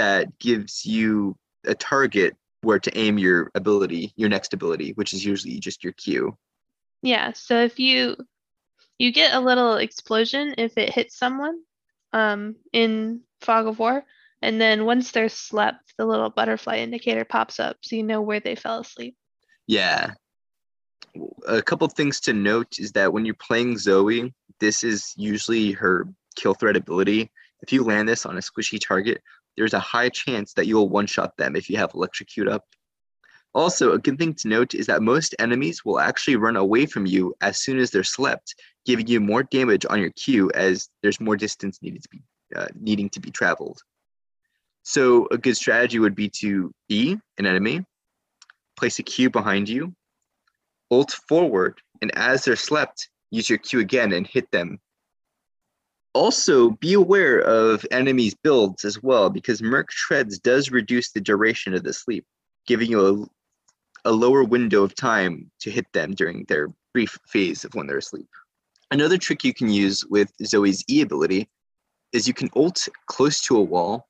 that 0.01 0.39
gives 0.39 0.85
you 0.85 1.37
a 1.73 1.75
target 1.75 2.35
where 2.65 2.79
to 2.79 2.91
aim 2.97 3.17
your 3.17 3.51
ability, 3.55 4.13
your 4.15 4.29
next 4.29 4.53
ability, 4.53 4.93
which 4.97 5.13
is 5.13 5.23
usually 5.23 5.59
just 5.59 5.83
your 5.83 5.93
Q. 5.93 6.35
Yeah, 7.01 7.33
so 7.33 7.53
if 7.69 7.79
you 7.79 8.15
You 9.01 9.11
get 9.11 9.33
a 9.33 9.39
little 9.49 9.81
explosion 9.81 10.53
if 10.59 10.77
it 10.77 10.93
hits 10.93 11.17
someone 11.17 11.57
um, 12.13 12.55
in 12.71 13.21
Fog 13.41 13.65
of 13.65 13.79
War. 13.79 14.05
And 14.43 14.61
then 14.61 14.85
once 14.85 15.09
they're 15.11 15.27
slept, 15.29 15.93
the 15.97 16.05
little 16.05 16.29
butterfly 16.29 16.77
indicator 16.77 17.25
pops 17.25 17.59
up 17.59 17.77
so 17.81 17.95
you 17.95 18.03
know 18.03 18.21
where 18.21 18.39
they 18.39 18.55
fell 18.55 18.79
asleep. 18.79 19.15
Yeah. 19.65 20.13
A 21.47 21.63
couple 21.63 21.87
things 21.89 22.19
to 22.21 22.33
note 22.33 22.77
is 22.77 22.91
that 22.91 23.11
when 23.11 23.25
you're 23.25 23.47
playing 23.47 23.79
Zoe, 23.79 24.33
this 24.59 24.83
is 24.83 25.13
usually 25.17 25.71
her 25.73 26.05
kill 26.35 26.53
threat 26.53 26.77
ability. 26.77 27.31
If 27.63 27.73
you 27.73 27.83
land 27.83 28.07
this 28.07 28.25
on 28.25 28.37
a 28.37 28.41
squishy 28.41 28.79
target, 28.79 29.21
there's 29.57 29.73
a 29.73 29.79
high 29.79 30.09
chance 30.09 30.53
that 30.53 30.67
you 30.67 30.75
will 30.75 30.89
one 30.89 31.05
shot 31.05 31.35
them 31.37 31.55
if 31.55 31.69
you 31.69 31.77
have 31.77 31.91
electrocute 31.93 32.47
up. 32.47 32.65
Also, 33.53 33.91
a 33.91 33.99
good 33.99 34.17
thing 34.17 34.33
to 34.33 34.47
note 34.47 34.73
is 34.73 34.87
that 34.87 35.01
most 35.01 35.35
enemies 35.39 35.83
will 35.83 35.99
actually 35.99 36.37
run 36.37 36.55
away 36.55 36.85
from 36.85 37.05
you 37.05 37.35
as 37.41 37.61
soon 37.61 37.79
as 37.79 37.91
they're 37.91 38.03
slept, 38.03 38.55
giving 38.85 39.07
you 39.07 39.19
more 39.19 39.43
damage 39.43 39.85
on 39.89 39.99
your 39.99 40.11
Q 40.11 40.49
as 40.55 40.89
there's 41.01 41.19
more 41.19 41.35
distance 41.35 41.79
needed 41.81 42.01
to 42.03 42.09
be 42.09 42.21
uh, 42.55 42.67
needing 42.79 43.09
to 43.09 43.19
be 43.19 43.29
traveled. 43.31 43.81
So 44.83 45.27
a 45.31 45.37
good 45.37 45.55
strategy 45.55 45.99
would 45.99 46.15
be 46.15 46.29
to 46.39 46.73
E 46.89 47.17
an 47.37 47.45
enemy, 47.45 47.85
place 48.77 48.99
a 48.99 49.03
Q 49.03 49.29
behind 49.29 49.69
you, 49.69 49.93
ult 50.89 51.11
forward, 51.27 51.81
and 52.01 52.11
as 52.17 52.43
they're 52.43 52.55
slept, 52.55 53.09
use 53.31 53.49
your 53.49 53.59
Q 53.59 53.79
again 53.79 54.13
and 54.13 54.25
hit 54.25 54.49
them. 54.51 54.79
Also, 56.13 56.71
be 56.71 56.93
aware 56.93 57.39
of 57.39 57.85
enemies' 57.91 58.35
builds 58.35 58.83
as 58.83 59.01
well, 59.01 59.29
because 59.29 59.61
Merc 59.61 59.89
Treads 59.89 60.39
does 60.39 60.69
reduce 60.69 61.11
the 61.11 61.21
duration 61.21 61.73
of 61.73 61.83
the 61.83 61.93
sleep, 61.93 62.25
giving 62.67 62.91
you 62.91 63.29
a, 64.05 64.09
a 64.09 64.11
lower 64.11 64.43
window 64.43 64.83
of 64.83 64.93
time 64.93 65.49
to 65.61 65.71
hit 65.71 65.85
them 65.93 66.13
during 66.13 66.43
their 66.45 66.67
brief 66.93 67.17
phase 67.27 67.63
of 67.63 67.73
when 67.75 67.87
they're 67.87 67.97
asleep. 67.97 68.27
Another 68.91 69.17
trick 69.17 69.45
you 69.45 69.53
can 69.53 69.69
use 69.69 70.05
with 70.05 70.33
Zoe's 70.43 70.83
E 70.89 71.01
ability 71.01 71.49
is 72.11 72.27
you 72.27 72.33
can 72.33 72.49
ult 72.55 72.89
close 73.07 73.41
to 73.43 73.55
a 73.57 73.61
wall 73.61 74.09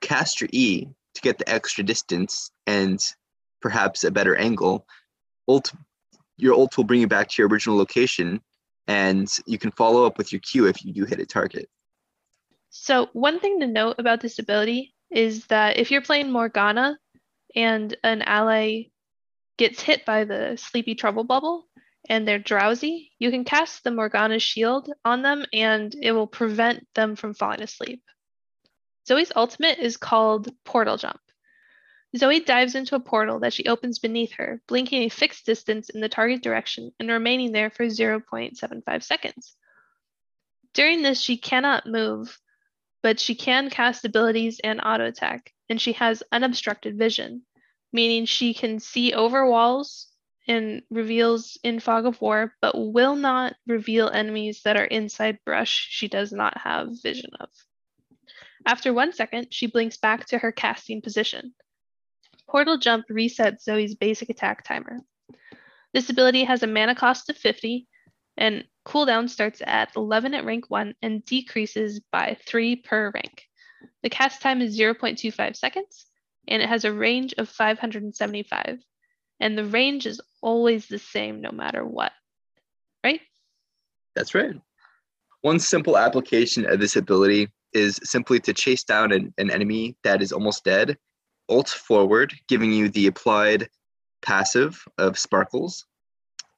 cast 0.00 0.40
your 0.40 0.50
E 0.52 0.86
to 1.14 1.20
get 1.20 1.38
the 1.38 1.48
extra 1.48 1.84
distance 1.84 2.50
and 2.66 3.00
perhaps 3.60 4.04
a 4.04 4.10
better 4.10 4.36
angle, 4.36 4.86
ult 5.48 5.72
your 6.36 6.54
ult 6.54 6.76
will 6.76 6.84
bring 6.84 7.00
you 7.00 7.08
back 7.08 7.28
to 7.28 7.42
your 7.42 7.48
original 7.48 7.76
location 7.76 8.40
and 8.88 9.30
you 9.46 9.58
can 9.58 9.70
follow 9.70 10.04
up 10.04 10.18
with 10.18 10.32
your 10.32 10.40
Q 10.40 10.66
if 10.66 10.84
you 10.84 10.92
do 10.92 11.04
hit 11.04 11.20
a 11.20 11.26
target. 11.26 11.68
So 12.70 13.08
one 13.12 13.38
thing 13.38 13.60
to 13.60 13.66
note 13.66 13.96
about 13.98 14.20
this 14.20 14.38
ability 14.38 14.94
is 15.10 15.46
that 15.46 15.76
if 15.76 15.90
you're 15.90 16.02
playing 16.02 16.32
Morgana 16.32 16.98
and 17.54 17.96
an 18.02 18.22
ally 18.22 18.84
gets 19.58 19.80
hit 19.80 20.04
by 20.04 20.24
the 20.24 20.56
sleepy 20.56 20.94
trouble 20.94 21.24
bubble 21.24 21.66
and 22.08 22.26
they're 22.26 22.38
drowsy, 22.38 23.12
you 23.18 23.30
can 23.30 23.44
cast 23.44 23.84
the 23.84 23.90
Morgana 23.90 24.38
shield 24.38 24.90
on 25.04 25.22
them 25.22 25.44
and 25.52 25.94
it 26.00 26.12
will 26.12 26.26
prevent 26.26 26.86
them 26.94 27.16
from 27.16 27.34
falling 27.34 27.62
asleep. 27.62 28.02
Zoe's 29.06 29.32
ultimate 29.34 29.78
is 29.78 29.96
called 29.96 30.48
Portal 30.64 30.96
Jump. 30.96 31.20
Zoe 32.16 32.40
dives 32.40 32.74
into 32.74 32.94
a 32.94 33.00
portal 33.00 33.40
that 33.40 33.52
she 33.52 33.66
opens 33.66 33.98
beneath 33.98 34.32
her, 34.34 34.62
blinking 34.66 35.02
a 35.02 35.08
fixed 35.10 35.44
distance 35.44 35.90
in 35.90 36.00
the 36.00 36.08
target 36.08 36.42
direction 36.42 36.92
and 36.98 37.10
remaining 37.10 37.52
there 37.52 37.68
for 37.68 37.84
0.75 37.84 39.02
seconds. 39.02 39.56
During 40.72 41.02
this, 41.02 41.20
she 41.20 41.36
cannot 41.36 41.86
move, 41.86 42.38
but 43.02 43.20
she 43.20 43.34
can 43.34 43.68
cast 43.68 44.04
abilities 44.04 44.58
and 44.60 44.80
auto 44.82 45.06
attack, 45.06 45.52
and 45.68 45.80
she 45.80 45.92
has 45.94 46.22
unobstructed 46.32 46.96
vision, 46.96 47.42
meaning 47.92 48.24
she 48.24 48.54
can 48.54 48.80
see 48.80 49.12
over 49.12 49.46
walls 49.46 50.08
and 50.46 50.82
reveals 50.88 51.58
in 51.62 51.78
Fog 51.78 52.06
of 52.06 52.20
War, 52.22 52.54
but 52.62 52.72
will 52.74 53.16
not 53.16 53.54
reveal 53.66 54.08
enemies 54.08 54.62
that 54.62 54.78
are 54.78 54.84
inside 54.84 55.44
brush 55.44 55.88
she 55.90 56.08
does 56.08 56.32
not 56.32 56.56
have 56.56 57.02
vision 57.02 57.30
of. 57.38 57.50
After 58.64 58.94
one 58.94 59.12
second, 59.12 59.52
she 59.52 59.66
blinks 59.66 59.98
back 59.98 60.26
to 60.26 60.38
her 60.38 60.52
casting 60.52 61.02
position. 61.02 61.54
Portal 62.48 62.78
Jump 62.78 63.06
resets 63.08 63.62
Zoe's 63.62 63.94
basic 63.94 64.30
attack 64.30 64.64
timer. 64.64 65.00
This 65.92 66.10
ability 66.10 66.44
has 66.44 66.62
a 66.62 66.66
mana 66.66 66.94
cost 66.94 67.28
of 67.28 67.36
50, 67.36 67.86
and 68.36 68.64
cooldown 68.86 69.28
starts 69.28 69.60
at 69.66 69.94
11 69.96 70.34
at 70.34 70.44
rank 70.44 70.66
1 70.68 70.94
and 71.02 71.24
decreases 71.24 72.00
by 72.10 72.36
3 72.46 72.76
per 72.76 73.10
rank. 73.10 73.44
The 74.02 74.10
cast 74.10 74.40
time 74.40 74.62
is 74.62 74.78
0.25 74.78 75.56
seconds, 75.56 76.06
and 76.46 76.62
it 76.62 76.68
has 76.68 76.84
a 76.84 76.92
range 76.92 77.34
of 77.36 77.48
575. 77.48 78.78
And 79.40 79.56
the 79.56 79.64
range 79.64 80.06
is 80.06 80.20
always 80.40 80.86
the 80.86 80.98
same 80.98 81.40
no 81.40 81.50
matter 81.50 81.84
what, 81.84 82.12
right? 83.04 83.20
That's 84.14 84.34
right. 84.34 84.54
One 85.42 85.60
simple 85.60 85.96
application 85.96 86.66
of 86.68 86.80
this 86.80 86.96
ability 86.96 87.48
is 87.72 88.00
simply 88.02 88.40
to 88.40 88.52
chase 88.52 88.82
down 88.82 89.12
an, 89.12 89.32
an 89.38 89.50
enemy 89.50 89.96
that 90.02 90.22
is 90.22 90.32
almost 90.32 90.64
dead, 90.64 90.96
ult 91.48 91.68
forward, 91.68 92.32
giving 92.48 92.72
you 92.72 92.88
the 92.88 93.06
applied 93.06 93.68
passive 94.22 94.84
of 94.98 95.18
sparkles, 95.18 95.86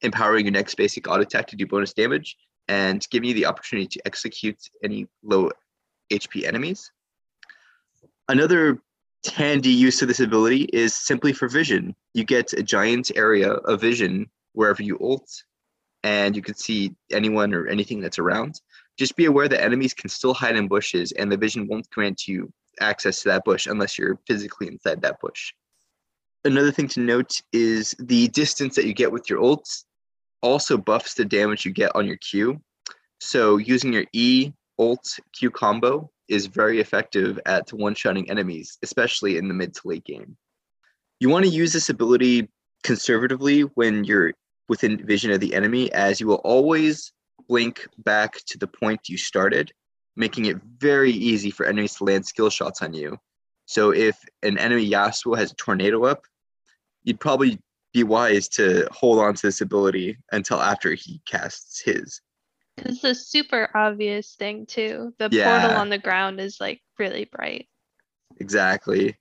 empowering 0.03 0.47
your 0.47 0.53
next 0.53 0.75
basic 0.77 1.09
auto 1.09 1.23
attack 1.23 1.47
to 1.49 1.57
do 1.57 1.67
bonus 1.67 1.93
damage, 1.93 2.37
and 2.69 3.07
giving 3.11 3.29
you 3.29 3.35
the 3.35 3.47
opportunity 3.47 3.87
to 3.87 4.01
execute 4.07 4.71
any 4.83 5.07
low 5.23 5.51
HP 6.11 6.45
enemies. 6.45 6.91
Another 8.29 8.81
handy 9.35 9.71
use 9.71 10.01
of 10.03 10.09
this 10.09 10.21
ability 10.21 10.63
is 10.73 10.95
simply 10.95 11.33
for 11.33 11.49
vision. 11.49 11.95
You 12.15 12.25
get 12.25 12.53
a 12.53 12.63
giant 12.63 13.11
area 13.17 13.51
of 13.53 13.81
vision 13.81 14.31
wherever 14.53 14.83
you 14.83 14.99
ult, 15.01 15.45
and 16.03 16.35
you 16.35 16.43
can 16.43 16.55
see 16.55 16.95
anyone 17.13 17.53
or 17.53 17.67
anything 17.67 18.01
that's 18.01 18.19
around. 18.19 18.61
Just 18.97 19.17
be 19.17 19.27
aware 19.27 19.49
that 19.49 19.63
enemies 19.63 19.95
can 19.95 20.09
still 20.09 20.35
hide 20.35 20.57
in 20.57 20.69
bushes, 20.69 21.13
and 21.13 21.31
the 21.31 21.37
vision 21.37 21.67
won't 21.67 21.91
grant 21.91 22.27
you 22.27 22.53
access 22.81 23.23
to 23.23 23.29
that 23.31 23.45
bush 23.45 23.67
unless 23.67 23.99
you're 23.99 24.19
physically 24.27 24.69
inside 24.69 25.03
that 25.03 25.21
bush. 25.21 25.53
Another 26.45 26.73
thing 26.73 26.89
to 26.89 27.01
note 27.01 27.41
is 27.53 27.95
the 27.99 28.29
distance 28.29 28.75
that 28.77 28.87
you 28.87 28.95
get 28.95 29.13
with 29.13 29.29
your 29.29 29.41
ults 29.41 29.85
also 30.43 30.79
buffs 30.79 31.15
the 31.15 31.25
damage 31.25 31.65
you 31.65 31.73
get 31.73 31.95
on 31.95 32.07
your 32.07 32.17
Q. 32.17 32.61
So 33.21 33.59
using 33.59 33.93
your 33.93 34.07
E 34.13 34.53
ult 34.79 35.19
Q 35.39 35.51
combo 35.51 36.11
is 36.29 36.47
very 36.47 36.81
effective 36.81 37.39
at 37.45 37.73
one-shotting 37.73 38.31
enemies, 38.31 38.79
especially 38.83 39.37
in 39.37 39.49
the 39.49 39.55
mid 39.55 39.75
to 39.75 39.89
late 39.89 40.05
game. 40.05 40.37
You 41.19 41.29
want 41.29 41.45
to 41.45 41.51
use 41.51 41.73
this 41.73 41.91
ability 41.91 42.49
conservatively 42.83 43.63
when 43.63 44.05
you're 44.05 44.33
within 44.69 45.05
vision 45.05 45.33
of 45.33 45.41
the 45.41 45.53
enemy, 45.55 45.93
as 45.93 46.21
you 46.21 46.27
will 46.27 46.37
always 46.37 47.13
blink 47.49 47.87
back 47.99 48.37
to 48.47 48.57
the 48.57 48.67
point 48.67 49.09
you 49.09 49.19
started, 49.19 49.73
making 50.21 50.45
it 50.45 50.59
very 50.79 51.11
easy 51.11 51.51
for 51.51 51.67
enemies 51.67 51.95
to 51.95 52.05
land 52.05 52.27
skill 52.27 52.51
shots 52.51 52.83
on 52.83 52.93
you. 52.93 53.19
So 53.65 53.91
if 53.91 54.19
an 54.43 54.59
enemy 54.59 54.89
Yasuo 54.89 55.37
has 55.37 55.51
a 55.51 55.55
tornado 55.55 56.05
up, 56.05 56.27
you'd 57.03 57.19
probably 57.19 57.59
be 57.95 58.05
wise 58.05 58.47
to 58.49 58.87
hold 58.93 59.19
on 59.19 59.35
to 59.35 59.47
this 59.47 59.63
ability 59.63 60.19
until 60.31 60.61
after 60.61 60.93
he 60.95 61.23
casts 61.27 61.81
his. 61.81 62.21
It's 62.77 63.03
a 63.03 63.15
super 63.15 63.71
obvious 63.75 64.35
thing 64.35 64.67
too. 64.67 65.15
The 65.19 65.31
yeah. 65.33 65.61
portal 65.61 65.79
on 65.79 65.89
the 65.89 65.99
ground 65.99 66.39
is 66.39 66.59
like 66.61 66.83
really 66.99 67.25
bright. 67.25 67.67
Exactly. 68.39 69.17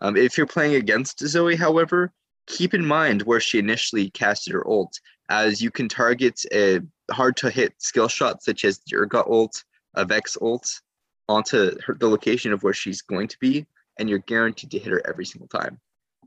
Um, 0.00 0.16
if 0.16 0.36
you're 0.36 0.46
playing 0.46 0.74
against 0.74 1.20
Zoe, 1.20 1.56
however, 1.56 2.12
keep 2.46 2.74
in 2.74 2.84
mind 2.84 3.22
where 3.22 3.40
she 3.40 3.58
initially 3.58 4.10
casted 4.10 4.52
her 4.52 4.66
ult, 4.66 4.98
as 5.30 5.62
you 5.62 5.70
can 5.70 5.88
target 5.88 6.40
a 6.52 6.80
hard 7.10 7.36
to 7.38 7.50
hit 7.50 7.74
skill 7.78 8.08
shot 8.08 8.42
such 8.42 8.64
as 8.64 8.80
Urgot 8.92 9.30
ult, 9.30 9.62
a 9.94 10.04
Vex 10.04 10.36
ult 10.40 10.80
onto 11.28 11.78
her, 11.86 11.94
the 11.94 12.08
location 12.08 12.52
of 12.52 12.62
where 12.62 12.72
she's 12.72 13.02
going 13.02 13.28
to 13.28 13.38
be, 13.38 13.66
and 13.98 14.08
you're 14.08 14.18
guaranteed 14.18 14.70
to 14.70 14.78
hit 14.78 14.92
her 14.92 15.02
every 15.06 15.24
single 15.24 15.48
time. 15.48 15.78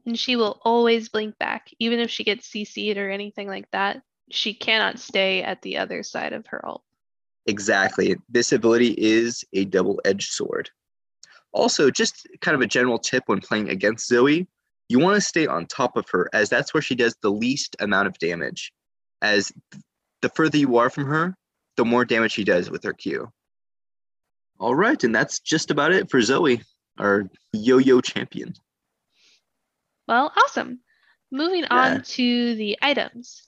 And 0.05 0.17
she 0.17 0.35
will 0.35 0.59
always 0.63 1.09
blink 1.09 1.37
back, 1.39 1.71
even 1.79 1.99
if 1.99 2.09
she 2.09 2.23
gets 2.23 2.49
CC'd 2.49 2.97
or 2.97 3.09
anything 3.09 3.47
like 3.47 3.69
that. 3.71 4.01
She 4.31 4.53
cannot 4.53 4.99
stay 4.99 5.43
at 5.43 5.61
the 5.61 5.77
other 5.77 6.03
side 6.03 6.33
of 6.33 6.45
her 6.47 6.65
ult. 6.65 6.83
Exactly. 7.47 8.15
This 8.29 8.51
ability 8.51 8.95
is 8.97 9.43
a 9.53 9.65
double 9.65 9.99
edged 10.05 10.31
sword. 10.31 10.69
Also, 11.51 11.89
just 11.89 12.27
kind 12.41 12.55
of 12.55 12.61
a 12.61 12.67
general 12.67 12.99
tip 12.99 13.23
when 13.27 13.39
playing 13.39 13.69
against 13.69 14.07
Zoe, 14.07 14.47
you 14.89 14.99
want 14.99 15.15
to 15.15 15.21
stay 15.21 15.47
on 15.47 15.65
top 15.65 15.95
of 15.95 16.07
her, 16.09 16.29
as 16.33 16.49
that's 16.49 16.73
where 16.73 16.81
she 16.81 16.95
does 16.95 17.15
the 17.21 17.31
least 17.31 17.75
amount 17.79 18.07
of 18.07 18.17
damage. 18.19 18.73
As 19.21 19.51
the 20.21 20.29
further 20.29 20.57
you 20.57 20.77
are 20.77 20.89
from 20.89 21.05
her, 21.05 21.35
the 21.77 21.85
more 21.85 22.05
damage 22.05 22.33
she 22.33 22.43
does 22.43 22.69
with 22.69 22.83
her 22.83 22.93
Q. 22.93 23.31
All 24.57 24.73
right, 24.73 25.03
and 25.03 25.13
that's 25.13 25.39
just 25.39 25.69
about 25.69 25.91
it 25.91 26.09
for 26.09 26.21
Zoe, 26.21 26.61
our 26.97 27.29
yo-yo 27.51 27.99
champion. 27.99 28.53
Well, 30.07 30.31
awesome. 30.37 30.79
Moving 31.31 31.63
yeah. 31.63 31.67
on 31.71 32.03
to 32.03 32.55
the 32.55 32.77
items. 32.81 33.41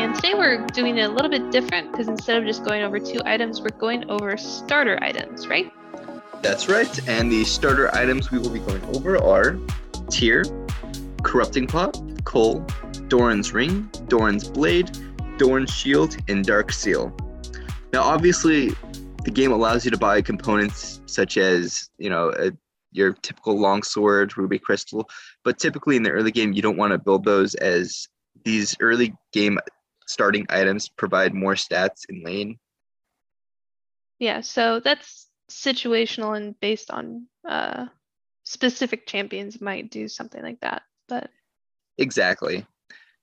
And 0.00 0.14
today 0.16 0.34
we're 0.34 0.66
doing 0.68 0.98
it 0.98 1.02
a 1.02 1.08
little 1.08 1.30
bit 1.30 1.52
different 1.52 1.92
because 1.92 2.08
instead 2.08 2.36
of 2.36 2.44
just 2.44 2.64
going 2.64 2.82
over 2.82 2.98
two 2.98 3.20
items, 3.24 3.60
we're 3.60 3.68
going 3.78 4.10
over 4.10 4.36
starter 4.36 4.98
items, 5.00 5.46
right? 5.46 5.72
That's 6.42 6.68
right. 6.68 7.08
And 7.08 7.30
the 7.30 7.44
starter 7.44 7.94
items 7.94 8.32
we 8.32 8.38
will 8.40 8.50
be 8.50 8.58
going 8.58 8.82
over 8.96 9.22
are 9.22 9.56
Tear, 10.10 10.44
Corrupting 11.22 11.66
Pot, 11.66 12.00
Cull, 12.24 12.60
Doran's 13.08 13.52
Ring, 13.52 13.90
Doran's 14.08 14.48
Blade, 14.48 14.90
Doran's 15.38 15.70
Shield, 15.70 16.16
and 16.28 16.44
Dark 16.44 16.72
Seal. 16.72 17.14
Now, 17.92 18.02
obviously, 18.02 18.70
the 19.24 19.30
game 19.30 19.52
allows 19.52 19.84
you 19.84 19.90
to 19.90 19.98
buy 19.98 20.22
components 20.22 21.00
such 21.06 21.36
as, 21.36 21.90
you 21.98 22.10
know, 22.10 22.32
a, 22.38 22.52
your 22.92 23.12
typical 23.12 23.58
longsword, 23.58 24.36
ruby 24.36 24.58
crystal, 24.58 25.08
but 25.44 25.58
typically 25.58 25.96
in 25.96 26.02
the 26.02 26.10
early 26.10 26.30
game, 26.30 26.52
you 26.52 26.62
don't 26.62 26.76
want 26.76 26.92
to 26.92 26.98
build 26.98 27.24
those 27.24 27.54
as 27.56 28.08
these 28.44 28.76
early 28.80 29.14
game 29.32 29.58
starting 30.06 30.46
items 30.50 30.88
provide 30.88 31.34
more 31.34 31.54
stats 31.54 32.04
in 32.08 32.22
lane. 32.22 32.58
Yeah, 34.18 34.40
so 34.40 34.80
that's 34.80 35.28
situational 35.50 36.36
and 36.36 36.58
based 36.60 36.90
on 36.90 37.26
uh, 37.48 37.86
specific 38.44 39.06
champions 39.06 39.60
might 39.60 39.90
do 39.90 40.08
something 40.08 40.42
like 40.42 40.60
that. 40.60 40.82
But 41.08 41.30
exactly. 41.98 42.66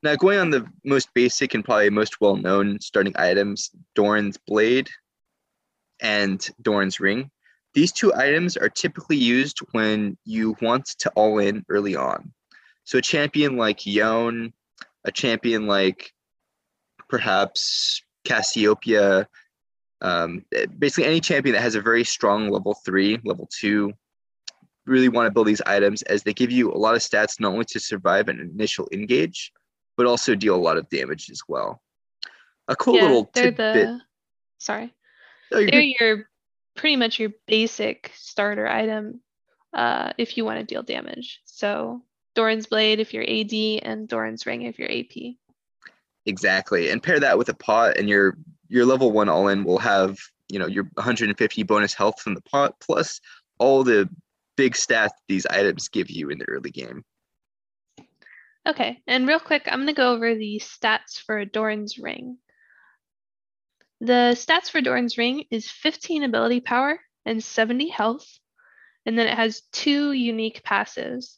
Now 0.01 0.15
going 0.15 0.39
on 0.39 0.49
the 0.49 0.65
most 0.85 1.13
basic 1.13 1.53
and 1.53 1.63
probably 1.63 1.89
most 1.89 2.21
well-known 2.21 2.79
starting 2.79 3.13
items, 3.17 3.71
Doran's 3.95 4.37
blade 4.37 4.89
and 5.99 6.47
Doran's 6.61 6.99
ring. 6.99 7.31
These 7.73 7.91
two 7.91 8.13
items 8.13 8.57
are 8.57 8.69
typically 8.69 9.17
used 9.17 9.59
when 9.73 10.17
you 10.25 10.55
want 10.61 10.85
to 10.99 11.09
all 11.11 11.39
in 11.39 11.65
early 11.69 11.95
on. 11.95 12.31
So 12.85 12.97
a 12.97 13.01
champion 13.01 13.57
like 13.57 13.85
Yone, 13.85 14.53
a 15.05 15.11
champion 15.11 15.67
like 15.67 16.11
perhaps 17.09 18.01
Cassiopeia, 18.23 19.27
um, 20.01 20.45
basically 20.77 21.05
any 21.05 21.19
champion 21.19 21.53
that 21.53 21.61
has 21.61 21.75
a 21.75 21.81
very 21.81 22.03
strong 22.03 22.49
level 22.49 22.73
three, 22.85 23.19
level 23.23 23.47
two, 23.51 23.93
really 24.89 25.09
want 25.09 25.27
to 25.27 25.31
build 25.31 25.47
these 25.47 25.61
items 25.61 26.01
as 26.03 26.23
they 26.23 26.33
give 26.33 26.51
you 26.51 26.71
a 26.71 26.77
lot 26.77 26.95
of 26.95 27.01
stats 27.01 27.39
not 27.39 27.53
only 27.53 27.65
to 27.65 27.79
survive 27.79 28.27
an 28.27 28.39
initial 28.39 28.87
engage, 28.91 29.51
but 29.95 30.05
also 30.05 30.35
deal 30.35 30.55
a 30.55 30.57
lot 30.57 30.77
of 30.77 30.89
damage 30.89 31.29
as 31.29 31.41
well. 31.47 31.81
A 32.67 32.75
cool 32.75 32.95
yeah, 32.95 33.03
little 33.03 33.25
tidbit. 33.25 33.55
the 33.57 34.01
sorry. 34.57 34.93
Oh, 35.51 35.59
you're 35.59 35.71
They're 35.71 35.81
good. 35.81 35.95
your 35.99 36.29
pretty 36.75 36.95
much 36.95 37.19
your 37.19 37.31
basic 37.47 38.11
starter 38.15 38.67
item 38.67 39.21
uh, 39.73 40.13
if 40.17 40.37
you 40.37 40.45
want 40.45 40.59
to 40.59 40.65
deal 40.65 40.83
damage. 40.83 41.41
So 41.45 42.01
Doran's 42.35 42.67
blade 42.67 42.99
if 42.99 43.13
you're 43.13 43.23
AD 43.23 43.53
and 43.83 44.07
Doran's 44.07 44.45
ring 44.45 44.61
if 44.63 44.79
you're 44.79 44.91
AP. 44.91 45.35
Exactly. 46.25 46.89
And 46.89 47.01
pair 47.01 47.19
that 47.19 47.37
with 47.37 47.49
a 47.49 47.53
pot 47.53 47.97
and 47.97 48.07
your 48.07 48.37
your 48.67 48.85
level 48.85 49.11
one 49.11 49.29
all 49.29 49.47
in 49.47 49.63
will 49.63 49.79
have, 49.79 50.17
you 50.47 50.59
know, 50.59 50.67
your 50.67 50.83
150 50.93 51.63
bonus 51.63 51.93
health 51.93 52.21
from 52.21 52.35
the 52.35 52.41
pot 52.41 52.75
plus 52.79 53.19
all 53.57 53.83
the 53.83 54.07
big 54.59 54.73
stats 54.73 55.11
these 55.29 55.45
items 55.45 55.87
give 55.87 56.09
you 56.09 56.29
in 56.29 56.37
the 56.37 56.49
early 56.49 56.69
game. 56.69 57.05
Okay, 58.67 59.01
and 59.07 59.25
real 59.25 59.39
quick, 59.39 59.63
I'm 59.65 59.79
gonna 59.79 59.93
go 59.93 60.11
over 60.11 60.35
the 60.35 60.61
stats 60.61 61.17
for 61.17 61.45
Doran's 61.45 61.97
ring. 61.97 62.37
The 64.01 64.35
stats 64.35 64.69
for 64.69 64.81
Doran's 64.81 65.17
ring 65.17 65.45
is 65.49 65.71
15 65.71 66.23
ability 66.23 66.59
power 66.59 66.99
and 67.25 67.41
70 67.41 67.87
health, 67.87 68.27
and 69.05 69.17
then 69.17 69.27
it 69.27 69.37
has 69.37 69.61
two 69.71 70.11
unique 70.11 70.61
passives. 70.61 71.37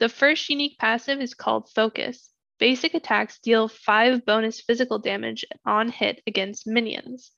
The 0.00 0.08
first 0.08 0.48
unique 0.48 0.78
passive 0.78 1.20
is 1.20 1.34
called 1.34 1.68
Focus. 1.74 2.30
Basic 2.58 2.94
attacks 2.94 3.38
deal 3.38 3.68
5 3.68 4.24
bonus 4.24 4.62
physical 4.62 4.98
damage 4.98 5.44
on 5.66 5.90
hit 5.90 6.22
against 6.26 6.66
minions. 6.66 7.32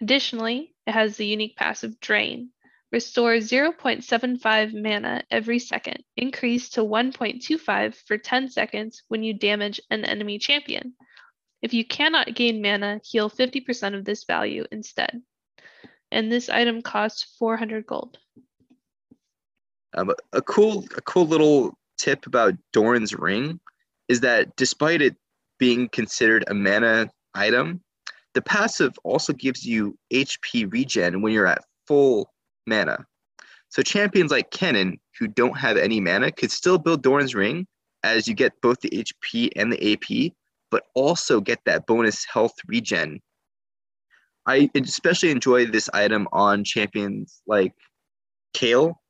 Additionally, 0.00 0.76
it 0.86 0.92
has 0.92 1.16
the 1.16 1.26
unique 1.26 1.56
passive 1.56 1.98
Drain. 1.98 2.50
Restore 2.90 3.34
0.75 3.34 4.72
mana 4.82 5.22
every 5.30 5.58
second, 5.58 6.02
increase 6.16 6.70
to 6.70 6.80
1.25 6.80 7.94
for 8.06 8.16
10 8.16 8.48
seconds 8.48 9.02
when 9.08 9.22
you 9.22 9.34
damage 9.34 9.78
an 9.90 10.06
enemy 10.06 10.38
champion. 10.38 10.94
If 11.60 11.74
you 11.74 11.84
cannot 11.84 12.34
gain 12.34 12.62
mana, 12.62 13.00
heal 13.04 13.28
50% 13.28 13.94
of 13.94 14.06
this 14.06 14.24
value 14.24 14.64
instead. 14.72 15.20
And 16.10 16.32
this 16.32 16.48
item 16.48 16.80
costs 16.80 17.36
400 17.38 17.86
gold. 17.86 18.18
Um, 19.94 20.12
a 20.32 20.40
cool 20.42 20.84
a 20.96 21.00
cool 21.02 21.26
little 21.26 21.76
tip 21.98 22.26
about 22.26 22.54
Doran's 22.72 23.14
ring 23.14 23.58
is 24.08 24.20
that 24.20 24.54
despite 24.56 25.02
it 25.02 25.16
being 25.58 25.88
considered 25.88 26.44
a 26.46 26.54
mana 26.54 27.10
item, 27.34 27.82
the 28.34 28.42
passive 28.42 28.98
also 29.02 29.32
gives 29.32 29.66
you 29.66 29.98
HP 30.12 30.72
regen 30.72 31.20
when 31.20 31.32
you're 31.32 31.46
at 31.46 31.64
full 31.86 32.30
mana. 32.68 33.06
So 33.70 33.82
champions 33.82 34.30
like 34.30 34.50
Kennen 34.50 34.98
who 35.18 35.26
don't 35.26 35.58
have 35.58 35.76
any 35.76 36.00
mana 36.00 36.32
could 36.32 36.50
still 36.50 36.78
build 36.78 37.02
Doran's 37.02 37.34
ring 37.34 37.66
as 38.02 38.28
you 38.28 38.34
get 38.34 38.60
both 38.62 38.80
the 38.80 38.90
HP 38.90 39.50
and 39.56 39.72
the 39.72 39.92
AP, 39.92 40.32
but 40.70 40.84
also 40.94 41.40
get 41.40 41.58
that 41.64 41.86
bonus 41.86 42.24
health 42.24 42.54
regen. 42.66 43.20
I 44.46 44.70
especially 44.74 45.30
enjoy 45.30 45.66
this 45.66 45.90
item 45.92 46.26
on 46.32 46.64
champions 46.64 47.42
like 47.46 47.74
Kayle, 48.54 49.00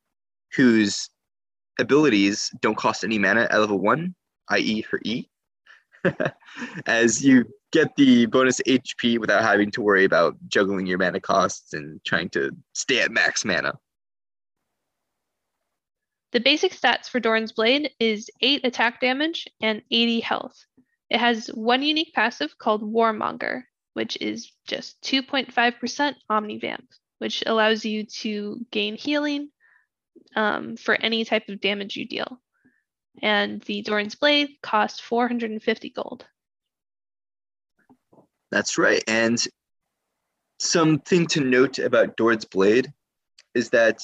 whose 0.55 1.09
abilities 1.79 2.51
don't 2.61 2.77
cost 2.77 3.03
any 3.03 3.17
mana 3.17 3.47
at 3.49 3.59
level 3.59 3.79
one, 3.79 4.15
i.e., 4.49 4.81
her 4.91 4.99
E, 5.05 5.27
as 6.85 7.23
you 7.23 7.45
get 7.71 7.95
the 7.95 8.25
bonus 8.25 8.61
HP 8.61 9.19
without 9.19 9.43
having 9.43 9.71
to 9.71 9.81
worry 9.81 10.03
about 10.03 10.35
juggling 10.47 10.85
your 10.85 10.97
mana 10.97 11.19
costs 11.19 11.73
and 11.73 12.03
trying 12.03 12.29
to 12.29 12.51
stay 12.73 13.01
at 13.01 13.11
max 13.11 13.45
mana. 13.45 13.73
The 16.31 16.39
basic 16.39 16.73
stats 16.73 17.09
for 17.09 17.19
Doran's 17.19 17.51
Blade 17.51 17.91
is 17.99 18.29
8 18.41 18.63
attack 18.63 19.01
damage 19.01 19.47
and 19.61 19.81
80 19.89 20.19
health. 20.19 20.65
It 21.09 21.19
has 21.19 21.47
one 21.47 21.81
unique 21.81 22.13
passive 22.13 22.55
called 22.59 22.83
Warmonger, 22.83 23.63
which 23.93 24.17
is 24.21 24.51
just 24.67 25.01
2.5% 25.01 26.15
Omnivamp, 26.29 26.85
which 27.17 27.43
allows 27.47 27.83
you 27.83 28.05
to 28.05 28.63
gain 28.71 28.95
healing 28.95 29.49
um, 30.35 30.77
for 30.77 30.95
any 30.95 31.25
type 31.25 31.49
of 31.49 31.61
damage 31.61 31.95
you 31.95 32.07
deal. 32.07 32.39
And 33.23 33.61
the 33.63 33.81
Doran's 33.81 34.15
Blade 34.15 34.49
costs 34.61 34.99
450 34.99 35.89
gold. 35.89 36.25
That's 38.51 38.77
right. 38.77 39.03
And 39.07 39.41
something 40.59 41.27
to 41.27 41.41
note 41.41 41.79
about 41.79 42.17
Dord's 42.17 42.45
Blade 42.45 42.91
is 43.55 43.69
that 43.69 44.03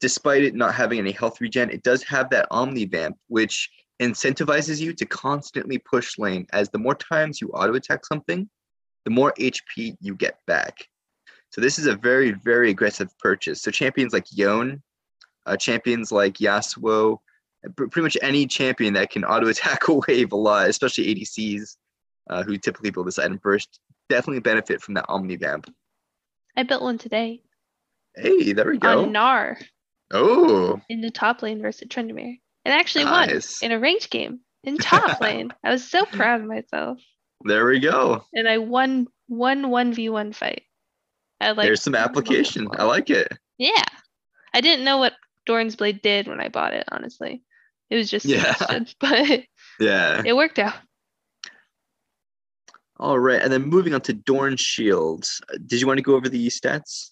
despite 0.00 0.44
it 0.44 0.54
not 0.54 0.74
having 0.74 0.98
any 0.98 1.12
health 1.12 1.40
regen, 1.40 1.70
it 1.70 1.82
does 1.82 2.02
have 2.04 2.30
that 2.30 2.48
Omnivamp, 2.50 3.14
which 3.28 3.70
incentivizes 4.00 4.80
you 4.80 4.92
to 4.92 5.06
constantly 5.06 5.78
push 5.78 6.18
lane 6.18 6.46
as 6.52 6.68
the 6.68 6.78
more 6.78 6.94
times 6.94 7.40
you 7.40 7.48
auto 7.50 7.74
attack 7.74 8.04
something, 8.04 8.48
the 9.04 9.10
more 9.10 9.32
HP 9.38 9.96
you 10.00 10.14
get 10.14 10.38
back. 10.46 10.88
So 11.50 11.60
this 11.60 11.78
is 11.78 11.86
a 11.86 11.94
very, 11.94 12.32
very 12.32 12.70
aggressive 12.70 13.16
purchase. 13.18 13.62
So 13.62 13.70
champions 13.70 14.12
like 14.12 14.26
Yone, 14.32 14.82
uh, 15.46 15.56
champions 15.56 16.10
like 16.10 16.34
Yasuo, 16.34 17.18
pretty 17.76 18.00
much 18.00 18.18
any 18.22 18.46
champion 18.46 18.94
that 18.94 19.10
can 19.10 19.24
auto 19.24 19.48
attack 19.48 19.86
a 19.88 19.94
wave 19.94 20.32
a 20.32 20.36
lot, 20.36 20.68
especially 20.68 21.14
ADCs 21.14 21.76
uh, 22.30 22.42
who 22.42 22.56
typically 22.56 22.90
build 22.90 23.06
this 23.06 23.18
item 23.18 23.38
first, 23.38 23.80
definitely 24.08 24.40
benefit 24.40 24.80
from 24.82 24.94
that 24.94 25.06
Omnivamp. 25.08 25.68
I 26.56 26.62
built 26.62 26.82
one 26.82 26.98
today 26.98 27.42
Hey, 28.16 28.52
there 28.52 28.70
we 28.70 28.78
go. 28.78 29.02
on 29.02 29.10
Gnar 29.12 29.56
Oh, 30.12 30.80
in 30.88 31.00
the 31.00 31.10
top 31.10 31.42
lane 31.42 31.60
versus 31.60 31.88
Tryndamere. 31.88 32.38
And 32.64 32.72
I 32.74 32.78
actually 32.78 33.06
won 33.06 33.28
in 33.62 33.72
a 33.72 33.78
ranked 33.80 34.10
game 34.10 34.40
in 34.62 34.78
top 34.78 35.20
lane. 35.20 35.52
I 35.64 35.70
was 35.70 35.88
so 35.90 36.04
proud 36.04 36.40
of 36.40 36.46
myself. 36.46 36.98
there 37.42 37.66
we 37.66 37.80
go. 37.80 38.24
And 38.32 38.48
I 38.48 38.58
won 38.58 39.08
one 39.26 39.64
1v1 39.64 40.34
fight. 40.34 40.62
I 41.40 41.50
like 41.50 41.66
There's 41.66 41.82
some 41.82 41.94
application. 41.96 42.68
I 42.78 42.84
like 42.84 43.10
it. 43.10 43.28
Yeah. 43.58 43.82
I 44.54 44.60
didn't 44.60 44.84
know 44.84 44.98
what 44.98 45.14
Doran's 45.46 45.74
Blade 45.76 46.00
did 46.00 46.28
when 46.28 46.40
I 46.40 46.48
bought 46.48 46.74
it, 46.74 46.84
honestly. 46.92 47.42
It 47.90 47.96
was 47.96 48.08
just 48.08 48.24
Yeah. 48.26 48.54
but 49.00 49.42
Yeah. 49.80 50.22
it 50.24 50.36
worked 50.36 50.58
out. 50.60 50.74
All 52.98 53.18
right. 53.18 53.40
And 53.40 53.52
then 53.52 53.62
moving 53.62 53.94
on 53.94 54.00
to 54.02 54.12
Dorn 54.12 54.56
Shield. 54.56 55.26
Uh, 55.48 55.58
Did 55.66 55.80
you 55.80 55.86
want 55.86 55.98
to 55.98 56.02
go 56.02 56.14
over 56.14 56.28
the 56.28 56.46
stats? 56.48 57.10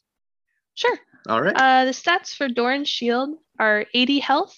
Sure. 0.74 0.96
All 1.28 1.42
right. 1.42 1.54
Uh, 1.56 1.84
the 1.84 1.90
stats 1.90 2.34
for 2.34 2.48
Dorn 2.48 2.84
Shield 2.84 3.36
are 3.58 3.86
80 3.92 4.20
health 4.20 4.56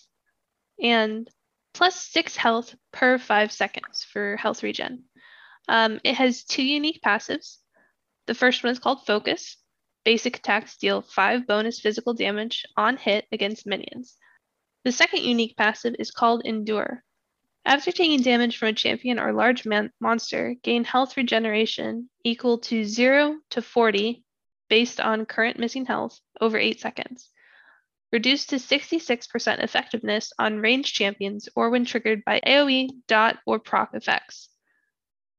and 0.82 1.28
plus 1.72 2.00
6 2.12 2.36
health 2.36 2.74
per 2.92 3.18
5 3.18 3.52
seconds 3.52 4.04
for 4.04 4.36
health 4.36 4.62
regen. 4.62 5.04
Um, 5.68 6.00
it 6.04 6.14
has 6.14 6.44
two 6.44 6.62
unique 6.62 7.00
passives. 7.04 7.56
The 8.26 8.34
first 8.34 8.62
one 8.62 8.72
is 8.72 8.78
called 8.78 9.06
Focus. 9.06 9.56
Basic 10.04 10.36
attacks 10.36 10.76
deal 10.76 11.02
5 11.02 11.46
bonus 11.46 11.80
physical 11.80 12.14
damage 12.14 12.64
on 12.76 12.96
hit 12.96 13.26
against 13.32 13.66
minions. 13.66 14.16
The 14.84 14.92
second 14.92 15.22
unique 15.22 15.56
passive 15.56 15.96
is 15.98 16.10
called 16.10 16.42
Endure. 16.44 17.02
After 17.66 17.90
taking 17.90 18.20
damage 18.20 18.58
from 18.58 18.68
a 18.68 18.72
champion 18.74 19.18
or 19.18 19.32
large 19.32 19.64
man- 19.64 19.90
monster, 19.98 20.54
gain 20.62 20.84
health 20.84 21.16
regeneration 21.16 22.10
equal 22.22 22.58
to 22.58 22.84
0 22.84 23.40
to 23.50 23.62
40 23.62 24.22
based 24.68 25.00
on 25.00 25.24
current 25.24 25.58
missing 25.58 25.86
health 25.86 26.20
over 26.42 26.58
8 26.58 26.78
seconds. 26.78 27.30
Reduced 28.12 28.50
to 28.50 28.58
66% 28.58 29.62
effectiveness 29.62 30.30
on 30.38 30.60
ranged 30.60 30.94
champions 30.94 31.48
or 31.56 31.70
when 31.70 31.86
triggered 31.86 32.22
by 32.26 32.40
AoE, 32.46 32.90
dot, 33.08 33.38
or 33.46 33.58
proc 33.58 33.94
effects. 33.94 34.50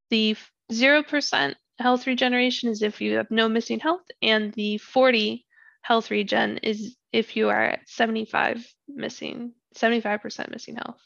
The 0.10 0.36
0% 0.72 1.56
health 1.78 2.08
regeneration 2.08 2.70
is 2.70 2.82
if 2.82 3.02
you 3.02 3.18
have 3.18 3.30
no 3.30 3.48
missing 3.48 3.80
health, 3.80 4.06
and 4.24 4.52
the 4.54 4.80
40 4.80 5.46
health 5.82 6.10
regen 6.10 6.58
is 6.58 6.98
if 7.12 7.38
you 7.38 7.50
are 7.50 7.64
at 7.64 7.88
75 7.88 8.66
missing, 8.88 9.54
75% 9.76 10.50
missing 10.50 10.76
health 10.76 11.00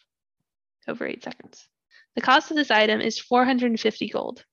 over 0.87 1.05
eight 1.05 1.23
seconds. 1.23 1.67
The 2.15 2.21
cost 2.21 2.51
of 2.51 2.57
this 2.57 2.71
item 2.71 3.01
is 3.01 3.19
450 3.19 4.09
gold. 4.09 4.43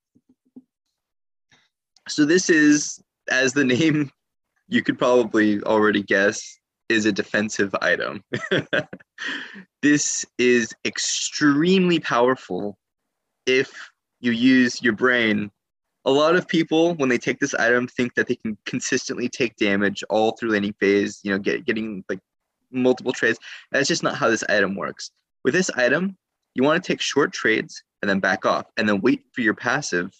So 2.07 2.25
this 2.25 2.49
is, 2.49 3.01
as 3.29 3.53
the 3.53 3.65
name 3.65 4.11
you 4.67 4.83
could 4.83 4.97
probably 4.97 5.61
already 5.63 6.03
guess, 6.03 6.41
is 6.89 7.05
a 7.05 7.11
defensive 7.11 7.75
item. 7.81 8.23
this 9.81 10.25
is 10.37 10.73
extremely 10.85 11.99
powerful 11.99 12.77
if 13.45 13.89
you 14.19 14.31
use 14.31 14.81
your 14.81 14.93
brain 14.93 15.51
a 16.07 16.11
lot 16.11 16.37
of 16.37 16.47
people 16.47 16.95
when 16.95 17.09
they 17.09 17.17
take 17.17 17.39
this 17.39 17.53
item 17.53 17.85
think 17.85 18.15
that 18.15 18.27
they 18.27 18.35
can 18.35 18.57
consistently 18.65 19.27
take 19.27 19.55
damage 19.57 20.03
all 20.09 20.31
through 20.31 20.49
laning 20.49 20.73
phase 20.79 21.19
you 21.23 21.31
know 21.31 21.37
get, 21.37 21.65
getting 21.65 22.03
like 22.09 22.19
multiple 22.71 23.11
trades 23.11 23.37
that's 23.71 23.87
just 23.87 24.03
not 24.03 24.15
how 24.15 24.29
this 24.29 24.43
item 24.49 24.75
works 24.75 25.11
with 25.47 25.53
this 25.53 25.69
item 25.77 26.17
you 26.55 26.63
want 26.63 26.83
to 26.83 26.85
take 26.85 26.99
short 26.99 27.31
trades 27.31 27.81
and 28.01 28.09
then 28.09 28.19
back 28.19 28.45
off 28.45 28.65
and 28.75 28.89
then 28.89 28.99
wait 28.99 29.23
for 29.31 29.39
your 29.39 29.53
passive 29.53 30.11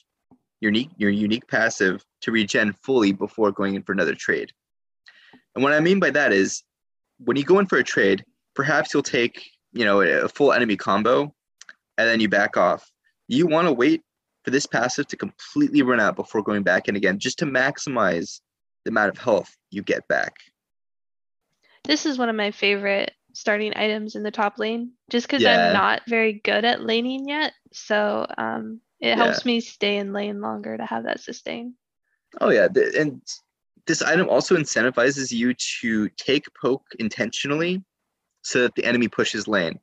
your 0.61 0.71
unique 0.71 0.89
your 0.95 1.09
unique 1.09 1.45
passive 1.49 2.01
to 2.21 2.31
regen 2.31 2.71
fully 2.81 3.11
before 3.11 3.51
going 3.51 3.75
in 3.75 3.83
for 3.83 3.91
another 3.91 4.15
trade 4.15 4.53
and 5.53 5.61
what 5.61 5.73
i 5.73 5.81
mean 5.81 5.99
by 5.99 6.09
that 6.09 6.31
is 6.31 6.63
when 7.19 7.35
you 7.35 7.43
go 7.43 7.59
in 7.59 7.65
for 7.65 7.77
a 7.77 7.83
trade 7.83 8.23
perhaps 8.55 8.93
you'll 8.93 9.03
take 9.03 9.45
you 9.73 9.83
know 9.83 9.99
a 9.99 10.29
full 10.29 10.53
enemy 10.53 10.77
combo 10.77 11.23
and 11.97 12.07
then 12.07 12.21
you 12.21 12.29
back 12.29 12.55
off 12.55 12.89
you 13.27 13.45
want 13.45 13.67
to 13.67 13.73
wait 13.73 14.01
for 14.47 14.51
this 14.51 14.65
passive 14.65 15.05
to 15.07 15.17
completely 15.17 15.81
run 15.81 15.99
out 15.99 16.15
before 16.15 16.41
going 16.41 16.63
back 16.63 16.87
in 16.87 16.95
again, 16.95 17.19
just 17.19 17.37
to 17.39 17.45
maximize 17.45 18.39
the 18.85 18.91
amount 18.91 19.09
of 19.09 19.17
health 19.17 19.53
you 19.71 19.83
get 19.83 20.07
back. 20.07 20.35
This 21.83 22.05
is 22.05 22.17
one 22.17 22.29
of 22.29 22.35
my 22.37 22.51
favorite 22.51 23.11
starting 23.37 23.71
items 23.75 24.15
in 24.15 24.23
the 24.23 24.31
top 24.31 24.57
lane, 24.57 24.93
just 25.11 25.27
because 25.27 25.43
yeah. 25.43 25.67
I'm 25.67 25.73
not 25.73 26.01
very 26.07 26.41
good 26.43 26.65
at 26.65 26.81
laning 26.81 27.29
yet. 27.29 27.53
So 27.71 28.25
um, 28.35 28.81
it 28.99 29.09
yeah. 29.09 29.15
helps 29.15 29.45
me 29.45 29.59
stay 29.61 29.97
in 29.97 30.11
lane 30.11 30.41
longer 30.41 30.75
to 30.75 30.83
have 30.83 31.03
that 31.03 31.19
sustain. 31.19 31.75
Oh 32.41 32.49
yeah, 32.49 32.67
and 32.97 33.21
this 33.85 34.01
item 34.01 34.27
also 34.27 34.57
incentivizes 34.57 35.31
you 35.31 35.53
to 35.79 36.09
take 36.09 36.45
poke 36.59 36.87
intentionally 36.97 37.83
so 38.41 38.63
that 38.63 38.73
the 38.73 38.85
enemy 38.85 39.07
pushes 39.07 39.47
lane. 39.47 39.79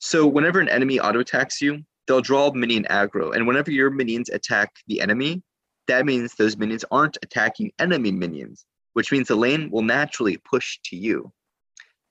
So 0.00 0.26
whenever 0.26 0.60
an 0.60 0.68
enemy 0.68 1.00
auto 1.00 1.20
attacks 1.20 1.62
you, 1.62 1.84
they'll 2.06 2.20
draw 2.20 2.52
minion 2.52 2.84
aggro. 2.90 3.34
And 3.34 3.46
whenever 3.46 3.70
your 3.70 3.88
minions 3.88 4.28
attack 4.28 4.70
the 4.88 5.00
enemy, 5.00 5.42
that 5.88 6.04
means 6.04 6.34
those 6.34 6.58
minions 6.58 6.84
aren't 6.90 7.16
attacking 7.22 7.72
enemy 7.78 8.12
minions, 8.12 8.66
which 8.92 9.10
means 9.10 9.28
the 9.28 9.36
lane 9.36 9.70
will 9.70 9.82
naturally 9.82 10.36
push 10.36 10.78
to 10.84 10.96
you. 10.96 11.32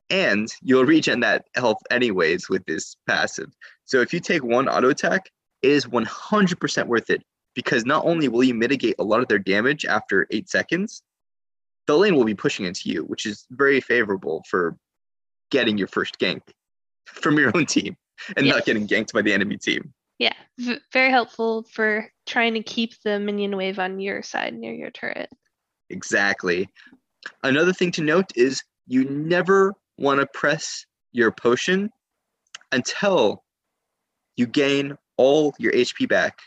And 0.09 0.53
you'll 0.61 0.85
regen 0.85 1.21
that 1.21 1.45
health 1.55 1.79
anyways 1.89 2.49
with 2.49 2.65
this 2.65 2.95
passive. 3.07 3.51
So 3.85 4.01
if 4.01 4.13
you 4.13 4.19
take 4.19 4.43
one 4.43 4.67
auto 4.67 4.89
attack, 4.89 5.29
it 5.61 5.71
is 5.71 5.85
100% 5.85 6.87
worth 6.87 7.09
it 7.09 7.23
because 7.55 7.85
not 7.85 8.05
only 8.05 8.27
will 8.27 8.43
you 8.43 8.53
mitigate 8.53 8.95
a 8.99 9.03
lot 9.03 9.21
of 9.21 9.27
their 9.27 9.39
damage 9.39 9.85
after 9.85 10.27
eight 10.31 10.49
seconds, 10.49 11.03
the 11.87 11.97
lane 11.97 12.15
will 12.15 12.25
be 12.25 12.35
pushing 12.35 12.65
into 12.65 12.89
you, 12.89 13.03
which 13.03 13.25
is 13.25 13.45
very 13.51 13.81
favorable 13.81 14.43
for 14.49 14.77
getting 15.51 15.77
your 15.77 15.87
first 15.87 16.19
gank 16.19 16.41
from 17.05 17.37
your 17.37 17.51
own 17.55 17.65
team 17.65 17.95
and 18.37 18.47
not 18.47 18.65
getting 18.65 18.87
ganked 18.87 19.13
by 19.13 19.21
the 19.21 19.33
enemy 19.33 19.57
team. 19.57 19.93
Yeah, 20.19 20.33
v- 20.57 20.79
very 20.91 21.11
helpful 21.11 21.63
for 21.71 22.09
trying 22.25 22.53
to 22.53 22.63
keep 22.63 22.93
the 23.03 23.19
minion 23.19 23.55
wave 23.57 23.79
on 23.79 23.99
your 23.99 24.23
side 24.23 24.53
near 24.53 24.73
your 24.73 24.91
turret. 24.91 25.29
Exactly. 25.89 26.69
Another 27.43 27.73
thing 27.73 27.91
to 27.93 28.01
note 28.01 28.31
is 28.35 28.63
you 28.87 29.05
never 29.05 29.73
want 29.97 30.19
to 30.19 30.27
press 30.33 30.85
your 31.11 31.31
potion 31.31 31.89
until 32.71 33.43
you 34.35 34.47
gain 34.47 34.97
all 35.17 35.53
your 35.59 35.71
HP 35.73 36.07
back 36.07 36.39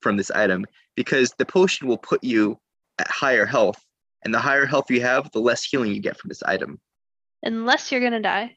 from 0.00 0.16
this 0.16 0.30
item 0.30 0.64
because 0.94 1.32
the 1.38 1.44
potion 1.44 1.86
will 1.86 1.98
put 1.98 2.24
you 2.24 2.58
at 2.98 3.08
higher 3.08 3.46
health. 3.46 3.82
And 4.22 4.34
the 4.34 4.40
higher 4.40 4.66
health 4.66 4.90
you 4.90 5.00
have, 5.02 5.30
the 5.30 5.38
less 5.38 5.62
healing 5.62 5.94
you 5.94 6.00
get 6.00 6.18
from 6.18 6.28
this 6.28 6.42
item. 6.42 6.80
Unless 7.42 7.92
you're 7.92 8.00
going 8.00 8.12
to 8.12 8.20
die. 8.20 8.56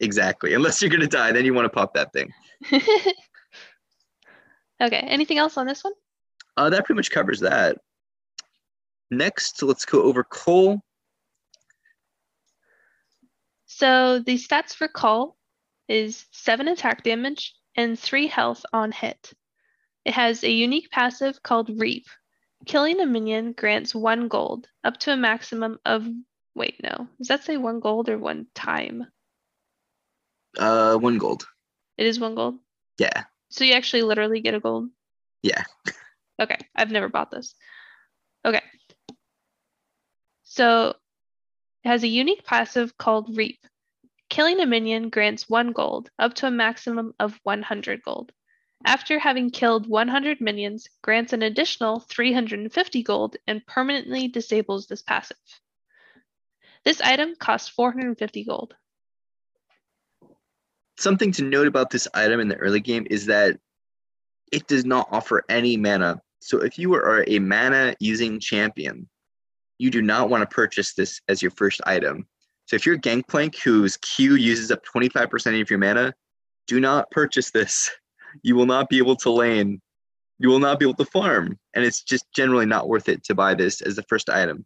Exactly. 0.00 0.54
Unless 0.54 0.80
you're 0.80 0.90
gonna 0.90 1.06
die, 1.06 1.32
then 1.32 1.44
you 1.44 1.54
want 1.54 1.66
to 1.66 1.70
pop 1.70 1.94
that 1.94 2.12
thing. 2.12 2.32
okay. 2.72 3.12
Anything 4.96 5.38
else 5.38 5.56
on 5.58 5.66
this 5.66 5.84
one? 5.84 5.92
Uh, 6.56 6.70
that 6.70 6.86
pretty 6.86 6.96
much 6.96 7.10
covers 7.10 7.40
that. 7.40 7.76
Next, 9.10 9.62
let's 9.62 9.84
go 9.84 10.02
over 10.02 10.24
Cull. 10.24 10.82
So 13.80 14.18
the 14.18 14.34
stats 14.34 14.74
for 14.74 14.88
Cull 14.88 15.38
is 15.88 16.26
seven 16.32 16.68
attack 16.68 17.02
damage 17.02 17.54
and 17.74 17.98
three 17.98 18.26
health 18.26 18.62
on 18.74 18.92
hit. 18.92 19.32
It 20.04 20.12
has 20.12 20.44
a 20.44 20.50
unique 20.50 20.90
passive 20.90 21.42
called 21.42 21.80
Reap. 21.80 22.04
Killing 22.66 23.00
a 23.00 23.06
minion 23.06 23.54
grants 23.54 23.94
one 23.94 24.28
gold, 24.28 24.68
up 24.84 24.98
to 24.98 25.14
a 25.14 25.16
maximum 25.16 25.78
of. 25.86 26.06
Wait, 26.54 26.74
no. 26.82 27.08
Does 27.16 27.28
that 27.28 27.44
say 27.44 27.56
one 27.56 27.80
gold 27.80 28.10
or 28.10 28.18
one 28.18 28.48
time? 28.54 29.06
Uh, 30.58 30.96
one 30.96 31.16
gold. 31.16 31.46
It 31.96 32.04
is 32.04 32.20
one 32.20 32.34
gold. 32.34 32.56
Yeah. 32.98 33.24
So 33.48 33.64
you 33.64 33.72
actually 33.72 34.02
literally 34.02 34.42
get 34.42 34.52
a 34.52 34.60
gold. 34.60 34.90
Yeah. 35.42 35.64
okay, 36.38 36.58
I've 36.76 36.90
never 36.90 37.08
bought 37.08 37.30
this. 37.30 37.54
Okay. 38.44 38.60
So 40.42 40.96
it 41.84 41.88
has 41.88 42.02
a 42.02 42.08
unique 42.08 42.44
passive 42.44 42.96
called 42.96 43.36
Reap. 43.36 43.58
Killing 44.28 44.60
a 44.60 44.66
minion 44.66 45.08
grants 45.10 45.48
one 45.48 45.72
gold, 45.72 46.10
up 46.18 46.34
to 46.34 46.46
a 46.46 46.50
maximum 46.50 47.14
of 47.18 47.38
100 47.42 48.02
gold. 48.02 48.32
After 48.84 49.18
having 49.18 49.50
killed 49.50 49.88
100 49.88 50.40
minions, 50.40 50.88
grants 51.02 51.32
an 51.32 51.42
additional 51.42 52.00
350 52.00 53.02
gold 53.02 53.36
and 53.46 53.66
permanently 53.66 54.28
disables 54.28 54.86
this 54.86 55.02
passive. 55.02 55.36
This 56.84 57.00
item 57.00 57.34
costs 57.38 57.68
450 57.68 58.44
gold 58.44 58.74
something 61.00 61.32
to 61.32 61.44
note 61.44 61.66
about 61.66 61.90
this 61.90 62.06
item 62.14 62.40
in 62.40 62.48
the 62.48 62.56
early 62.56 62.80
game 62.80 63.06
is 63.10 63.26
that 63.26 63.58
it 64.52 64.66
does 64.66 64.84
not 64.84 65.08
offer 65.10 65.44
any 65.48 65.76
mana. 65.76 66.20
So 66.40 66.62
if 66.62 66.78
you 66.78 66.94
are 66.94 67.24
a 67.26 67.38
mana 67.38 67.94
using 68.00 68.40
champion, 68.40 69.08
you 69.80 69.90
do 69.90 70.02
not 70.02 70.28
want 70.28 70.42
to 70.42 70.54
purchase 70.54 70.92
this 70.92 71.22
as 71.28 71.40
your 71.40 71.50
first 71.52 71.80
item. 71.86 72.26
So 72.66 72.76
if 72.76 72.84
you're 72.84 72.96
a 72.96 72.98
Gangplank 72.98 73.58
whose 73.58 73.96
Q 73.96 74.34
uses 74.34 74.70
up 74.70 74.84
25% 74.84 75.60
of 75.60 75.70
your 75.70 75.78
mana, 75.78 76.14
do 76.66 76.80
not 76.80 77.10
purchase 77.10 77.50
this. 77.50 77.90
You 78.44 78.54
will 78.54 78.66
not 78.66 78.88
be 78.88 78.98
able 78.98 79.16
to 79.16 79.30
lane. 79.30 79.80
You 80.38 80.50
will 80.50 80.60
not 80.60 80.78
be 80.78 80.84
able 80.84 80.94
to 81.04 81.04
farm. 81.04 81.58
And 81.74 81.84
it's 81.84 82.00
just 82.00 82.32
generally 82.32 82.64
not 82.64 82.88
worth 82.88 83.08
it 83.08 83.24
to 83.24 83.34
buy 83.34 83.54
this 83.54 83.80
as 83.80 83.96
the 83.96 84.04
first 84.04 84.30
item. 84.30 84.64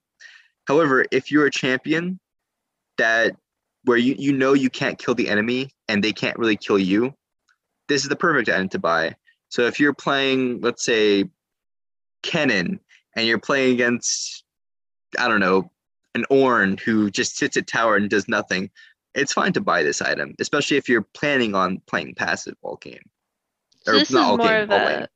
However, 0.67 1.07
if 1.11 1.33
you're 1.33 1.47
a 1.47 1.51
champion 1.51 2.21
that 2.99 3.35
where 3.85 3.97
you, 3.97 4.17
you 4.19 4.35
know 4.35 4.53
you 4.53 4.69
can't 4.69 4.99
kill 4.99 5.15
the 5.15 5.31
enemy 5.31 5.71
and 5.89 6.05
they 6.05 6.13
can't 6.13 6.39
really 6.39 6.59
kill 6.59 6.79
you, 6.79 7.15
this 7.89 8.03
is 8.03 8.11
the 8.11 8.17
perfect 8.17 8.51
item 8.51 8.69
to 8.69 8.79
buy. 8.79 9.15
So 9.49 9.63
if 9.63 9.81
you're 9.81 9.95
playing, 9.95 10.61
let's 10.61 10.85
say, 10.85 11.25
Kennen, 12.23 12.81
and 13.17 13.27
you're 13.27 13.39
playing 13.39 13.73
against, 13.73 14.44
I 15.19 15.29
don't 15.29 15.41
know, 15.41 15.71
an 16.15 16.25
Ornn 16.31 16.79
who 16.81 17.11
just 17.11 17.37
sits 17.37 17.57
at 17.57 17.67
tower 17.67 17.97
and 17.97 18.09
does 18.09 18.29
nothing, 18.29 18.71
it's 19.15 19.33
fine 19.33 19.53
to 19.53 19.61
buy 19.61 19.83
this 19.83 20.03
item, 20.03 20.35
especially 20.41 20.77
if 20.77 20.89
you're 20.89 21.07
planning 21.15 21.55
on 21.55 21.81
playing 21.87 22.15
passive 22.15 22.57
all 22.63 22.77
game. 22.77 23.03
So 23.85 23.93
this 23.93 24.11
is 24.11 24.17
more 24.17 24.39
game, 24.39 24.63
of 24.63 24.71
a 24.71 25.09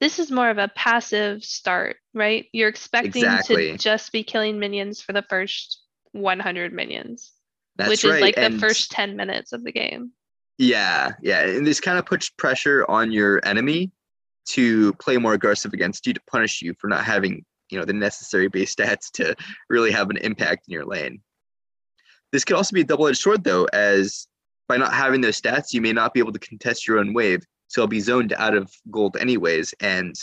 this 0.00 0.18
is 0.18 0.32
more 0.32 0.50
of 0.50 0.58
a 0.58 0.68
passive 0.74 1.44
start, 1.44 1.96
right? 2.12 2.46
You're 2.52 2.68
expecting 2.68 3.22
exactly. 3.22 3.70
to 3.72 3.78
just 3.78 4.10
be 4.10 4.24
killing 4.24 4.58
minions 4.58 5.00
for 5.00 5.12
the 5.12 5.22
first 5.22 5.80
100 6.10 6.72
minions. 6.72 7.32
That's 7.76 7.88
which 7.88 8.04
right. 8.04 8.14
is 8.14 8.20
like 8.20 8.34
and 8.36 8.54
the 8.54 8.58
first 8.58 8.90
10 8.90 9.14
minutes 9.16 9.52
of 9.52 9.62
the 9.62 9.70
game. 9.70 10.10
Yeah, 10.58 11.12
yeah. 11.22 11.46
And 11.46 11.64
this 11.64 11.80
kind 11.80 11.98
of 11.98 12.06
puts 12.06 12.28
pressure 12.28 12.84
on 12.88 13.12
your 13.12 13.40
enemy 13.44 13.92
to 14.46 14.92
play 14.94 15.18
more 15.18 15.34
aggressive 15.34 15.72
against 15.72 16.04
you 16.06 16.12
to 16.14 16.20
punish 16.28 16.62
you 16.62 16.74
for 16.74 16.88
not 16.88 17.04
having, 17.04 17.44
you 17.72 17.78
know, 17.78 17.84
the 17.84 17.92
necessary 17.92 18.48
base 18.48 18.74
stats 18.74 19.10
to 19.12 19.34
really 19.70 19.90
have 19.90 20.10
an 20.10 20.18
impact 20.18 20.68
in 20.68 20.72
your 20.72 20.84
lane. 20.84 21.20
This 22.30 22.44
could 22.44 22.56
also 22.56 22.74
be 22.74 22.82
a 22.82 22.84
double-edged 22.84 23.18
sword 23.18 23.42
though, 23.44 23.64
as 23.72 24.28
by 24.68 24.76
not 24.76 24.92
having 24.92 25.20
those 25.22 25.40
stats, 25.40 25.72
you 25.72 25.80
may 25.80 25.92
not 25.92 26.14
be 26.14 26.20
able 26.20 26.32
to 26.32 26.38
contest 26.38 26.86
your 26.86 26.98
own 26.98 27.12
wave. 27.14 27.42
So 27.68 27.80
it'll 27.80 27.88
be 27.88 28.00
zoned 28.00 28.34
out 28.34 28.54
of 28.54 28.70
gold 28.90 29.16
anyways, 29.16 29.74
and 29.80 30.14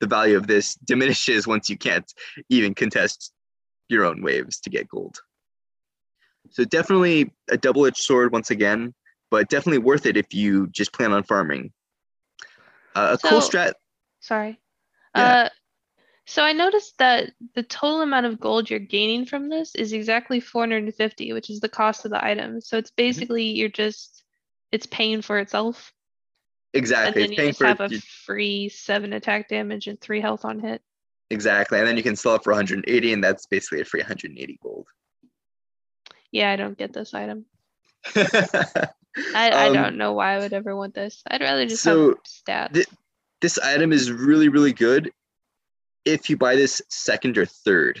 the 0.00 0.06
value 0.06 0.36
of 0.36 0.46
this 0.46 0.74
diminishes 0.86 1.46
once 1.46 1.68
you 1.68 1.76
can't 1.76 2.10
even 2.48 2.74
contest 2.74 3.32
your 3.88 4.04
own 4.06 4.22
waves 4.22 4.58
to 4.60 4.70
get 4.70 4.88
gold. 4.88 5.18
So 6.50 6.64
definitely 6.64 7.32
a 7.50 7.56
double-edged 7.58 7.98
sword 7.98 8.32
once 8.32 8.50
again, 8.50 8.94
but 9.30 9.48
definitely 9.50 9.78
worth 9.78 10.06
it 10.06 10.16
if 10.16 10.32
you 10.32 10.66
just 10.68 10.92
plan 10.92 11.12
on 11.12 11.22
farming. 11.22 11.72
Uh, 12.94 13.16
a 13.16 13.18
So- 13.18 13.28
cool 13.28 13.40
strat. 13.40 13.74
Sorry. 14.20 14.58
Yeah. 15.14 15.22
Uh, 15.44 15.48
so 16.26 16.42
I 16.42 16.52
noticed 16.52 16.98
that 16.98 17.32
the 17.54 17.62
total 17.64 18.02
amount 18.02 18.26
of 18.26 18.38
gold 18.40 18.70
you're 18.70 18.78
gaining 18.78 19.26
from 19.26 19.48
this 19.48 19.74
is 19.74 19.92
exactly 19.92 20.40
450, 20.40 21.32
which 21.32 21.50
is 21.50 21.60
the 21.60 21.68
cost 21.68 22.04
of 22.04 22.10
the 22.10 22.24
item. 22.24 22.60
So 22.60 22.78
it's 22.78 22.90
Mm-hmm. 22.90 22.96
basically 22.96 23.44
you're 23.44 23.68
just 23.68 24.22
it's 24.70 24.86
paying 24.86 25.20
for 25.22 25.38
itself, 25.38 25.92
Exactly. 26.74 27.22
and 27.24 27.32
then 27.32 27.32
It's 27.32 27.40
you 27.42 27.48
just 27.48 27.60
have 27.62 27.80
a 27.80 27.88
free 28.24 28.68
seven 28.70 29.12
attack 29.12 29.48
damage 29.48 29.86
and 29.88 30.00
three 30.00 30.20
health 30.20 30.44
on 30.44 30.60
hit. 30.60 30.80
exactly, 31.30 31.78
and 31.78 31.86
then 31.88 31.96
you 31.96 32.02
can 32.02 32.16
sell 32.16 32.36
it 32.36 32.44
for 32.44 32.52
180, 32.52 33.12
and 33.12 33.22
that's 33.22 33.46
basically 33.46 33.80
a 33.80 33.84
free 33.84 34.00
180 34.00 34.58
gold. 34.62 34.86
Yeah, 36.30 36.50
I 36.50 36.56
don't 36.56 36.78
get 36.78 36.92
this 36.94 37.12
item. 37.12 37.44
I, 38.16 38.88
I 39.34 39.68
Um, 39.68 39.74
don't 39.74 39.96
know 39.98 40.12
why 40.14 40.34
I 40.34 40.38
would 40.38 40.52
ever 40.54 40.74
want 40.74 40.94
this. 40.94 41.22
I'd 41.26 41.42
rather 41.42 41.66
just 41.66 41.82
so 41.82 42.08
have 42.08 42.16
stats. 42.24 42.74
thi- 42.74 42.96
this 43.42 43.58
item 43.58 43.92
is 43.92 44.10
really 44.10 44.48
really 44.48 44.72
good 44.72 45.12
if 46.04 46.28
you 46.28 46.36
buy 46.36 46.56
this 46.56 46.82
second 46.88 47.38
or 47.38 47.46
third. 47.46 48.00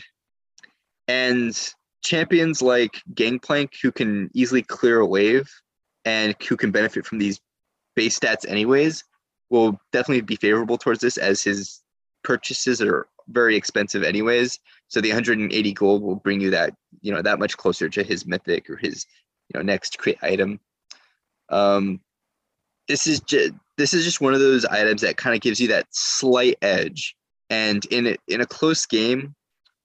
And 1.08 1.56
champions 2.02 2.62
like 2.62 3.00
gangplank 3.14 3.74
who 3.80 3.92
can 3.92 4.30
easily 4.34 4.62
clear 4.62 5.00
a 5.00 5.06
wave 5.06 5.48
and 6.04 6.34
who 6.48 6.56
can 6.56 6.70
benefit 6.70 7.06
from 7.06 7.18
these 7.18 7.40
base 7.94 8.18
stats 8.18 8.48
anyways 8.48 9.04
will 9.50 9.78
definitely 9.92 10.22
be 10.22 10.36
favorable 10.36 10.78
towards 10.78 11.00
this 11.00 11.16
as 11.16 11.42
his 11.42 11.82
purchases 12.24 12.80
are 12.80 13.06
very 13.28 13.54
expensive 13.54 14.02
anyways. 14.02 14.58
So 14.88 15.00
the 15.00 15.10
180 15.10 15.72
gold 15.72 16.02
will 16.02 16.16
bring 16.16 16.40
you 16.40 16.50
that 16.50 16.74
you 17.00 17.12
know 17.12 17.22
that 17.22 17.38
much 17.38 17.56
closer 17.56 17.88
to 17.88 18.02
his 18.02 18.26
mythic 18.26 18.68
or 18.68 18.76
his 18.76 19.06
you 19.48 19.58
know 19.58 19.62
next 19.62 19.98
crit 19.98 20.18
item. 20.22 20.58
Um 21.50 22.00
this 22.88 23.06
is 23.06 23.20
just 23.20 23.52
this 23.76 23.94
is 23.94 24.04
just 24.04 24.20
one 24.20 24.34
of 24.34 24.40
those 24.40 24.64
items 24.64 25.02
that 25.02 25.16
kind 25.16 25.34
of 25.34 25.40
gives 25.40 25.60
you 25.60 25.68
that 25.68 25.86
slight 25.90 26.56
edge. 26.62 27.14
And 27.52 27.84
in 27.90 28.06
a, 28.06 28.16
in 28.28 28.40
a 28.40 28.46
close 28.46 28.86
game 28.86 29.34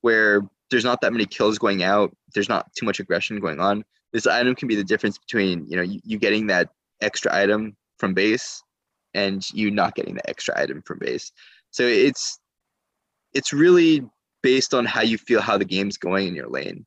where 0.00 0.40
there's 0.70 0.84
not 0.84 1.02
that 1.02 1.12
many 1.12 1.26
kills 1.26 1.58
going 1.58 1.82
out, 1.82 2.16
there's 2.32 2.48
not 2.48 2.72
too 2.74 2.86
much 2.86 2.98
aggression 2.98 3.40
going 3.40 3.60
on. 3.60 3.84
This 4.14 4.26
item 4.26 4.54
can 4.54 4.68
be 4.68 4.74
the 4.74 4.82
difference 4.82 5.18
between 5.18 5.66
you 5.68 5.76
know 5.76 5.82
you, 5.82 6.00
you 6.02 6.18
getting 6.18 6.46
that 6.46 6.70
extra 7.02 7.34
item 7.34 7.76
from 7.98 8.14
base 8.14 8.62
and 9.12 9.42
you 9.52 9.70
not 9.70 9.94
getting 9.94 10.14
the 10.14 10.26
extra 10.30 10.58
item 10.58 10.80
from 10.86 10.98
base. 10.98 11.30
So 11.70 11.82
it's 11.82 12.38
it's 13.34 13.52
really 13.52 14.02
based 14.42 14.72
on 14.72 14.86
how 14.86 15.02
you 15.02 15.18
feel 15.18 15.42
how 15.42 15.58
the 15.58 15.66
game's 15.66 15.98
going 15.98 16.28
in 16.28 16.34
your 16.34 16.48
lane. 16.48 16.86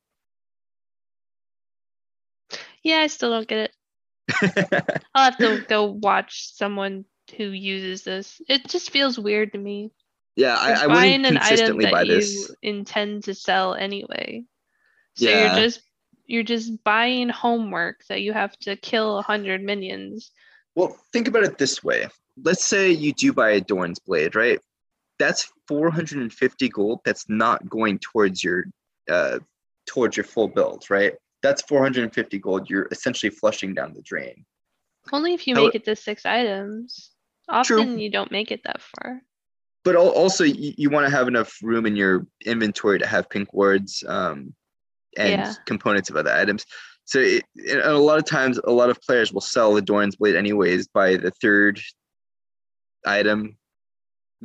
Yeah, 2.83 3.01
I 3.01 3.07
still 3.07 3.29
don't 3.29 3.47
get 3.47 3.69
it. 3.69 5.01
I'll 5.13 5.25
have 5.25 5.37
to 5.37 5.63
go 5.67 5.85
watch 5.85 6.55
someone 6.55 7.05
who 7.37 7.43
uses 7.43 8.01
this. 8.01 8.41
It 8.49 8.67
just 8.67 8.89
feels 8.89 9.19
weird 9.19 9.53
to 9.53 9.59
me. 9.59 9.91
Yeah, 10.35 10.55
I, 10.57 10.83
I 10.83 10.87
wouldn't 10.87 11.25
an 11.25 11.37
item 11.37 11.37
consistently 11.37 11.85
that 11.85 11.91
buy 11.91 12.01
you 12.03 12.15
this. 12.15 12.55
intend 12.61 13.23
to 13.25 13.33
sell 13.33 13.75
anyway. 13.75 14.43
So 15.15 15.29
Yeah. 15.29 15.55
you're 15.55 15.63
just 15.63 15.81
you're 16.25 16.43
just 16.43 16.83
buying 16.85 17.27
homework 17.29 18.05
that 18.07 18.21
you 18.21 18.31
have 18.31 18.57
to 18.59 18.75
kill 18.77 19.17
a 19.17 19.21
hundred 19.21 19.61
minions. 19.61 20.31
Well, 20.75 20.97
think 21.11 21.27
about 21.27 21.43
it 21.43 21.57
this 21.57 21.83
way. 21.83 22.07
Let's 22.41 22.63
say 22.65 22.91
you 22.91 23.11
do 23.11 23.33
buy 23.33 23.51
a 23.51 23.61
Dorn's 23.61 23.99
Blade, 23.99 24.35
right? 24.35 24.59
That's 25.19 25.51
450 25.67 26.69
gold 26.69 27.01
that's 27.03 27.27
not 27.27 27.67
going 27.69 27.99
towards 27.99 28.43
your 28.43 28.65
uh 29.09 29.39
towards 29.85 30.15
your 30.15 30.23
full 30.23 30.47
build, 30.47 30.89
right? 30.89 31.13
That's 31.43 31.61
450 31.63 32.39
gold 32.39 32.69
you're 32.69 32.87
essentially 32.91 33.29
flushing 33.31 33.73
down 33.73 33.93
the 33.93 34.01
drain. 34.01 34.45
Only 35.11 35.33
if 35.33 35.47
you 35.47 35.55
How- 35.55 35.65
make 35.65 35.75
it 35.75 35.83
to 35.85 35.95
six 35.95 36.25
items. 36.25 37.11
Often 37.49 37.99
you 37.99 38.09
don't 38.09 38.31
make 38.31 38.51
it 38.51 38.61
that 38.63 38.81
far. 38.81 39.21
But 39.83 39.95
also 39.95 40.43
you, 40.43 40.73
you 40.77 40.89
want 40.89 41.07
to 41.07 41.11
have 41.15 41.27
enough 41.27 41.57
room 41.63 41.85
in 41.85 41.95
your 41.95 42.27
inventory 42.45 42.99
to 42.99 43.07
have 43.07 43.29
pink 43.29 43.53
wards 43.53 44.03
um 44.07 44.53
and 45.17 45.31
Yeah. 45.31 45.53
components 45.65 46.09
of 46.09 46.15
other 46.15 46.31
items. 46.31 46.65
So 47.05 47.19
it, 47.19 47.43
and 47.55 47.81
a 47.81 47.97
lot 47.97 48.19
of 48.19 48.25
times 48.25 48.59
a 48.63 48.71
lot 48.71 48.89
of 48.89 49.01
players 49.01 49.33
will 49.33 49.41
sell 49.41 49.73
the 49.73 49.81
Dorn's 49.81 50.15
Blade 50.15 50.35
anyways 50.35 50.87
by 50.87 51.17
the 51.17 51.31
third 51.31 51.81
item 53.05 53.57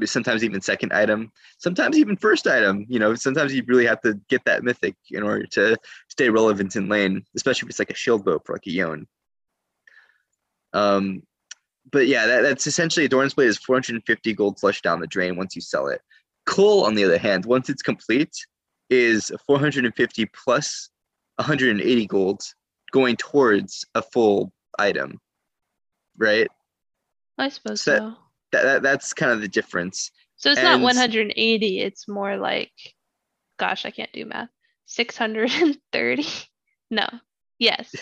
sometimes 0.04 0.44
even 0.44 0.60
second 0.60 0.92
item, 0.92 1.32
sometimes 1.58 1.96
even 1.96 2.16
first 2.16 2.46
item. 2.46 2.84
You 2.88 2.98
know, 2.98 3.14
sometimes 3.14 3.54
you 3.54 3.62
really 3.66 3.86
have 3.86 4.00
to 4.02 4.20
get 4.28 4.44
that 4.44 4.62
mythic 4.62 4.94
in 5.10 5.22
order 5.22 5.46
to 5.52 5.78
stay 6.08 6.28
relevant 6.28 6.76
in 6.76 6.88
lane, 6.88 7.24
especially 7.34 7.66
if 7.66 7.70
it's 7.70 7.78
like 7.78 7.90
a 7.90 7.94
shield 7.94 8.24
bow 8.24 8.40
for 8.44 8.54
like 8.54 8.66
a 8.66 8.70
Yone. 8.70 9.06
Um, 10.72 11.22
but 11.90 12.06
yeah, 12.06 12.26
that, 12.26 12.42
that's 12.42 12.66
essentially 12.66 13.06
a 13.06 13.08
Dorn's 13.08 13.34
Blade 13.34 13.48
is 13.48 13.58
450 13.58 14.32
gold 14.34 14.58
flush 14.58 14.82
down 14.82 15.00
the 15.00 15.06
drain 15.06 15.36
once 15.36 15.54
you 15.54 15.62
sell 15.62 15.86
it. 15.88 16.00
Cull, 16.46 16.84
on 16.84 16.94
the 16.94 17.04
other 17.04 17.18
hand, 17.18 17.44
once 17.44 17.68
it's 17.68 17.82
complete, 17.82 18.34
is 18.90 19.30
450 19.46 20.26
plus 20.26 20.90
180 21.36 22.06
gold 22.06 22.42
going 22.92 23.16
towards 23.16 23.84
a 23.94 24.02
full 24.02 24.52
item, 24.78 25.20
right? 26.18 26.48
I 27.38 27.48
suppose 27.48 27.80
So- 27.82 27.96
so. 27.98 28.14
That, 28.52 28.62
that 28.62 28.82
that's 28.82 29.12
kind 29.12 29.32
of 29.32 29.40
the 29.40 29.48
difference. 29.48 30.12
So 30.36 30.50
it's 30.52 30.62
not 30.62 30.80
180, 30.80 31.80
it's 31.80 32.06
more 32.06 32.36
like, 32.36 32.70
gosh, 33.58 33.84
I 33.84 33.90
can't 33.90 34.12
do 34.12 34.24
math. 34.24 34.48
630? 34.86 36.26
No. 36.90 37.08
Yes. 37.58 37.92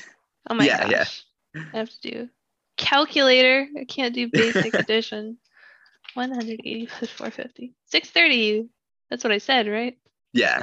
Oh 0.50 0.54
my 0.54 0.64
Yeah, 0.66 0.86
yeah. 0.90 0.98
gosh. 0.98 1.24
I 1.56 1.78
have 1.78 1.88
to 1.88 2.00
do 2.10 2.28
calculator. 2.76 3.66
I 3.78 3.84
can't 3.84 4.14
do 4.14 4.28
basic 4.28 4.74
addition. 4.74 5.38
180 6.14 6.86
plus 6.86 7.10
450. 7.10 7.74
630. 7.86 8.68
That's 9.10 9.24
what 9.24 9.32
I 9.32 9.38
said, 9.38 9.68
right? 9.68 9.98
Yeah. 10.32 10.62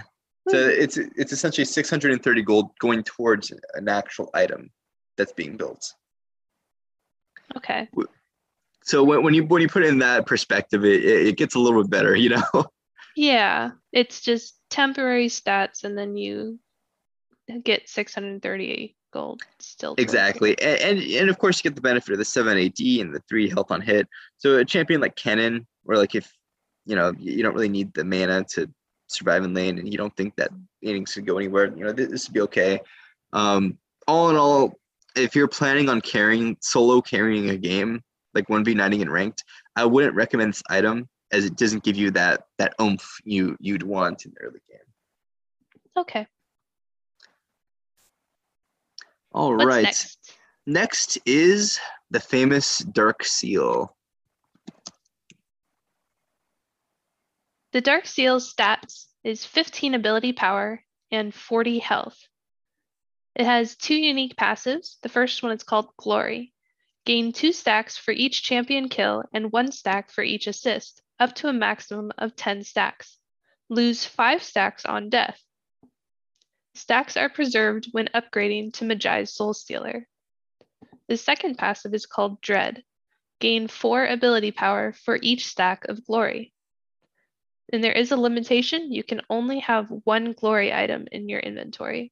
So 0.49 0.57
Woo. 0.57 0.69
it's 0.69 0.97
it's 0.97 1.31
essentially 1.31 1.65
630 1.65 2.41
gold 2.41 2.71
going 2.79 3.03
towards 3.03 3.51
an 3.73 3.87
actual 3.87 4.29
item 4.33 4.71
that's 5.17 5.33
being 5.33 5.57
built. 5.57 5.93
Okay. 7.55 7.87
So 8.83 9.03
when, 9.03 9.23
when 9.23 9.33
you 9.33 9.45
when 9.45 9.61
you 9.61 9.67
put 9.67 9.83
it 9.83 9.89
in 9.89 9.99
that 9.99 10.25
perspective, 10.25 10.83
it, 10.83 11.03
it 11.03 11.37
gets 11.37 11.55
a 11.55 11.59
little 11.59 11.83
bit 11.83 11.91
better, 11.91 12.15
you 12.23 12.29
know. 12.29 12.65
Yeah. 13.15 13.71
It's 13.91 14.21
just 14.21 14.57
temporary 14.69 15.27
stats 15.27 15.83
and 15.83 15.97
then 15.97 16.15
you 16.15 16.59
get 17.63 17.89
638 17.89 18.95
gold 19.11 19.41
still. 19.59 19.95
exactly, 19.97 20.59
and, 20.61 20.79
and 20.81 20.99
and 20.99 21.29
of 21.29 21.37
course 21.37 21.59
you 21.59 21.69
get 21.69 21.75
the 21.75 21.81
benefit 21.81 22.11
of 22.11 22.17
the 22.17 22.25
seven 22.25 22.57
AD 22.57 22.79
and 22.79 23.13
the 23.13 23.21
three 23.27 23.49
health 23.49 23.71
on 23.71 23.81
hit. 23.81 24.07
So 24.37 24.57
a 24.57 24.65
champion 24.65 25.01
like 25.01 25.15
Kennen, 25.15 25.65
or 25.85 25.97
like 25.97 26.15
if 26.15 26.31
you 26.85 26.95
know 26.95 27.13
you 27.17 27.43
don't 27.43 27.53
really 27.53 27.69
need 27.69 27.93
the 27.93 28.03
mana 28.03 28.43
to 28.51 28.69
survive 29.07 29.43
in 29.43 29.53
lane, 29.53 29.77
and 29.79 29.91
you 29.91 29.97
don't 29.97 30.15
think 30.15 30.35
that 30.37 30.49
innings 30.81 31.13
could 31.13 31.25
go 31.25 31.37
anywhere, 31.37 31.73
you 31.75 31.83
know 31.83 31.91
this, 31.91 32.09
this 32.09 32.27
would 32.27 32.33
be 32.33 32.41
okay. 32.41 32.79
Um, 33.33 33.77
all 34.07 34.29
in 34.29 34.35
all, 34.35 34.79
if 35.15 35.35
you're 35.35 35.47
planning 35.47 35.89
on 35.89 36.01
carrying 36.01 36.57
solo 36.61 37.01
carrying 37.01 37.49
a 37.49 37.57
game 37.57 38.01
like 38.33 38.49
one 38.49 38.63
v 38.63 38.73
nineing 38.73 39.01
and 39.01 39.11
ranked, 39.11 39.43
I 39.75 39.85
wouldn't 39.85 40.15
recommend 40.15 40.53
this 40.53 40.63
item 40.69 41.09
as 41.31 41.45
it 41.45 41.55
doesn't 41.55 41.83
give 41.83 41.97
you 41.97 42.11
that 42.11 42.45
that 42.57 42.73
oomph 42.81 43.19
you 43.23 43.57
you'd 43.59 43.83
want 43.83 44.25
in 44.25 44.31
the 44.31 44.41
early 44.41 44.61
game. 44.69 44.79
Okay. 45.97 46.27
All 49.31 49.55
What's 49.55 49.65
right. 49.65 49.83
next? 49.83 50.33
Next 50.65 51.17
is 51.25 51.79
the 52.09 52.19
famous 52.19 52.79
Dark 52.79 53.23
Seal. 53.23 53.95
The 57.71 57.81
Dark 57.81 58.05
Seal's 58.05 58.53
stats 58.53 59.05
is 59.23 59.45
15 59.45 59.93
ability 59.93 60.33
power 60.33 60.83
and 61.09 61.33
40 61.33 61.79
health. 61.79 62.27
It 63.33 63.45
has 63.45 63.77
two 63.77 63.95
unique 63.95 64.35
passives. 64.35 64.99
The 65.01 65.09
first 65.09 65.41
one 65.41 65.53
is 65.53 65.63
called 65.63 65.95
Glory. 65.95 66.53
Gain 67.05 67.31
two 67.31 67.53
stacks 67.53 67.97
for 67.97 68.11
each 68.11 68.43
champion 68.43 68.89
kill 68.89 69.23
and 69.33 69.51
one 69.51 69.71
stack 69.71 70.11
for 70.11 70.23
each 70.23 70.47
assist, 70.47 71.01
up 71.19 71.33
to 71.35 71.47
a 71.47 71.53
maximum 71.53 72.11
of 72.17 72.35
10 72.35 72.63
stacks. 72.63 73.17
Lose 73.69 74.05
five 74.05 74.43
stacks 74.43 74.85
on 74.85 75.09
death. 75.09 75.41
Stacks 76.73 77.17
are 77.17 77.29
preserved 77.29 77.89
when 77.91 78.07
upgrading 78.15 78.73
to 78.73 78.85
Mejai's 78.85 79.35
Soulstealer. 79.35 80.05
The 81.07 81.17
second 81.17 81.57
passive 81.57 81.93
is 81.93 82.05
called 82.05 82.41
Dread. 82.41 82.83
Gain 83.39 83.67
four 83.67 84.05
ability 84.05 84.51
power 84.51 84.93
for 84.93 85.19
each 85.21 85.47
stack 85.47 85.85
of 85.89 86.05
Glory. 86.05 86.53
And 87.73 87.83
there 87.83 87.91
is 87.93 88.11
a 88.11 88.17
limitation. 88.17 88.91
You 88.91 89.03
can 89.03 89.21
only 89.29 89.59
have 89.59 89.89
one 90.03 90.33
glory 90.33 90.73
item 90.73 91.07
in 91.11 91.29
your 91.29 91.39
inventory. 91.39 92.11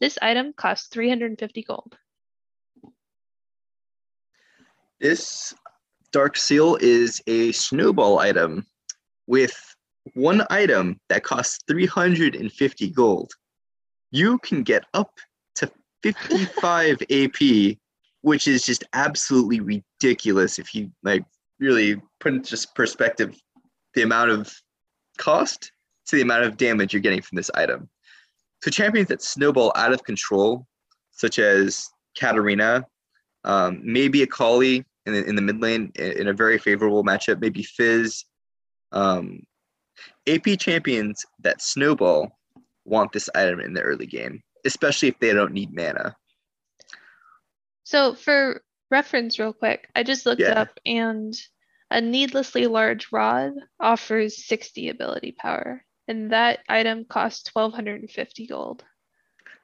This 0.00 0.18
item 0.20 0.52
costs 0.52 0.88
350 0.88 1.62
gold. 1.62 1.96
This 5.00 5.54
Dark 6.12 6.36
Seal 6.36 6.76
is 6.80 7.20
a 7.26 7.52
snowball 7.52 8.18
item. 8.18 8.66
with 9.26 9.54
one 10.12 10.42
item 10.50 11.00
that 11.08 11.24
costs 11.24 11.60
350 11.66 12.90
gold, 12.90 13.32
you 14.14 14.38
can 14.38 14.62
get 14.62 14.84
up 14.94 15.18
to 15.56 15.68
55 16.04 17.02
AP, 17.10 17.76
which 18.22 18.46
is 18.46 18.62
just 18.62 18.84
absolutely 18.92 19.60
ridiculous 19.60 20.60
if 20.60 20.72
you 20.72 20.90
like 21.02 21.24
really 21.58 22.00
put 22.20 22.32
into 22.32 22.50
just 22.50 22.74
perspective 22.76 23.36
the 23.94 24.02
amount 24.02 24.30
of 24.30 24.54
cost 25.18 25.72
to 26.06 26.16
the 26.16 26.22
amount 26.22 26.44
of 26.44 26.56
damage 26.56 26.92
you're 26.92 27.02
getting 27.02 27.22
from 27.22 27.34
this 27.34 27.50
item. 27.54 27.88
So 28.62 28.70
champions 28.70 29.08
that 29.08 29.20
snowball 29.20 29.72
out 29.74 29.92
of 29.92 30.04
control, 30.04 30.64
such 31.10 31.40
as 31.40 31.88
Katarina, 32.16 32.86
um, 33.42 33.80
maybe 33.82 34.22
Akali 34.22 34.84
in 35.06 35.12
the, 35.12 35.24
in 35.24 35.34
the 35.34 35.42
mid 35.42 35.60
lane 35.60 35.90
in 35.96 36.28
a 36.28 36.32
very 36.32 36.58
favorable 36.58 37.02
matchup, 37.02 37.40
maybe 37.40 37.64
Fizz. 37.64 38.24
Um, 38.92 39.42
AP 40.28 40.58
champions 40.58 41.26
that 41.40 41.60
snowball 41.60 42.38
want 42.84 43.12
this 43.12 43.28
item 43.34 43.60
in 43.60 43.72
the 43.74 43.82
early 43.82 44.06
game, 44.06 44.42
especially 44.64 45.08
if 45.08 45.18
they 45.18 45.32
don't 45.32 45.52
need 45.52 45.74
mana. 45.74 46.14
So 47.84 48.14
for 48.14 48.62
reference, 48.90 49.38
real 49.38 49.52
quick, 49.52 49.88
I 49.94 50.02
just 50.02 50.26
looked 50.26 50.40
Yeah. 50.40 50.60
up 50.60 50.78
and 50.86 51.34
a 51.90 52.00
needlessly 52.00 52.66
large 52.66 53.08
rod 53.12 53.52
offers 53.78 54.46
60 54.46 54.88
ability 54.88 55.32
power, 55.32 55.84
and 56.08 56.32
that 56.32 56.60
item 56.68 57.04
costs 57.04 57.50
1250 57.54 58.46
gold. 58.46 58.84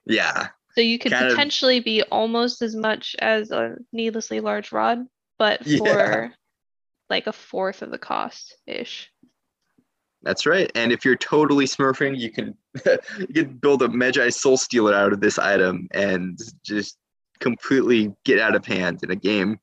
Yeah, 0.06 0.48
So 0.76 0.80
you 0.82 1.00
could 1.00 1.10
Kind 1.12 1.26
of- 1.26 1.32
potentially 1.32 1.80
be 1.80 2.02
almost 2.04 2.62
as 2.62 2.76
much 2.76 3.16
as 3.18 3.50
a 3.50 3.76
needlessly 3.92 4.38
large 4.40 4.70
rod, 4.70 5.04
but 5.36 5.60
Yeah. 5.66 5.78
for 5.78 6.34
like 7.08 7.26
a 7.26 7.32
fourth 7.32 7.82
of 7.82 7.90
the 7.90 7.98
cost 7.98 8.56
ish. 8.68 9.10
That's 10.22 10.44
right. 10.44 10.70
And 10.74 10.92
if 10.92 11.04
you're 11.04 11.16
totally 11.16 11.64
smurfing, 11.64 12.18
you 12.18 12.30
can 12.30 12.54
you 13.18 13.44
can 13.44 13.56
build 13.56 13.82
a 13.82 13.88
Mejai's 13.88 14.36
Soulstealer 14.36 14.94
out 14.94 15.12
of 15.12 15.20
this 15.20 15.38
item 15.38 15.88
and 15.92 16.38
just 16.62 16.98
completely 17.40 18.14
get 18.24 18.38
out 18.38 18.54
of 18.54 18.66
hand 18.66 19.00
in 19.02 19.10
a 19.10 19.16
game. 19.16 19.58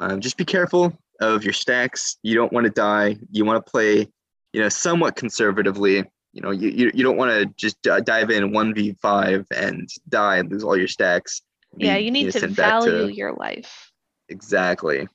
Um, 0.00 0.20
just 0.20 0.36
be 0.36 0.44
careful 0.44 0.96
of 1.20 1.44
your 1.44 1.52
stacks. 1.52 2.16
You 2.22 2.34
don't 2.34 2.52
want 2.52 2.64
to 2.64 2.70
die. 2.70 3.16
You 3.30 3.44
want 3.44 3.64
to 3.64 3.70
play, 3.70 4.08
you 4.52 4.60
know, 4.60 4.68
somewhat 4.68 5.16
conservatively. 5.16 6.04
You 6.32 6.42
know, 6.42 6.50
you, 6.50 6.68
you, 6.68 6.90
you 6.94 7.02
don't 7.02 7.16
want 7.16 7.30
to 7.32 7.46
just 7.56 7.80
d- 7.82 7.98
dive 8.04 8.30
in 8.30 8.50
1v5 8.50 9.46
and 9.54 9.88
die 10.08 10.36
and 10.36 10.50
lose 10.50 10.62
all 10.62 10.76
your 10.76 10.88
stacks. 10.88 11.42
Yeah, 11.76 11.96
Be, 11.96 12.04
you 12.04 12.10
need 12.10 12.32
to 12.32 12.46
value 12.48 13.06
your 13.06 13.32
life. 13.32 13.90
Exactly. 14.28 15.08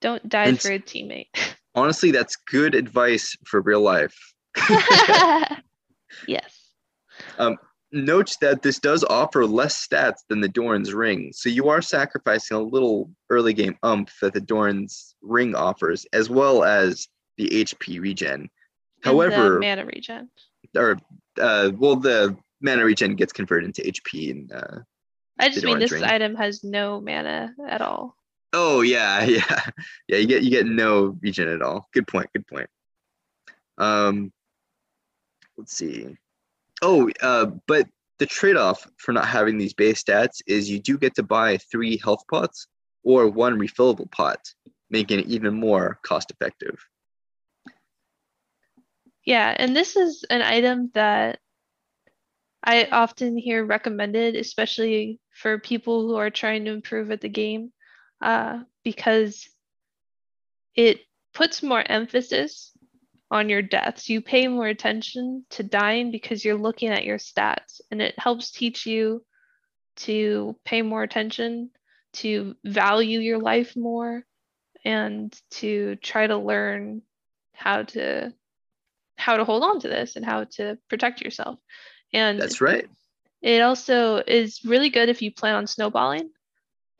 Don't 0.00 0.26
die 0.28 0.44
And- 0.46 0.60
for 0.60 0.72
a 0.72 0.78
teammate. 0.78 1.26
Honestly, 1.74 2.10
that's 2.10 2.36
good 2.36 2.74
advice 2.74 3.36
for 3.44 3.60
real 3.60 3.80
life. 3.80 4.16
yes. 6.26 6.72
Note 7.92 8.36
that 8.40 8.62
this 8.62 8.78
does 8.78 9.02
offer 9.04 9.44
less 9.44 9.86
stats 9.86 10.20
than 10.28 10.40
the 10.40 10.48
Doran's 10.48 10.94
Ring, 10.94 11.32
so 11.34 11.48
you 11.48 11.68
are 11.68 11.82
sacrificing 11.82 12.56
a 12.56 12.60
little 12.60 13.10
early 13.30 13.52
game 13.52 13.76
umph 13.82 14.14
that 14.22 14.32
the 14.32 14.40
Doran's 14.40 15.16
Ring 15.22 15.56
offers, 15.56 16.06
as 16.12 16.30
well 16.30 16.62
as 16.62 17.08
the 17.36 17.48
HP 17.48 18.00
regen. 18.00 18.48
However, 19.02 19.58
mana 19.58 19.84
regen. 19.86 20.30
or 20.76 20.98
uh, 21.40 21.72
well, 21.76 21.96
the 21.96 22.36
mana 22.60 22.84
regen 22.84 23.16
gets 23.16 23.32
converted 23.32 23.66
into 23.66 23.82
HP. 23.82 24.30
And 24.30 24.52
uh, 24.52 24.78
I 25.40 25.48
just 25.48 25.64
mean 25.64 25.80
this 25.80 25.90
ring. 25.90 26.04
item 26.04 26.36
has 26.36 26.62
no 26.62 27.00
mana 27.00 27.52
at 27.66 27.82
all. 27.82 28.16
Oh 28.52 28.80
yeah, 28.80 29.22
yeah, 29.24 29.70
yeah. 30.08 30.16
You 30.18 30.26
get 30.26 30.42
you 30.42 30.50
get 30.50 30.66
no 30.66 31.16
regen 31.20 31.48
at 31.48 31.62
all. 31.62 31.88
Good 31.92 32.06
point. 32.06 32.28
Good 32.32 32.46
point. 32.46 32.68
Um, 33.78 34.32
let's 35.56 35.74
see. 35.74 36.16
Oh, 36.82 37.10
uh, 37.20 37.46
but 37.66 37.86
the 38.18 38.26
trade-off 38.26 38.86
for 38.98 39.12
not 39.12 39.26
having 39.26 39.58
these 39.58 39.72
base 39.72 40.02
stats 40.02 40.42
is 40.46 40.68
you 40.68 40.78
do 40.78 40.98
get 40.98 41.14
to 41.14 41.22
buy 41.22 41.56
three 41.56 41.98
health 41.98 42.22
pots 42.30 42.66
or 43.02 43.28
one 43.28 43.58
refillable 43.58 44.10
pot, 44.10 44.40
making 44.90 45.20
it 45.20 45.26
even 45.26 45.54
more 45.54 45.98
cost-effective. 46.02 46.78
Yeah, 49.24 49.54
and 49.56 49.74
this 49.74 49.96
is 49.96 50.24
an 50.28 50.42
item 50.42 50.90
that 50.94 51.38
I 52.62 52.86
often 52.86 53.38
hear 53.38 53.64
recommended, 53.64 54.36
especially 54.36 55.18
for 55.32 55.58
people 55.58 56.06
who 56.06 56.16
are 56.16 56.30
trying 56.30 56.64
to 56.66 56.72
improve 56.72 57.10
at 57.10 57.20
the 57.20 57.28
game, 57.28 57.72
uh, 58.20 58.60
because 58.84 59.48
it 60.74 61.00
puts 61.34 61.62
more 61.62 61.82
emphasis 61.84 62.72
on 63.30 63.48
your 63.48 63.62
deaths. 63.62 64.08
You 64.08 64.20
pay 64.20 64.48
more 64.48 64.66
attention 64.66 65.44
to 65.50 65.62
dying 65.62 66.10
because 66.10 66.44
you're 66.44 66.56
looking 66.56 66.88
at 66.88 67.04
your 67.04 67.18
stats, 67.18 67.80
and 67.90 68.02
it 68.02 68.18
helps 68.18 68.50
teach 68.50 68.86
you 68.86 69.24
to 69.96 70.56
pay 70.64 70.82
more 70.82 71.02
attention, 71.02 71.70
to 72.14 72.56
value 72.64 73.20
your 73.20 73.38
life 73.38 73.76
more, 73.76 74.24
and 74.84 75.38
to 75.50 75.96
try 75.96 76.26
to 76.26 76.36
learn 76.36 77.02
how 77.52 77.82
to 77.82 78.32
how 79.16 79.36
to 79.36 79.44
hold 79.44 79.62
on 79.62 79.80
to 79.80 79.88
this 79.88 80.16
and 80.16 80.24
how 80.24 80.44
to 80.44 80.78
protect 80.88 81.20
yourself. 81.20 81.58
And 82.12 82.40
That's 82.40 82.60
right. 82.60 82.88
it 83.42 83.60
also 83.60 84.16
is 84.16 84.64
really 84.64 84.88
good 84.88 85.10
if 85.10 85.20
you 85.20 85.30
plan 85.30 85.54
on 85.54 85.66
snowballing, 85.66 86.30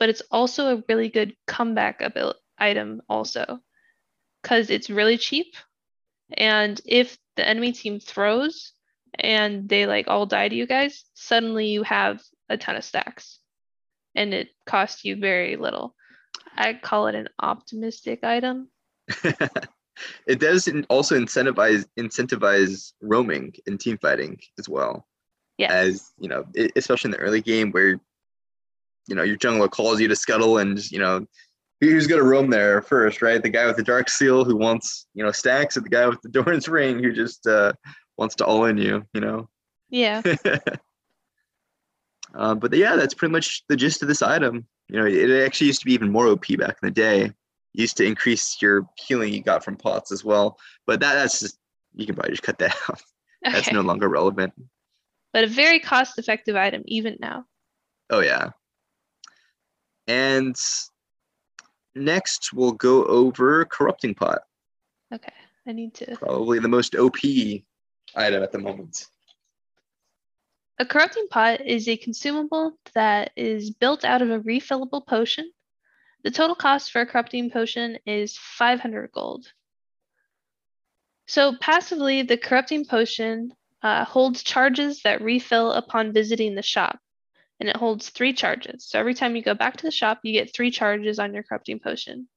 but 0.01 0.09
it's 0.09 0.23
also 0.31 0.75
a 0.75 0.83
really 0.89 1.09
good 1.09 1.35
comeback 1.45 2.01
abil- 2.01 2.33
item 2.57 3.03
also 3.07 3.59
because 4.41 4.71
it's 4.71 4.89
really 4.89 5.15
cheap. 5.15 5.53
And 6.35 6.81
if 6.87 7.19
the 7.35 7.47
enemy 7.47 7.71
team 7.71 7.99
throws 7.99 8.73
and 9.13 9.69
they 9.69 9.85
like 9.85 10.07
all 10.07 10.25
die 10.25 10.49
to 10.49 10.55
you 10.55 10.65
guys, 10.65 11.05
suddenly 11.13 11.67
you 11.67 11.83
have 11.83 12.19
a 12.49 12.57
ton 12.57 12.77
of 12.77 12.83
stacks 12.83 13.37
and 14.15 14.33
it 14.33 14.49
costs 14.65 15.05
you 15.05 15.17
very 15.17 15.55
little. 15.55 15.93
I 16.57 16.73
call 16.73 17.05
it 17.05 17.13
an 17.13 17.29
optimistic 17.39 18.23
item. 18.23 18.69
it 20.25 20.39
does 20.39 20.67
also 20.89 21.15
incentivize 21.15 21.85
incentivize 21.99 22.93
roaming 23.03 23.53
in 23.67 23.77
team 23.77 23.99
fighting 23.99 24.39
as 24.57 24.67
well. 24.67 25.05
Yes. 25.59 25.71
As 25.71 26.11
you 26.17 26.27
know, 26.27 26.45
especially 26.75 27.09
in 27.09 27.11
the 27.11 27.19
early 27.19 27.41
game 27.41 27.69
where 27.69 28.01
you 29.07 29.15
know 29.15 29.23
your 29.23 29.37
jungler 29.37 29.69
calls 29.69 29.99
you 29.99 30.07
to 30.07 30.15
scuttle, 30.15 30.57
and 30.57 30.89
you 30.91 30.99
know 30.99 31.25
who's 31.79 32.07
going 32.07 32.21
to 32.21 32.27
roam 32.27 32.49
there 32.49 32.81
first, 32.81 33.21
right? 33.21 33.41
The 33.41 33.49
guy 33.49 33.65
with 33.65 33.75
the 33.75 33.83
dark 33.83 34.09
seal 34.09 34.45
who 34.45 34.55
wants 34.55 35.07
you 35.13 35.23
know 35.23 35.31
stacks, 35.31 35.77
or 35.77 35.81
the 35.81 35.89
guy 35.89 36.07
with 36.07 36.21
the 36.21 36.29
Doran's 36.43 36.67
ring 36.67 37.03
who 37.03 37.11
just 37.11 37.47
uh, 37.47 37.73
wants 38.17 38.35
to 38.35 38.45
all 38.45 38.65
in 38.65 38.77
you. 38.77 39.05
You 39.13 39.21
know. 39.21 39.49
yeah. 39.89 40.21
Uh, 42.33 42.55
but 42.55 42.73
yeah, 42.73 42.95
that's 42.95 43.13
pretty 43.13 43.31
much 43.31 43.63
the 43.67 43.75
gist 43.75 44.01
of 44.01 44.07
this 44.07 44.21
item. 44.21 44.65
You 44.87 44.99
know, 44.99 45.05
it 45.05 45.45
actually 45.45 45.67
used 45.67 45.81
to 45.81 45.85
be 45.85 45.93
even 45.93 46.11
more 46.11 46.27
OP 46.27 46.45
back 46.57 46.77
in 46.81 46.87
the 46.87 46.91
day. 46.91 47.23
It 47.23 47.33
used 47.73 47.97
to 47.97 48.05
increase 48.05 48.61
your 48.61 48.87
healing 48.97 49.33
you 49.33 49.43
got 49.43 49.63
from 49.63 49.75
pots 49.75 50.11
as 50.11 50.23
well. 50.23 50.57
But 50.85 50.99
that, 51.01 51.15
that's 51.15 51.39
just 51.39 51.57
you 51.93 52.05
can 52.05 52.15
probably 52.15 52.31
just 52.31 52.43
cut 52.43 52.57
that 52.59 52.75
out. 52.89 53.01
That's 53.43 53.71
no 53.71 53.81
longer 53.81 54.07
relevant. 54.07 54.53
but 55.33 55.43
a 55.43 55.47
very 55.47 55.79
cost 55.79 56.17
effective 56.19 56.55
item 56.55 56.83
even 56.85 57.17
now. 57.19 57.45
Oh 58.09 58.19
yeah. 58.19 58.51
And 60.11 60.57
next 61.95 62.51
we'll 62.51 62.73
go 62.73 63.05
over 63.05 63.63
corrupting 63.65 64.13
pot, 64.15 64.41
Okay. 65.13 65.31
I 65.65 65.71
need 65.71 65.93
to. 65.95 66.17
probably 66.17 66.59
the 66.59 66.67
most 66.67 66.95
OP 66.95 67.15
item 68.15 68.43
at 68.43 68.51
the 68.51 68.57
moment. 68.59 69.07
A 70.79 70.85
corrupting 70.85 71.27
pot 71.29 71.61
is 71.61 71.87
a 71.87 71.95
consumable 71.95 72.73
that 72.93 73.31
is 73.37 73.69
built 73.71 74.03
out 74.03 74.21
of 74.21 74.31
a 74.31 74.39
refillable 74.41 75.05
potion. 75.05 75.49
The 76.23 76.31
total 76.31 76.55
cost 76.55 76.91
for 76.91 77.01
a 77.01 77.05
corrupting 77.05 77.49
potion 77.51 77.97
is 78.05 78.37
500 78.37 79.11
gold. 79.13 79.53
So 81.27 81.55
passively, 81.61 82.23
the 82.23 82.37
corrupting 82.37 82.85
potion 82.85 83.53
uh, 83.81 84.03
holds 84.03 84.43
charges 84.43 85.03
that 85.03 85.21
refill 85.21 85.71
upon 85.71 86.11
visiting 86.11 86.55
the 86.55 86.61
shop, 86.63 86.99
and 87.61 87.69
it 87.69 87.77
holds 87.77 88.09
three 88.09 88.33
charges. 88.33 88.87
So 88.89 88.99
every 88.99 89.13
time 89.13 89.35
you 89.35 89.43
go 89.43 89.53
back 89.53 89.77
to 89.77 89.83
the 89.83 89.91
shop, 89.91 90.21
you 90.23 90.33
get 90.33 90.53
three 90.53 90.71
charges 90.71 91.19
on 91.19 91.33
your 91.35 91.43
corrupting 91.43 91.79
potion. 91.79 92.27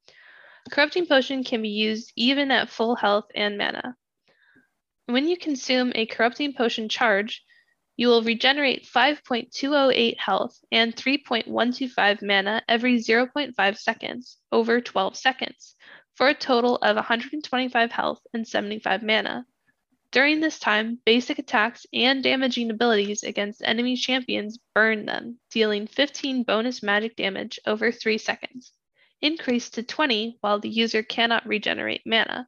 Corrupting 0.71 1.07
potion 1.07 1.45
can 1.45 1.63
be 1.63 1.71
used 1.71 2.13
even 2.15 2.51
at 2.51 2.69
full 2.69 2.95
health 2.95 3.25
and 3.35 3.57
mana. 3.57 3.97
When 5.07 5.27
you 5.27 5.39
consume 5.39 5.93
a 5.95 6.05
corrupting 6.05 6.53
potion 6.53 6.91
charge, 6.91 7.43
you 7.97 8.09
will 8.09 8.23
regenerate 8.23 8.87
5.208 8.87 10.19
health 10.19 10.59
and 10.71 10.95
3.125 10.95 12.23
mana 12.23 12.63
every 12.69 12.99
0.5 12.99 13.79
seconds 13.79 14.37
over 14.53 14.83
12 14.83 15.17
seconds 15.17 15.75
for 16.17 16.29
a 16.29 16.35
total 16.35 16.77
of 16.77 16.97
125 16.97 17.93
health 17.93 18.21
and 18.35 18.47
75 18.47 19.03
mana. 19.03 19.47
During 20.15 20.39
this 20.39 20.61
time, 20.61 21.01
basic 21.05 21.41
attacks 21.41 21.89
and 21.93 22.23
damaging 22.23 22.71
abilities 22.71 23.25
against 23.25 23.65
enemy 23.65 23.97
champions 23.97 24.61
burn 24.73 25.07
them, 25.07 25.41
dealing 25.51 25.89
15 25.89 26.45
bonus 26.45 26.85
magic 26.85 27.17
damage 27.17 27.59
over 27.67 27.91
3 27.91 28.17
seconds, 28.19 28.73
increased 29.21 29.75
to 29.75 29.83
20 29.83 30.39
while 30.41 30.61
the 30.61 30.69
user 30.69 31.03
cannot 31.03 31.45
regenerate 31.49 32.03
mana. 32.07 32.47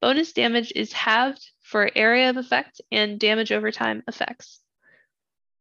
Bonus 0.00 0.32
damage 0.32 0.72
is 0.74 0.92
halved 0.92 1.48
for 1.62 1.92
area 1.94 2.28
of 2.28 2.36
effect 2.36 2.80
and 2.90 3.20
damage 3.20 3.52
over 3.52 3.70
time 3.70 4.02
effects. 4.08 4.58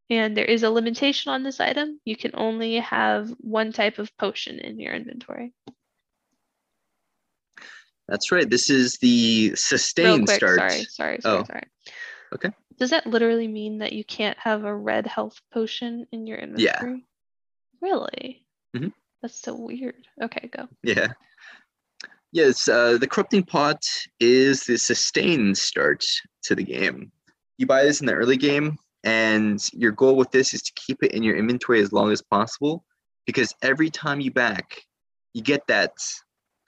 And 0.10 0.36
there 0.36 0.46
is 0.46 0.64
a 0.64 0.72
limitation 0.72 1.32
on 1.32 1.44
this 1.44 1.60
item. 1.60 2.02
You 2.06 2.16
can 2.16 2.32
only 2.34 2.78
have 2.78 3.30
one 3.38 3.72
type 3.72 4.00
of 4.00 4.18
potion 4.18 4.58
in 4.58 4.80
your 4.80 4.96
inventory. 4.96 5.54
That's 8.10 8.32
right. 8.32 8.49
This 8.49 8.70
is 8.70 8.97
the 8.97 9.49
Real 9.49 9.55
sustain 9.55 10.26
quick, 10.26 10.38
start. 10.38 10.57
sorry, 10.57 10.84
sorry, 10.86 11.22
sorry, 11.22 11.39
Oh. 11.39 11.43
sorry. 11.43 11.64
Okay. 12.34 12.49
Does 12.78 12.89
that 12.91 13.05
literally 13.07 13.47
mean 13.47 13.80
that 13.80 13.93
you 13.93 14.03
can't 14.03 14.38
have 14.39 14.64
a 14.64 14.76
red 14.76 15.05
health 15.05 15.39
potion 15.53 16.07
in 16.12 16.26
your 16.26 16.38
inventory? 16.38 16.91
Yeah. 16.93 16.95
Really? 17.82 18.45
Mhm. 18.76 18.93
That's 19.22 19.39
so 19.39 19.55
weird. 19.55 20.07
Okay, 20.22 20.49
go. 20.51 20.68
Yeah. 20.84 21.14
Yes, 22.32 22.68
uh, 22.68 22.97
the 22.97 23.07
corrupting 23.07 23.43
pot 23.43 23.84
is 24.20 24.64
the 24.66 24.78
sustain 24.78 25.55
start 25.55 26.03
to 26.43 26.55
the 26.55 26.64
game. 26.64 27.12
You 27.57 27.66
buy 27.66 27.84
this 27.84 27.99
in 27.99 28.05
the 28.07 28.14
early 28.14 28.38
game, 28.38 28.78
and 29.03 29.60
your 29.74 29.91
goal 29.91 30.16
with 30.16 30.32
this 30.32 30.53
is 30.53 30.62
to 30.64 30.72
keep 30.76 31.03
it 31.03 31.12
in 31.12 31.24
your 31.24 31.36
inventory 31.38 31.82
as 31.82 31.91
long 31.91 32.12
as 32.12 32.22
possible, 32.22 32.86
because 33.26 33.53
every 33.62 33.89
time 33.89 34.20
you 34.20 34.32
back, 34.32 34.84
you 35.34 35.41
get 35.41 35.66
that 35.68 35.91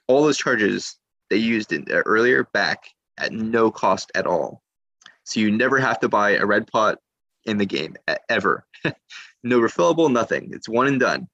all 0.08 0.24
those 0.24 0.36
charges 0.36 0.98
they 1.32 1.38
used 1.38 1.72
uh, 1.72 2.02
earlier 2.04 2.44
back 2.52 2.84
at 3.16 3.32
no 3.32 3.70
cost 3.70 4.12
at 4.14 4.26
all. 4.26 4.62
So 5.24 5.40
you 5.40 5.50
never 5.50 5.78
have 5.78 5.98
to 6.00 6.08
buy 6.10 6.32
a 6.32 6.44
red 6.44 6.66
pot 6.66 6.98
in 7.46 7.56
the 7.56 7.64
game 7.64 7.96
ever. 8.28 8.66
no 9.42 9.58
refillable, 9.58 10.12
nothing. 10.12 10.50
It's 10.52 10.68
one 10.68 10.88
and 10.88 11.00
done. 11.00 11.28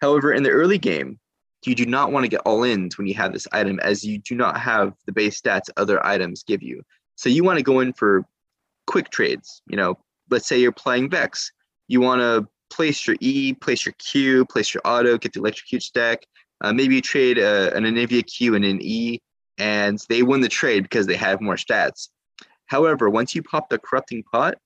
However, 0.00 0.32
in 0.32 0.44
the 0.44 0.50
early 0.50 0.78
game, 0.78 1.18
you 1.64 1.74
do 1.74 1.86
not 1.86 2.12
want 2.12 2.22
to 2.22 2.28
get 2.28 2.42
all 2.44 2.62
ins 2.62 2.96
when 2.96 3.08
you 3.08 3.14
have 3.14 3.32
this 3.32 3.48
item 3.50 3.80
as 3.80 4.04
you 4.04 4.18
do 4.18 4.36
not 4.36 4.60
have 4.60 4.92
the 5.06 5.12
base 5.12 5.40
stats 5.40 5.68
other 5.76 6.04
items 6.06 6.44
give 6.44 6.62
you. 6.62 6.82
So 7.16 7.28
you 7.28 7.42
want 7.42 7.58
to 7.58 7.64
go 7.64 7.80
in 7.80 7.92
for 7.94 8.24
quick 8.86 9.10
trades. 9.10 9.60
You 9.66 9.76
know, 9.76 9.98
let's 10.30 10.46
say 10.46 10.60
you're 10.60 10.70
playing 10.70 11.10
Vex. 11.10 11.50
You 11.88 12.00
want 12.00 12.20
to 12.20 12.46
place 12.72 13.08
your 13.08 13.16
E, 13.18 13.54
place 13.54 13.84
your 13.84 13.94
Q, 13.94 14.44
place 14.44 14.72
your 14.72 14.82
auto, 14.84 15.18
get 15.18 15.32
the 15.32 15.40
electrocute 15.40 15.82
stack. 15.82 16.24
Uh, 16.60 16.72
maybe 16.72 16.96
you 16.96 17.02
trade 17.02 17.38
uh, 17.38 17.70
an 17.74 17.84
Anivia 17.84 18.26
Q 18.26 18.54
and 18.54 18.64
an 18.64 18.80
E, 18.82 19.20
and 19.58 19.98
they 20.08 20.22
win 20.22 20.40
the 20.40 20.48
trade 20.48 20.82
because 20.82 21.06
they 21.06 21.16
have 21.16 21.40
more 21.40 21.56
stats. 21.56 22.08
However, 22.66 23.08
once 23.08 23.34
you 23.34 23.42
pop 23.42 23.68
the 23.68 23.78
corrupting 23.78 24.24
pot, 24.24 24.58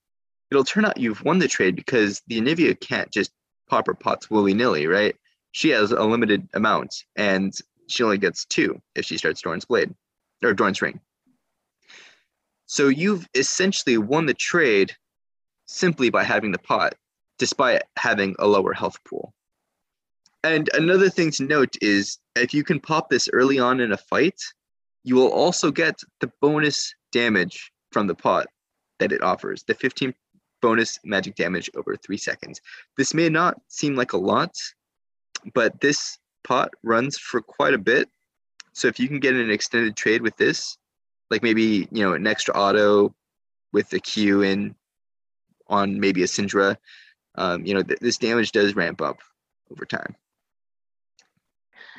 it'll 0.50 0.64
turn 0.64 0.84
out 0.84 0.98
you've 0.98 1.24
won 1.24 1.38
the 1.38 1.48
trade 1.48 1.76
because 1.76 2.22
the 2.26 2.40
Anivia 2.40 2.78
can't 2.78 3.10
just 3.10 3.30
pop 3.68 3.86
her 3.86 3.94
pots 3.94 4.30
willy 4.30 4.54
nilly, 4.54 4.86
right? 4.86 5.16
She 5.52 5.70
has 5.70 5.92
a 5.92 6.02
limited 6.02 6.48
amount 6.54 7.04
and 7.16 7.54
she 7.88 8.02
only 8.02 8.18
gets 8.18 8.44
two 8.44 8.80
if 8.94 9.04
she 9.04 9.18
starts 9.18 9.42
Doran's 9.42 9.64
Blade 9.64 9.94
or 10.42 10.54
Doran's 10.54 10.80
Ring. 10.80 11.00
So 12.66 12.88
you've 12.88 13.28
essentially 13.34 13.98
won 13.98 14.26
the 14.26 14.34
trade 14.34 14.94
simply 15.66 16.10
by 16.10 16.24
having 16.24 16.52
the 16.52 16.58
pot, 16.58 16.94
despite 17.38 17.82
having 17.96 18.36
a 18.38 18.46
lower 18.46 18.72
health 18.72 19.02
pool. 19.04 19.34
And 20.42 20.70
another 20.72 21.10
thing 21.10 21.30
to 21.32 21.44
note 21.44 21.76
is 21.82 22.18
if 22.34 22.54
you 22.54 22.64
can 22.64 22.80
pop 22.80 23.10
this 23.10 23.28
early 23.32 23.58
on 23.58 23.80
in 23.80 23.92
a 23.92 23.96
fight, 23.96 24.40
you 25.04 25.14
will 25.14 25.30
also 25.30 25.70
get 25.70 26.00
the 26.20 26.32
bonus 26.40 26.94
damage 27.12 27.72
from 27.92 28.06
the 28.06 28.14
pot 28.14 28.46
that 28.98 29.12
it 29.12 29.22
offers, 29.22 29.62
the 29.64 29.74
15 29.74 30.14
bonus 30.62 30.98
magic 31.04 31.34
damage 31.36 31.70
over 31.74 31.96
three 31.96 32.16
seconds. 32.16 32.60
This 32.96 33.14
may 33.14 33.28
not 33.28 33.60
seem 33.68 33.96
like 33.96 34.12
a 34.12 34.18
lot, 34.18 34.54
but 35.54 35.80
this 35.80 36.18
pot 36.44 36.70
runs 36.82 37.18
for 37.18 37.40
quite 37.40 37.74
a 37.74 37.78
bit. 37.78 38.08
So 38.72 38.88
if 38.88 38.98
you 38.98 39.08
can 39.08 39.20
get 39.20 39.34
an 39.34 39.50
extended 39.50 39.96
trade 39.96 40.22
with 40.22 40.36
this, 40.36 40.78
like 41.30 41.42
maybe 41.42 41.88
you 41.90 42.02
know 42.02 42.12
an 42.12 42.26
extra 42.26 42.54
auto 42.54 43.14
with 43.72 43.88
the 43.90 44.00
Q 44.00 44.42
in 44.42 44.74
on 45.68 46.00
maybe 46.00 46.22
a 46.22 46.26
Syndra, 46.26 46.76
um, 47.36 47.64
you 47.64 47.74
know 47.74 47.82
th- 47.82 48.00
this 48.00 48.18
damage 48.18 48.52
does 48.52 48.74
ramp 48.74 49.00
up 49.00 49.18
over 49.70 49.84
time. 49.84 50.16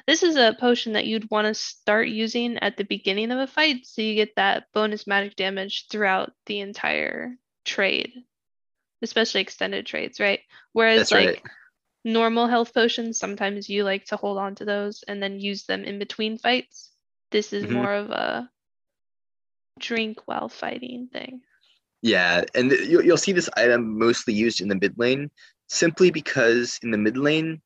This 0.08 0.24
is 0.24 0.36
a 0.36 0.56
potion 0.60 0.94
that 0.94 1.06
you'd 1.06 1.30
want 1.30 1.48
to 1.48 1.54
start 1.54 2.08
using 2.08 2.58
at 2.58 2.78
the 2.78 2.84
beginning 2.84 3.32
of 3.32 3.40
a 3.40 3.48
fight 3.48 3.86
so 3.86 4.02
you 4.02 4.16
get 4.16 4.36
that 4.36 4.66
bonus 4.74 5.08
magic 5.08 5.36
damage 5.36 5.88
throughout 5.90 6.34
the 6.46 6.60
entire 6.60 7.36
trade, 7.66 8.12
especially 9.02 9.42
extended 9.42 9.86
trades, 9.86 10.20
right? 10.20 10.42
Whereas 10.74 10.98
That's 10.98 11.12
like 11.12 11.28
right. 11.28 11.42
normal 12.04 12.48
health 12.48 12.74
potions, 12.74 13.20
sometimes 13.20 13.70
you 13.70 13.84
like 13.84 14.06
to 14.06 14.18
hold 14.18 14.38
on 14.38 14.56
to 14.56 14.66
those 14.66 15.04
and 15.08 15.22
then 15.22 15.40
use 15.40 15.66
them 15.66 15.84
in 15.84 16.00
between 16.00 16.38
fights. 16.38 16.92
This 17.32 17.54
is 17.54 17.66
Mhm. 17.66 17.72
more 17.72 17.94
of 17.94 18.10
a 18.10 18.50
drink 19.80 20.20
while 20.26 20.50
fighting 20.50 21.08
thing. 21.08 21.42
Yeah, 22.02 22.44
and 22.56 22.72
you'll 22.72 23.18
see 23.18 23.32
this 23.32 23.50
item 23.56 23.98
mostly 24.00 24.34
used 24.34 24.60
in 24.60 24.68
the 24.68 24.76
mid 24.76 24.98
lane 24.98 25.30
simply 25.68 26.10
because 26.10 26.80
in 26.82 26.92
the 26.92 26.98
mid 26.98 27.16
lane, 27.16 27.62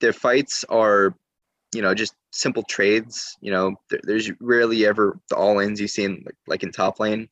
their 0.00 0.12
fights 0.12 0.64
are, 0.68 1.14
you 1.74 1.82
know, 1.82 1.94
just 1.94 2.14
simple 2.32 2.62
trades. 2.62 3.36
You 3.40 3.50
know, 3.50 3.76
there, 3.90 4.00
there's 4.02 4.30
rarely 4.40 4.86
ever 4.86 5.18
the 5.28 5.36
all 5.36 5.58
ins 5.58 5.80
you 5.80 5.88
see 5.88 6.04
in 6.04 6.22
like, 6.24 6.36
like 6.46 6.62
in 6.62 6.72
top 6.72 7.00
lane. 7.00 7.28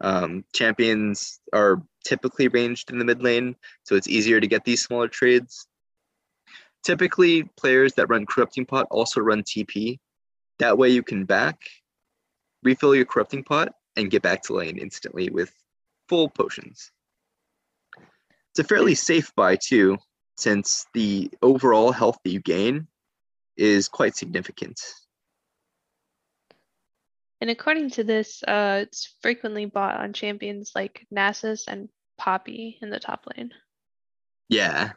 Um, 0.00 0.44
champions 0.54 1.40
are 1.52 1.82
typically 2.04 2.48
ranged 2.48 2.90
in 2.90 2.98
the 2.98 3.04
mid 3.04 3.22
lane, 3.22 3.56
so 3.82 3.96
it's 3.96 4.08
easier 4.08 4.40
to 4.40 4.46
get 4.46 4.64
these 4.64 4.82
smaller 4.82 5.08
trades. 5.08 5.66
Typically, 6.84 7.42
players 7.56 7.94
that 7.94 8.08
run 8.08 8.24
corrupting 8.24 8.66
pot 8.66 8.86
also 8.90 9.20
run 9.20 9.42
TP. 9.42 9.98
That 10.58 10.78
way, 10.78 10.90
you 10.90 11.02
can 11.02 11.24
back, 11.24 11.60
refill 12.62 12.94
your 12.94 13.04
corrupting 13.04 13.44
pot, 13.44 13.74
and 13.96 14.10
get 14.10 14.22
back 14.22 14.42
to 14.44 14.54
lane 14.54 14.78
instantly 14.78 15.28
with 15.30 15.52
full 16.08 16.28
potions. 16.28 16.92
It's 18.50 18.60
a 18.60 18.64
fairly 18.64 18.94
safe 18.94 19.34
buy 19.34 19.56
too, 19.56 19.98
since 20.38 20.86
the 20.94 21.30
overall 21.42 21.90
health 21.90 22.18
that 22.22 22.30
you 22.30 22.38
gain 22.38 22.86
is 23.56 23.88
quite 23.88 24.14
significant. 24.14 24.80
And 27.40 27.50
according 27.50 27.90
to 27.90 28.04
this, 28.04 28.42
uh, 28.44 28.80
it's 28.82 29.16
frequently 29.20 29.66
bought 29.66 30.00
on 30.00 30.12
champions 30.12 30.72
like 30.76 31.06
Nasus 31.12 31.64
and 31.66 31.88
Poppy 32.16 32.78
in 32.80 32.90
the 32.90 33.00
top 33.00 33.26
lane. 33.36 33.50
Yeah. 34.48 34.92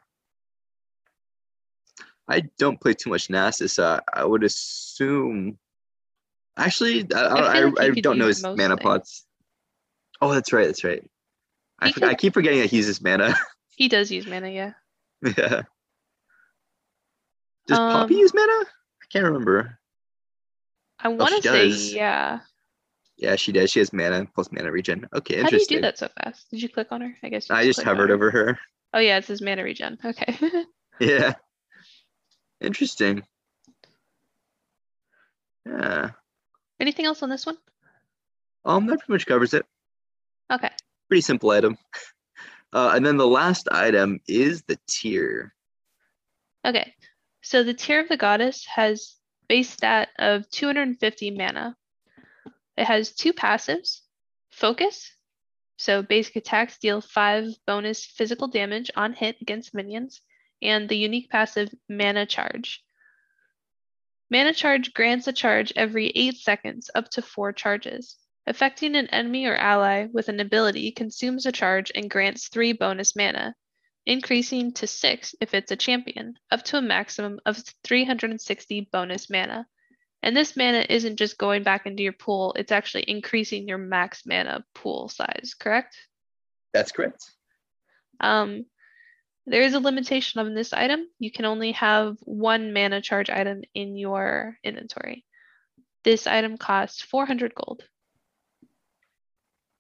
I 2.28 2.42
don't 2.60 2.80
play 2.80 2.94
too 2.94 3.10
much 3.10 3.28
Nasus. 3.28 3.80
Uh, 3.80 4.00
I 4.14 4.24
would 4.24 4.44
assume. 4.44 5.58
Actually, 6.56 7.08
I, 7.14 7.20
I 7.20 7.58
I, 7.58 7.64
like 7.64 7.98
I, 7.98 8.00
don't 8.00 8.20
know 8.20 8.28
his 8.28 8.44
mana 8.44 8.58
things. 8.58 8.80
pots. 8.82 9.26
Oh, 10.22 10.32
that's 10.32 10.54
right. 10.54 10.68
That's 10.68 10.84
right. 10.84 11.04
I, 11.80 11.92
forgot, 11.92 12.10
I 12.12 12.14
keep 12.14 12.34
forgetting 12.34 12.60
that 12.60 12.70
he 12.70 12.78
uses 12.78 13.02
mana. 13.02 13.36
He 13.78 13.88
does 13.88 14.12
use 14.12 14.28
mana, 14.28 14.50
yeah. 14.50 14.74
yeah. 15.38 15.62
Does 17.68 17.78
Poppy 17.78 18.16
Um, 18.16 18.20
use 18.20 18.34
mana? 18.34 18.52
I 18.52 19.06
can't 19.12 19.26
remember. 19.26 19.78
I 21.00 21.08
want 21.10 21.30
to 21.30 21.36
she 21.38 21.48
say, 21.48 21.68
does. 21.70 21.94
yeah. 21.94 22.40
Yeah, 23.18 23.36
she 23.36 23.52
does. 23.52 23.70
She 23.72 23.80
has 23.80 23.94
mana 23.94 24.26
plus 24.34 24.52
mana 24.52 24.72
regen. 24.72 25.08
Okay, 25.14 25.36
interesting. 25.40 25.44
How 25.44 25.50
do 25.50 25.58
you 25.58 25.66
do 25.78 25.82
that 25.82 25.98
so 26.00 26.10
fast? 26.24 26.50
Did 26.50 26.62
you 26.64 26.70
click 26.70 26.88
on 26.92 27.02
her? 27.02 27.16
I 27.24 27.30
guess 27.30 27.50
you 27.50 27.56
I 27.56 27.66
just 27.66 27.82
hovered 27.84 28.10
her. 28.10 28.16
over 28.16 28.32
her. 28.32 28.60
Oh 28.94 29.00
yeah, 29.00 29.18
it 29.18 29.26
says 29.26 29.42
mana 29.42 29.64
regen. 29.64 29.98
Okay. 30.04 30.36
Yeah. 31.00 31.34
Interesting. 32.60 33.24
Yeah. 35.66 36.12
Anything 36.80 37.06
else 37.06 37.24
on 37.24 37.30
this 37.30 37.46
one? 37.46 37.58
Um, 38.66 38.86
that 38.86 39.00
pretty 39.00 39.14
much 39.14 39.26
covers 39.26 39.54
it. 39.56 39.66
Okay. 40.52 40.70
Pretty 41.08 41.22
simple 41.22 41.50
item. 41.52 41.78
Uh, 42.74 42.94
and 42.96 43.06
then 43.06 43.18
the 43.18 43.28
last 43.28 43.68
item 43.72 44.20
is 44.28 44.64
the 44.64 44.78
Tear. 44.88 45.54
Okay. 46.66 46.94
So 47.42 47.64
the 47.64 47.74
Tear 47.74 48.02
of 48.02 48.10
the 48.10 48.18
Goddess 48.18 48.66
has 48.66 49.16
base 49.48 49.70
stat 49.70 50.10
of 50.18 50.50
250 50.50 51.32
mana. 51.32 51.76
It 52.78 52.86
has 52.86 53.12
two 53.12 53.34
passives. 53.34 54.02
Focus. 54.52 55.12
So 55.78 56.02
basic 56.02 56.36
attacks 56.36 56.78
deal 56.78 57.02
five 57.02 57.50
bonus 57.66 58.06
physical 58.06 58.48
damage 58.48 58.92
on 58.96 59.14
hit 59.14 59.38
against 59.42 59.74
minions. 59.74 60.22
And 60.62 60.88
the 60.88 60.98
unique 60.98 61.30
passive 61.30 61.74
Mana 61.90 62.26
Charge. 62.26 62.84
Mana 64.30 64.54
Charge 64.54 64.94
grants 64.94 65.28
a 65.28 65.34
charge 65.34 65.74
every 65.76 66.08
eight 66.10 66.38
seconds 66.38 66.90
up 66.96 67.10
to 67.10 67.22
four 67.22 67.52
charges. 67.52 68.16
Affecting 68.48 68.96
an 68.96 69.08
enemy 69.08 69.46
or 69.46 69.56
ally 69.56 70.08
with 70.12 70.28
an 70.28 70.40
ability 70.40 70.92
consumes 70.92 71.46
a 71.46 71.52
charge 71.52 71.92
and 71.94 72.10
grants 72.10 72.48
three 72.48 72.74
bonus 72.74 73.16
mana 73.16 73.56
increasing 74.06 74.74
to 74.74 74.88
6 74.88 75.36
if 75.40 75.54
it's 75.54 75.72
a 75.72 75.76
champion, 75.76 76.38
up 76.50 76.64
to 76.64 76.78
a 76.78 76.82
maximum 76.82 77.40
of 77.46 77.64
360 77.84 78.90
bonus 78.92 79.30
mana. 79.30 79.68
And 80.24 80.36
this 80.36 80.56
mana 80.56 80.86
isn't 80.90 81.18
just 81.18 81.38
going 81.38 81.64
back 81.64 81.86
into 81.86 82.04
your 82.04 82.14
pool, 82.14 82.54
it's 82.58 82.72
actually 82.72 83.04
increasing 83.08 83.68
your 83.68 83.78
max 83.78 84.26
mana 84.26 84.64
pool 84.74 85.10
size, 85.10 85.56
correct? 85.60 85.96
That's 86.74 86.92
correct. 86.92 87.30
Um, 88.20 88.66
there 89.46 89.64
is 89.64 89.74
a 89.74 89.80
limitation 89.80 90.40
on 90.40 90.54
this 90.54 90.74
item. 90.74 91.08
You 91.20 91.32
can 91.32 91.46
only 91.46 91.72
have 91.74 92.18
one 92.22 92.74
mana 92.74 93.02
charge 93.02 93.30
item 93.30 93.62
in 93.74 93.98
your 93.98 94.58
inventory. 94.64 95.26
This 96.04 96.28
item 96.28 96.58
costs 96.58 97.02
400 97.02 97.54
gold. 97.56 97.84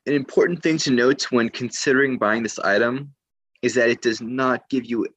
An 0.07 0.13
important 0.13 0.63
thing 0.63 0.77
to 0.79 0.91
note 0.91 1.31
when 1.31 1.49
considering 1.49 2.17
buying 2.17 2.43
this 2.43 2.57
item 2.59 3.13
is 3.61 3.75
that 3.75 3.89
it 3.89 4.01
does 4.01 4.21
not 4.21 4.67
give 4.69 4.85
you 4.85 5.07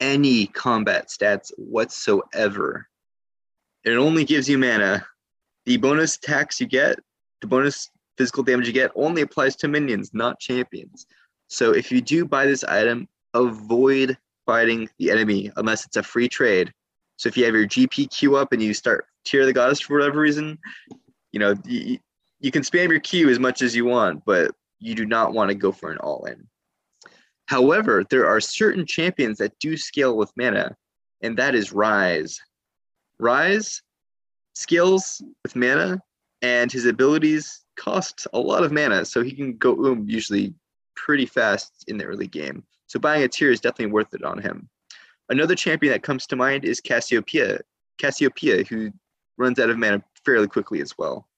any 0.00 0.46
combat 0.46 1.08
stats 1.08 1.52
whatsoever. 1.58 2.88
It 3.84 3.92
only 3.92 4.24
gives 4.24 4.48
you 4.48 4.58
mana. 4.58 5.06
The 5.66 5.76
bonus 5.76 6.16
attacks 6.16 6.60
you 6.60 6.66
get, 6.66 6.98
the 7.42 7.46
bonus 7.46 7.90
physical 8.16 8.42
damage 8.42 8.66
you 8.66 8.72
get, 8.72 8.92
only 8.94 9.22
applies 9.22 9.56
to 9.56 9.68
minions, 9.68 10.10
not 10.14 10.40
champions. 10.40 11.06
So 11.48 11.72
if 11.72 11.92
you 11.92 12.00
do 12.00 12.24
buy 12.24 12.46
this 12.46 12.64
item, 12.64 13.08
avoid 13.34 14.16
fighting 14.46 14.88
the 14.98 15.10
enemy 15.10 15.50
unless 15.56 15.84
it's 15.84 15.96
a 15.96 16.02
free 16.02 16.28
trade. 16.28 16.72
So 17.16 17.28
if 17.28 17.36
you 17.36 17.44
have 17.44 17.54
your 17.54 17.66
GP 17.66 18.10
queue 18.10 18.36
up 18.36 18.52
and 18.52 18.62
you 18.62 18.72
start 18.72 19.06
Tear 19.24 19.44
the 19.44 19.52
Goddess 19.52 19.80
for 19.80 19.98
whatever 19.98 20.18
reason, 20.18 20.58
you 21.32 21.40
know, 21.40 21.54
you, 22.40 22.50
can 22.50 22.62
spam 22.62 22.90
your 22.90 23.00
Q 23.00 23.28
as 23.28 23.38
much 23.38 23.62
as 23.62 23.74
you 23.76 23.84
want, 23.84 24.24
but 24.24 24.52
you 24.78 24.94
do 24.94 25.06
not 25.06 25.32
want 25.32 25.50
to 25.50 25.54
go 25.54 25.72
for 25.72 25.90
an 25.90 25.98
all 25.98 26.24
in. 26.24 26.46
However, 27.46 28.04
there 28.08 28.26
are 28.26 28.40
certain 28.40 28.86
champions 28.86 29.38
that 29.38 29.58
do 29.58 29.76
scale 29.76 30.16
with 30.16 30.32
mana, 30.36 30.76
and 31.20 31.36
that 31.36 31.54
is 31.54 31.70
Ryze. 31.70 32.38
Ryze 33.20 33.82
scales 34.54 35.22
with 35.42 35.56
mana, 35.56 36.00
and 36.42 36.70
his 36.70 36.86
abilities 36.86 37.64
cost 37.76 38.26
a 38.32 38.38
lot 38.38 38.62
of 38.62 38.72
mana, 38.72 39.04
so 39.04 39.22
he 39.22 39.32
can 39.32 39.56
go 39.56 39.72
um 39.86 40.08
usually 40.08 40.54
pretty 40.94 41.26
fast 41.26 41.84
in 41.88 41.98
the 41.98 42.04
early 42.04 42.26
game. 42.26 42.62
So 42.86 42.98
buying 42.98 43.22
a 43.22 43.28
Tear 43.28 43.50
is 43.50 43.60
definitely 43.60 43.92
worth 43.92 44.14
it 44.14 44.22
on 44.22 44.38
him. 44.38 44.68
Another 45.28 45.54
champion 45.54 45.92
that 45.92 46.02
comes 46.02 46.26
to 46.26 46.36
mind 46.36 46.64
is 46.64 46.80
Cassiopeia, 46.80 47.60
Cassiopeia, 47.98 48.64
who 48.64 48.92
runs 49.38 49.58
out 49.58 49.70
of 49.70 49.78
mana 49.78 50.02
fairly 50.24 50.48
quickly 50.48 50.80
as 50.80 50.96
well. 50.98 51.28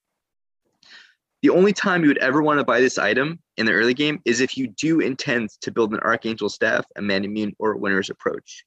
The 1.42 1.50
only 1.50 1.72
time 1.72 2.02
you 2.02 2.08
would 2.08 2.18
ever 2.18 2.40
want 2.40 2.60
to 2.60 2.64
buy 2.64 2.80
this 2.80 2.98
item 2.98 3.40
in 3.56 3.66
the 3.66 3.72
early 3.72 3.94
game 3.94 4.20
is 4.24 4.40
if 4.40 4.56
you 4.56 4.68
do 4.68 5.00
intend 5.00 5.50
to 5.62 5.72
build 5.72 5.92
an 5.92 5.98
Archangel 6.00 6.48
Staff, 6.48 6.84
a 6.96 7.00
Manamune, 7.00 7.52
or 7.58 7.72
a 7.72 7.78
Winter's 7.78 8.10
Approach. 8.10 8.64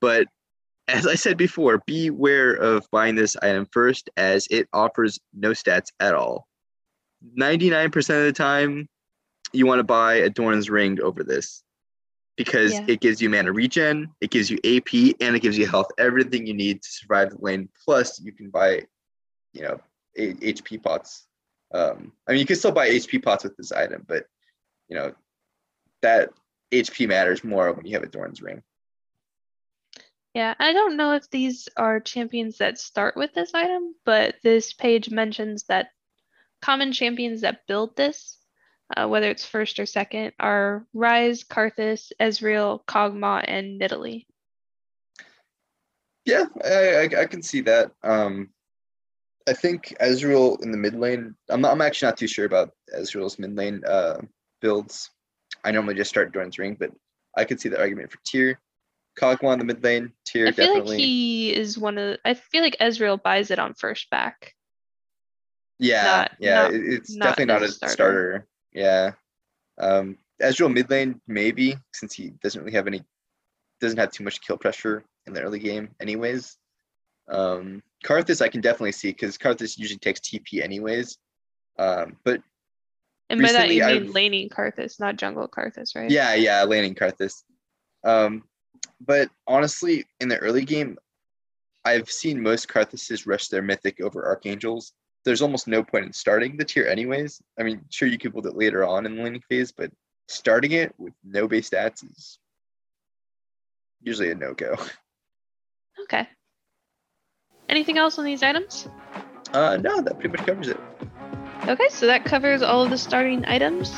But 0.00 0.26
as 0.88 1.06
I 1.06 1.14
said 1.14 1.36
before, 1.36 1.82
beware 1.86 2.54
of 2.54 2.86
buying 2.90 3.14
this 3.14 3.36
item 3.42 3.66
first 3.70 4.08
as 4.16 4.46
it 4.50 4.66
offers 4.72 5.18
no 5.34 5.50
stats 5.50 5.88
at 6.00 6.14
all. 6.14 6.48
99% 7.38 7.96
of 7.96 8.24
the 8.24 8.32
time, 8.32 8.88
you 9.52 9.66
want 9.66 9.78
to 9.78 9.84
buy 9.84 10.14
a 10.14 10.30
Doran's 10.30 10.70
Ring 10.70 11.00
over 11.02 11.22
this 11.22 11.62
because 12.36 12.72
yeah. 12.72 12.84
it 12.88 13.00
gives 13.00 13.20
you 13.20 13.28
mana 13.28 13.52
regen, 13.52 14.10
it 14.20 14.30
gives 14.30 14.50
you 14.50 14.56
AP, 14.64 15.16
and 15.20 15.36
it 15.36 15.40
gives 15.40 15.56
you 15.56 15.66
health, 15.66 15.86
everything 15.98 16.46
you 16.46 16.54
need 16.54 16.82
to 16.82 16.88
survive 16.88 17.30
the 17.30 17.38
lane. 17.40 17.68
Plus, 17.84 18.20
you 18.20 18.32
can 18.32 18.50
buy, 18.50 18.82
you 19.52 19.62
know, 19.62 19.80
HP 20.18 20.82
pots 20.82 21.26
um, 21.74 22.12
I 22.26 22.32
mean, 22.32 22.40
you 22.40 22.46
can 22.46 22.56
still 22.56 22.72
buy 22.72 22.88
HP 22.88 23.22
pots 23.22 23.44
with 23.44 23.56
this 23.56 23.72
item, 23.72 24.04
but 24.06 24.26
you 24.88 24.96
know 24.96 25.12
that 26.02 26.30
HP 26.70 27.08
matters 27.08 27.42
more 27.42 27.72
when 27.72 27.84
you 27.84 27.94
have 27.94 28.04
a 28.04 28.08
Doran's 28.08 28.40
ring. 28.40 28.62
Yeah, 30.34 30.54
I 30.58 30.72
don't 30.72 30.96
know 30.96 31.12
if 31.12 31.28
these 31.30 31.68
are 31.76 32.00
champions 32.00 32.58
that 32.58 32.78
start 32.78 33.16
with 33.16 33.34
this 33.34 33.54
item, 33.54 33.94
but 34.04 34.36
this 34.42 34.72
page 34.72 35.10
mentions 35.10 35.64
that 35.64 35.88
common 36.60 36.92
champions 36.92 37.42
that 37.42 37.66
build 37.66 37.96
this, 37.96 38.38
uh, 38.96 39.06
whether 39.06 39.30
it's 39.30 39.46
first 39.46 39.78
or 39.78 39.86
second, 39.86 40.32
are 40.40 40.86
Ryze, 40.94 41.46
Karthus, 41.46 42.10
Ezreal, 42.20 42.84
Kog'Maw, 42.84 43.44
and 43.46 43.80
Nidalee. 43.80 44.26
Yeah, 46.24 46.46
I, 46.64 46.94
I, 46.94 47.20
I 47.20 47.26
can 47.26 47.42
see 47.42 47.60
that. 47.62 47.92
Um, 48.02 48.50
I 49.46 49.52
think 49.52 49.94
Ezreal 50.00 50.62
in 50.62 50.70
the 50.70 50.78
mid 50.78 50.94
lane. 50.94 51.34
I'm 51.50 51.60
not, 51.60 51.72
I'm 51.72 51.82
actually 51.82 52.08
not 52.08 52.16
too 52.16 52.26
sure 52.26 52.46
about 52.46 52.70
Ezreal's 52.96 53.38
mid 53.38 53.56
lane 53.56 53.82
uh, 53.86 54.18
builds. 54.60 55.10
I 55.64 55.70
normally 55.70 55.94
just 55.94 56.10
start 56.10 56.32
Doran's 56.32 56.58
Ring, 56.58 56.76
but 56.78 56.90
I 57.36 57.44
could 57.44 57.60
see 57.60 57.68
the 57.68 57.78
argument 57.78 58.10
for 58.10 58.18
Tear. 58.24 58.60
Kog'Maw 59.20 59.52
in 59.52 59.58
the 59.58 59.64
mid 59.64 59.84
lane, 59.84 60.12
Tear 60.24 60.48
I 60.48 60.52
feel 60.52 60.66
definitely. 60.66 60.96
like 60.96 61.04
he 61.04 61.54
is 61.54 61.78
one 61.78 61.98
of. 61.98 62.18
I 62.24 62.34
feel 62.34 62.62
like 62.62 62.76
Ezreal 62.80 63.22
buys 63.22 63.50
it 63.50 63.58
on 63.58 63.74
first 63.74 64.08
back. 64.10 64.54
Yeah, 65.78 66.04
not, 66.04 66.32
yeah, 66.38 66.62
not, 66.62 66.74
it's 66.74 67.14
not 67.14 67.24
definitely 67.26 67.54
not 67.54 67.62
a 67.62 67.68
starter. 67.68 67.94
starter. 67.94 68.46
Yeah, 68.72 69.12
um, 69.78 70.18
Ezreal 70.40 70.72
mid 70.72 70.90
lane 70.90 71.20
maybe 71.26 71.76
since 71.92 72.14
he 72.14 72.30
doesn't 72.42 72.60
really 72.60 72.76
have 72.76 72.86
any, 72.86 73.02
doesn't 73.80 73.98
have 73.98 74.10
too 74.10 74.24
much 74.24 74.40
kill 74.40 74.56
pressure 74.56 75.04
in 75.26 75.32
the 75.32 75.42
early 75.42 75.58
game, 75.58 75.90
anyways. 76.00 76.56
Um, 77.28 77.82
Karthus, 78.04 78.42
I 78.42 78.48
can 78.48 78.60
definitely 78.60 78.92
see 78.92 79.08
because 79.08 79.38
Karthus 79.38 79.78
usually 79.78 79.98
takes 79.98 80.20
TP 80.20 80.62
anyways. 80.62 81.18
Um, 81.78 82.16
but 82.24 82.42
and 83.30 83.40
by 83.40 83.52
that 83.52 83.70
you 83.70 83.84
mean 83.84 84.02
I've, 84.04 84.10
laning 84.10 84.48
Karthus, 84.48 85.00
not 85.00 85.16
jungle 85.16 85.48
Karthus, 85.48 85.96
right? 85.96 86.10
Yeah, 86.10 86.34
yeah, 86.34 86.62
laning 86.64 86.94
Karthus. 86.94 87.42
Um, 88.04 88.44
but 89.00 89.30
honestly, 89.46 90.04
in 90.20 90.28
the 90.28 90.38
early 90.38 90.64
game, 90.64 90.98
I've 91.84 92.10
seen 92.10 92.40
most 92.40 92.68
Karthuses 92.68 93.26
rush 93.26 93.48
their 93.48 93.62
mythic 93.62 94.00
over 94.00 94.24
Archangels. 94.26 94.92
There's 95.24 95.42
almost 95.42 95.66
no 95.66 95.82
point 95.82 96.04
in 96.04 96.12
starting 96.12 96.56
the 96.56 96.64
Tear, 96.64 96.88
anyways. 96.88 97.40
I 97.58 97.62
mean, 97.62 97.82
sure 97.88 98.08
you 98.08 98.18
could 98.18 98.32
build 98.32 98.46
it 98.46 98.56
later 98.56 98.84
on 98.84 99.06
in 99.06 99.16
the 99.16 99.22
laning 99.22 99.42
phase, 99.48 99.72
but 99.72 99.90
starting 100.28 100.72
it 100.72 100.94
with 100.98 101.14
no 101.24 101.48
base 101.48 101.70
stats 101.70 102.04
is 102.04 102.38
usually 104.02 104.30
a 104.30 104.34
no 104.34 104.52
go. 104.54 104.76
Okay. 106.02 106.28
Anything 107.68 107.98
else 107.98 108.18
on 108.18 108.24
these 108.24 108.42
items? 108.42 108.88
Uh, 109.52 109.76
no, 109.76 110.00
that 110.00 110.18
pretty 110.18 110.36
much 110.36 110.46
covers 110.46 110.68
it. 110.68 110.80
Okay, 111.66 111.88
so 111.88 112.06
that 112.06 112.24
covers 112.24 112.62
all 112.62 112.82
of 112.82 112.90
the 112.90 112.98
starting 112.98 113.44
items. 113.46 113.94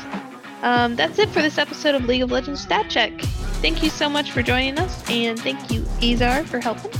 Um, 0.61 0.95
that's 0.95 1.19
it 1.19 1.29
for 1.29 1.41
this 1.41 1.57
episode 1.57 1.95
of 1.95 2.05
League 2.05 2.23
of 2.23 2.31
Legends 2.31 2.61
Stat 2.61 2.89
Check. 2.89 3.19
Thank 3.61 3.83
you 3.83 3.89
so 3.89 4.09
much 4.09 4.31
for 4.31 4.41
joining 4.41 4.77
us, 4.79 5.09
and 5.09 5.39
thank 5.39 5.71
you, 5.71 5.85
Azar, 6.01 6.43
for 6.45 6.59
helping. 6.59 6.91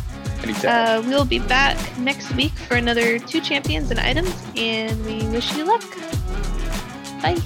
Uh, 0.66 1.04
we'll 1.06 1.26
be 1.26 1.40
back 1.40 1.78
next 1.98 2.34
week 2.36 2.52
for 2.52 2.76
another 2.76 3.20
two 3.20 3.42
champions 3.42 3.92
and 3.92 4.00
items, 4.00 4.36
and 4.56 5.04
we 5.06 5.28
wish 5.30 5.56
you 5.56 5.66
luck. 5.66 5.84
Bye. 7.22 7.42